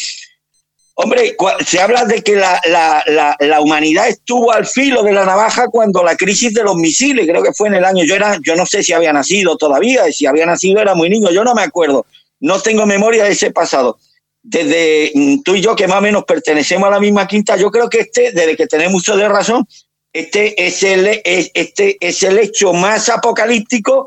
[0.94, 1.34] Hombre,
[1.66, 6.02] se habla de que la, la, la, humanidad estuvo al filo de la navaja cuando
[6.02, 8.66] la crisis de los misiles, creo que fue en el año, yo era, yo no
[8.66, 11.62] sé si había nacido todavía, y si había nacido era muy niño, yo no me
[11.62, 12.04] acuerdo,
[12.40, 13.98] no tengo memoria de ese pasado.
[14.42, 17.70] Desde mm, tú y yo que más o menos pertenecemos a la misma quinta, yo
[17.70, 19.66] creo que este, desde que tenemos mucho de razón,
[20.12, 24.06] este es el, este es el hecho más apocalíptico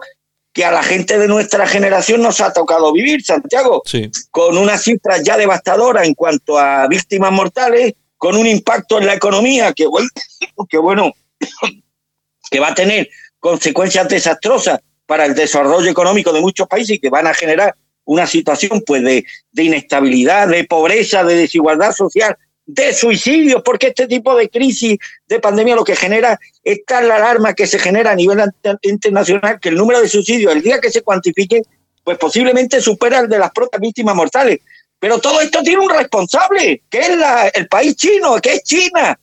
[0.54, 3.82] que a la gente de nuestra generación nos ha tocado vivir, Santiago,
[4.30, 9.16] con una cifra ya devastadora en cuanto a víctimas mortales, con un impacto en la
[9.16, 9.88] economía que,
[10.70, 11.12] que bueno,
[12.52, 13.10] que va a tener
[13.40, 17.76] consecuencias desastrosas para el desarrollo económico de muchos países y que van a generar
[18.06, 24.36] una situación pues de, inestabilidad, de pobreza, de desigualdad social, de suicidios, porque este tipo
[24.36, 28.16] de crisis de pandemia lo que genera es tal la alarma que se genera a
[28.16, 28.42] nivel
[28.84, 31.62] internacional que el número de suicidios, el día que se cuantifique,
[32.04, 34.60] pues posiblemente supera el de las propias víctimas mortales.
[35.00, 39.20] Pero todo esto tiene un responsable, que es la, el país chino, que es China.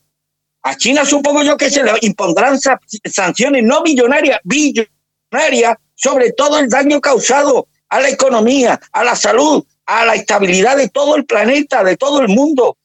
[0.62, 2.58] A China supongo yo que se le impondrán
[3.04, 9.64] sanciones no millonarias, billonarias, sobre todo el daño causado a la economía, a la salud,
[9.86, 12.76] a la estabilidad de todo el planeta, de todo el mundo.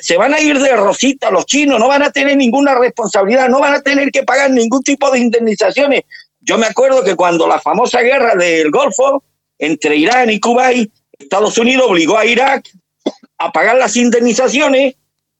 [0.00, 3.60] Se van a ir de rosita los chinos, no van a tener ninguna responsabilidad, no
[3.60, 6.02] van a tener que pagar ningún tipo de indemnizaciones.
[6.40, 9.22] Yo me acuerdo que cuando la famosa guerra del Golfo
[9.58, 12.68] entre Irán y Kuwait, Estados Unidos obligó a Irak
[13.38, 14.96] a pagar las indemnizaciones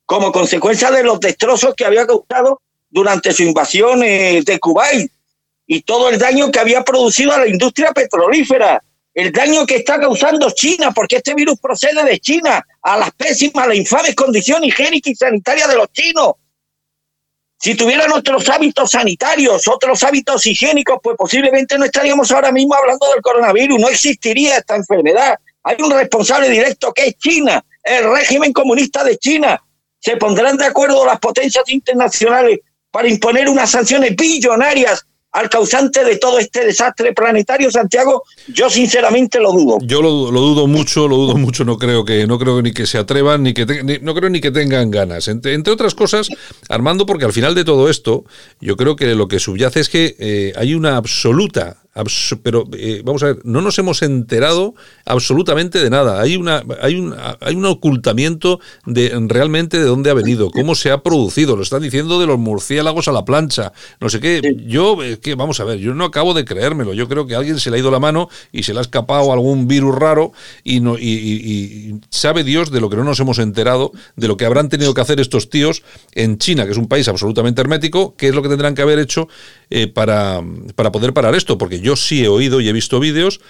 [0.06, 2.60] como consecuencia de los destrozos que había causado
[2.90, 5.10] durante su invasión eh, de Kuwait
[5.66, 8.82] y todo el daño que había producido a la industria petrolífera
[9.14, 13.64] el daño que está causando China, porque este virus procede de China, a las pésimas,
[13.64, 16.34] a la infame condición higiénica y sanitaria de los chinos.
[17.58, 23.06] Si tuvieran otros hábitos sanitarios, otros hábitos higiénicos, pues posiblemente no estaríamos ahora mismo hablando
[23.12, 25.36] del coronavirus, no existiría esta enfermedad.
[25.62, 29.62] Hay un responsable directo que es China, el régimen comunista de China.
[30.00, 32.58] Se pondrán de acuerdo las potencias internacionales
[32.90, 39.40] para imponer unas sanciones billonarias al causante de todo este desastre planetario, Santiago, yo sinceramente
[39.40, 39.78] lo dudo.
[39.82, 42.98] Yo lo, dudo mucho, lo dudo mucho, no creo que no creo ni que se
[42.98, 43.64] atrevan ni que
[44.02, 45.28] no creo ni que tengan ganas.
[45.28, 46.28] Entre, otras cosas,
[46.68, 48.24] Armando, porque al final de todo esto,
[48.60, 51.78] yo creo que lo que subyace es que eh, hay una absoluta
[52.42, 54.74] pero eh, vamos a ver, no nos hemos enterado
[55.04, 56.20] absolutamente de nada.
[56.20, 60.90] Hay una, hay un, hay un ocultamiento de realmente de dónde ha venido, cómo se
[60.90, 61.54] ha producido.
[61.54, 64.40] Lo están diciendo de los murciélagos a la plancha, no sé qué.
[64.66, 66.94] Yo, que vamos a ver, yo no acabo de creérmelo.
[66.94, 68.82] Yo creo que a alguien se le ha ido la mano y se le ha
[68.82, 70.32] escapado algún virus raro
[70.64, 74.46] y, no, y, sabe Dios de lo que no nos hemos enterado, de lo que
[74.46, 75.82] habrán tenido que hacer estos tíos
[76.12, 78.98] en China, que es un país absolutamente hermético, qué es lo que tendrán que haber
[78.98, 79.28] hecho
[79.74, 80.42] eh, para,
[80.74, 83.40] para poder parar esto, porque yo sí he oído y he visto vídeos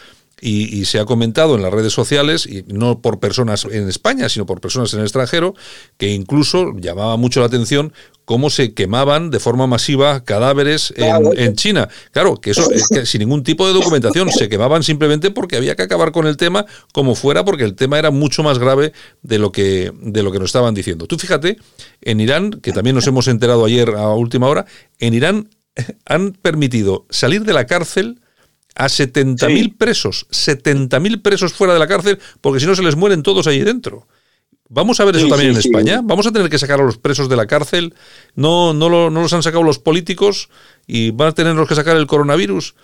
[0.40, 4.44] y, se ha comentado en las redes sociales, y no por personas en España, sino
[4.44, 5.54] por personas en el extranjero,
[5.98, 7.92] que incluso llamaba mucho la atención
[8.24, 11.88] cómo se quemaban de forma masiva cadáveres en, China.
[12.10, 15.76] Claro, que eso es que sin ningún tipo de documentación, se quemaban simplemente porque había
[15.76, 18.92] que acabar con el tema como fuera, porque el tema era mucho más grave
[19.22, 21.06] de lo que, de lo que nos estaban diciendo.
[21.06, 21.58] Tú fíjate,
[22.00, 24.66] en Irán, que también nos hemos enterado ayer a última hora,
[24.98, 25.48] en Irán
[26.06, 28.20] han permitido salir de la cárcel
[28.74, 33.22] a 70.000 presos, 70.000 presos fuera de la cárcel, porque si no se les mueren
[33.22, 34.06] todos allí dentro.
[34.74, 36.00] Vamos a ver eso también en España.
[36.02, 37.94] Vamos a tener que sacar a los presos de la cárcel.
[38.34, 40.48] No, no, no los han sacado los políticos
[40.86, 42.74] y van a tenerlos que sacar el coronavirus.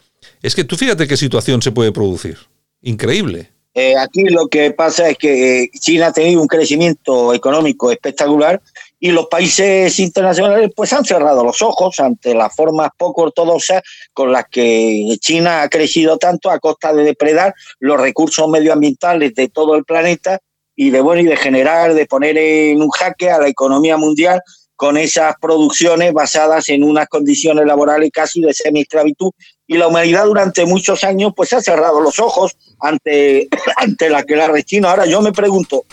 [0.42, 2.36] Es que tú fíjate qué situación se puede producir.
[2.82, 3.52] Increíble.
[3.72, 8.60] Eh, aquí lo que pasa es que eh, China ha tenido un crecimiento económico espectacular
[9.00, 14.32] y los países internacionales pues han cerrado los ojos ante las formas poco ortodoxas con
[14.32, 19.76] las que China ha crecido tanto a costa de depredar los recursos medioambientales de todo
[19.76, 20.40] el planeta
[20.74, 24.40] y de bueno y de generar, de poner en un jaque a la economía mundial
[24.78, 29.32] con esas producciones basadas en unas condiciones laborales casi de semi-esclavitud.
[29.66, 34.36] Y la humanidad durante muchos años pues ha cerrado los ojos ante, ante la que
[34.36, 34.90] la China.
[34.90, 35.84] Ahora yo me pregunto,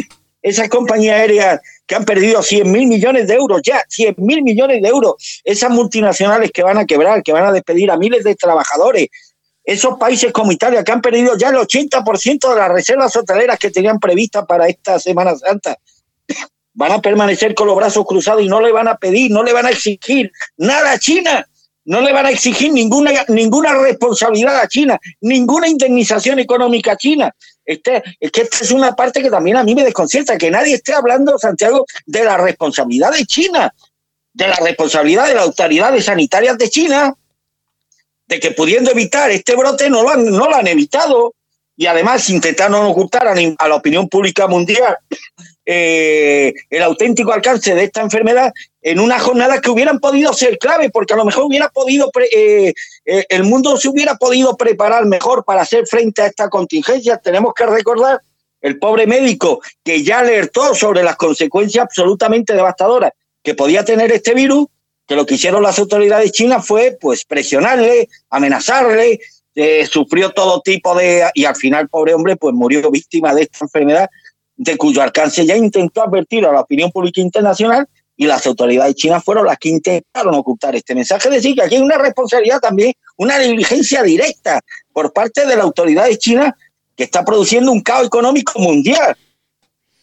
[0.46, 4.80] esas compañías aéreas que han perdido 100 mil millones de euros ya, 100 mil millones
[4.80, 8.36] de euros, esas multinacionales que van a quebrar, que van a despedir a miles de
[8.36, 9.08] trabajadores,
[9.64, 13.72] esos países como Italia que han perdido ya el 80% de las reservas hoteleras que
[13.72, 15.80] tenían previstas para esta Semana Santa,
[16.76, 19.52] van a permanecer con los brazos cruzados y no le van a pedir, no le
[19.52, 21.50] van a exigir nada a China,
[21.86, 27.32] no le van a exigir ninguna, ninguna responsabilidad a China, ninguna indemnización económica a China.
[27.64, 30.76] Este, es que esta es una parte que también a mí me desconcierta, que nadie
[30.76, 33.74] esté hablando, Santiago, de la responsabilidad de China,
[34.34, 37.14] de la responsabilidad de las autoridades sanitarias de China,
[38.28, 41.36] de que pudiendo evitar este brote no lo han, no lo han evitado
[41.78, 44.98] y además intentaron ocultar a la opinión pública mundial
[45.68, 50.92] eh, el auténtico alcance de esta enfermedad en una jornada que hubieran podido ser clave,
[50.92, 52.72] porque a lo mejor hubiera podido eh,
[53.06, 57.18] eh, el mundo se hubiera podido preparar mejor para hacer frente a esta contingencia.
[57.18, 58.22] Tenemos que recordar
[58.62, 64.36] el pobre médico que ya alertó sobre las consecuencias absolutamente devastadoras que podía tener este
[64.36, 64.68] virus,
[65.08, 69.20] que lo que hicieron las autoridades chinas fue pues presionarle, amenazarle,
[69.90, 74.10] sufrió todo tipo de y al final pobre hombre pues murió víctima de esta enfermedad
[74.58, 77.88] de cuyo alcance ya intentó advertir a la opinión pública internacional
[78.18, 81.28] y las autoridades chinas fueron las que intentaron ocultar este mensaje.
[81.28, 84.62] Es decir, que aquí hay una responsabilidad también, una diligencia directa
[84.94, 86.54] por parte de las autoridades chinas
[86.96, 89.18] que está produciendo un caos económico mundial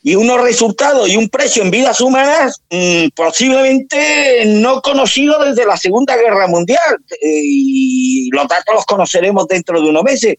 [0.03, 5.77] y unos resultados y un precio en vidas humanas mm, posiblemente no conocido desde la
[5.77, 6.99] Segunda Guerra Mundial.
[7.11, 10.37] Eh, y los datos los conoceremos dentro de unos meses.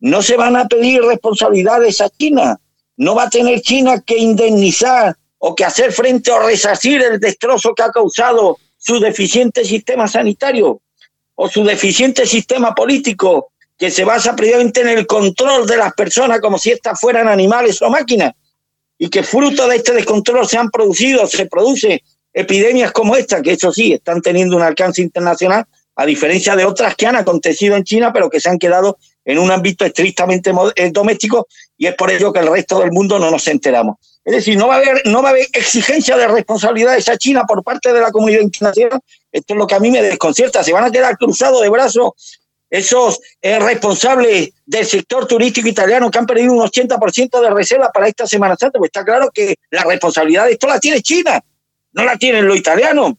[0.00, 2.60] No se van a pedir responsabilidades a China
[2.98, 7.74] no va a tener China que indemnizar o que hacer frente o resarcir el destrozo
[7.74, 10.80] que ha causado su deficiente sistema sanitario
[11.34, 16.40] o su deficiente sistema político que se basa previamente en el control de las personas
[16.40, 18.32] como si éstas fueran animales o máquinas
[18.98, 22.00] y que fruto de este descontrol se han producido, se producen
[22.32, 25.64] epidemias como esta, que eso sí, están teniendo un alcance internacional,
[25.94, 29.38] a diferencia de otras que han acontecido en China, pero que se han quedado en
[29.38, 31.46] un ámbito estrictamente eh, doméstico
[31.78, 33.96] y es por ello que el resto del mundo no nos enteramos.
[34.24, 37.44] Es decir, no va a haber, no va a haber exigencia de responsabilidades a China
[37.46, 39.00] por parte de la comunidad internacional.
[39.32, 40.62] Esto es lo que a mí me desconcierta.
[40.64, 42.12] Se van a quedar cruzados de brazos
[42.68, 48.08] esos eh, responsables del sector turístico italiano que han perdido un 80% de reserva para
[48.08, 48.78] esta Semana Santa.
[48.78, 51.40] Pues está claro que la responsabilidad de esto la tiene China,
[51.92, 53.14] no la tienen los italianos.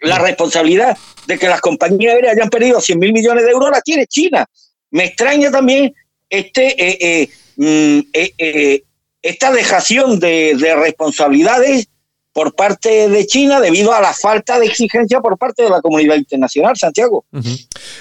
[0.00, 0.96] La responsabilidad
[1.26, 4.46] de que las compañías aéreas hayan perdido 100 mil millones de euros la tiene China.
[4.90, 5.94] Me extraña también
[6.28, 8.82] este, eh, eh, mm, eh,
[9.26, 11.88] esta dejación de, responsabilidades
[12.32, 16.16] por parte de China debido a la falta de exigencia por parte de la comunidad
[16.16, 17.24] internacional, Santiago.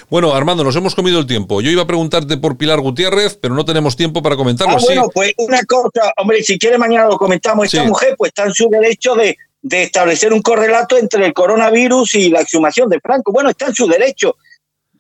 [0.10, 1.62] Bueno, Armando, nos hemos comido el tiempo.
[1.62, 4.76] Yo iba a preguntarte por Pilar Gutiérrez, pero no tenemos tiempo para comentarlo.
[4.76, 7.74] Ah, bueno, pues una cosa, hombre, si quiere mañana lo comentamos.
[7.74, 12.16] Esta mujer pues está en su derecho de, de establecer un correlato entre el coronavirus
[12.16, 13.32] y la exhumación de Franco.
[13.32, 14.36] Bueno, está en su derecho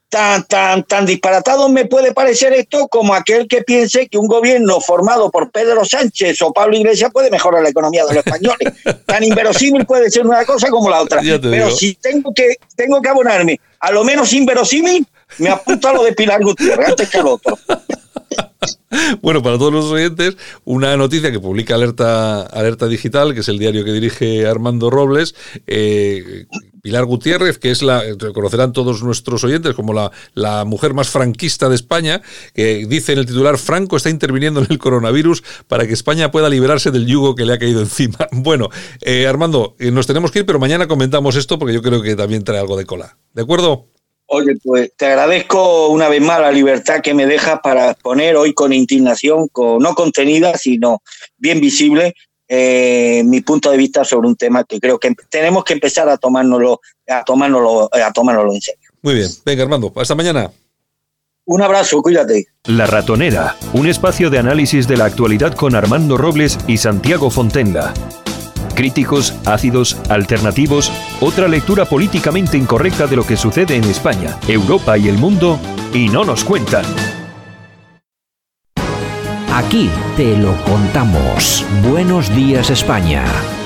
[0.10, 4.80] tan, tan, tan disparatado me puede parecer esto como aquel que piense que un gobierno
[4.80, 8.74] formado por Pedro Sánchez o Pablo Iglesias puede mejorar la economía de los españoles.
[9.06, 11.22] tan inverosímil puede ser una cosa como la otra.
[11.22, 15.06] Pero si tengo que, tengo que abonarme a lo menos inverosímil,
[15.40, 17.58] me apunto a lo de Pilar Gutiérrez antes que al otro.
[19.22, 23.60] Bueno, para todos los oyentes, una noticia que publica Alerta, Alerta Digital, que es el
[23.60, 25.36] diario que dirige Armando Robles.
[25.68, 26.46] Eh,
[26.86, 31.68] Pilar Gutiérrez, que es la, conocerán todos nuestros oyentes como la, la, mujer más franquista
[31.68, 32.22] de España,
[32.54, 36.48] que dice en el titular, Franco está interviniendo en el coronavirus para que España pueda
[36.48, 38.20] liberarse del yugo que le ha caído encima.
[38.32, 38.70] Bueno,
[39.02, 42.16] eh, Armando, eh, nos tenemos que ir, pero mañana comentamos esto porque yo creo que
[42.16, 43.18] también trae algo de cola.
[43.34, 43.88] ¿De acuerdo?
[44.28, 48.54] Oye, pues te agradezco una vez más la libertad que me dejas para exponer hoy
[48.54, 51.02] con indignación, con, no contenida, sino
[51.38, 52.14] bien visible,
[52.48, 56.18] eh, mi punto de vista sobre un tema que creo que tenemos que empezar a
[56.18, 58.90] tomárnoslo, a tomárnoslo, a tomárnoslo en serio.
[59.02, 60.52] Muy bien, venga Armando, hasta mañana.
[61.48, 62.48] Un abrazo, cuídate.
[62.64, 67.94] La Ratonera, un espacio de análisis de la actualidad con Armando Robles y Santiago Fontenla
[68.76, 70.92] críticos, ácidos, alternativos,
[71.22, 75.60] otra lectura políticamente incorrecta de lo que sucede en España, Europa y el mundo,
[75.94, 76.86] y no nos cuentan.
[79.56, 81.66] Aquí te lo contamos.
[81.90, 83.24] Buenos días España.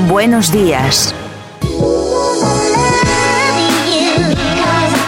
[0.08, 1.16] Buenos días.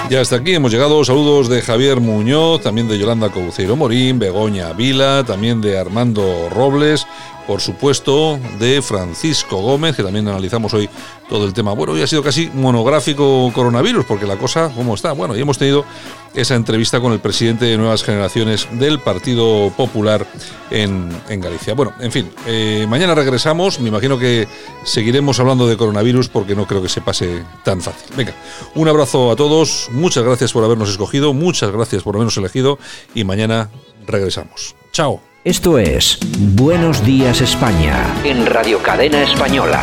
[0.10, 1.06] Ya hasta aquí hemos llegado.
[1.06, 7.06] Saludos de Javier Muñoz, también de Yolanda Cauceiro Morín, Begoña Vila, también de Armando Robles
[7.48, 10.90] por supuesto, de Francisco Gómez, que también analizamos hoy
[11.30, 11.74] todo el tema.
[11.74, 15.14] Bueno, hoy ha sido casi monográfico coronavirus, porque la cosa, ¿cómo está?
[15.14, 15.86] Bueno, y hemos tenido
[16.34, 20.26] esa entrevista con el presidente de Nuevas Generaciones del Partido Popular
[20.70, 21.10] en,
[21.42, 21.74] Galicia.
[21.74, 23.80] Bueno, en fin, eh, mañana regresamos.
[23.80, 24.48] Me imagino que
[24.84, 28.16] seguiremos hablando de coronavirus porque no creo que se pase tan fácil.
[28.16, 28.34] Venga,
[28.76, 29.88] un abrazo a todos.
[29.92, 31.34] Muchas gracias por habernos escogido.
[31.34, 32.78] Muchas gracias por habernos elegido.
[33.16, 33.70] Y mañana
[34.06, 34.76] regresamos.
[34.92, 35.31] Chao.
[35.44, 36.20] Esto es
[36.56, 38.06] Buenos Días España.
[38.24, 39.82] En Radio Cadena Española.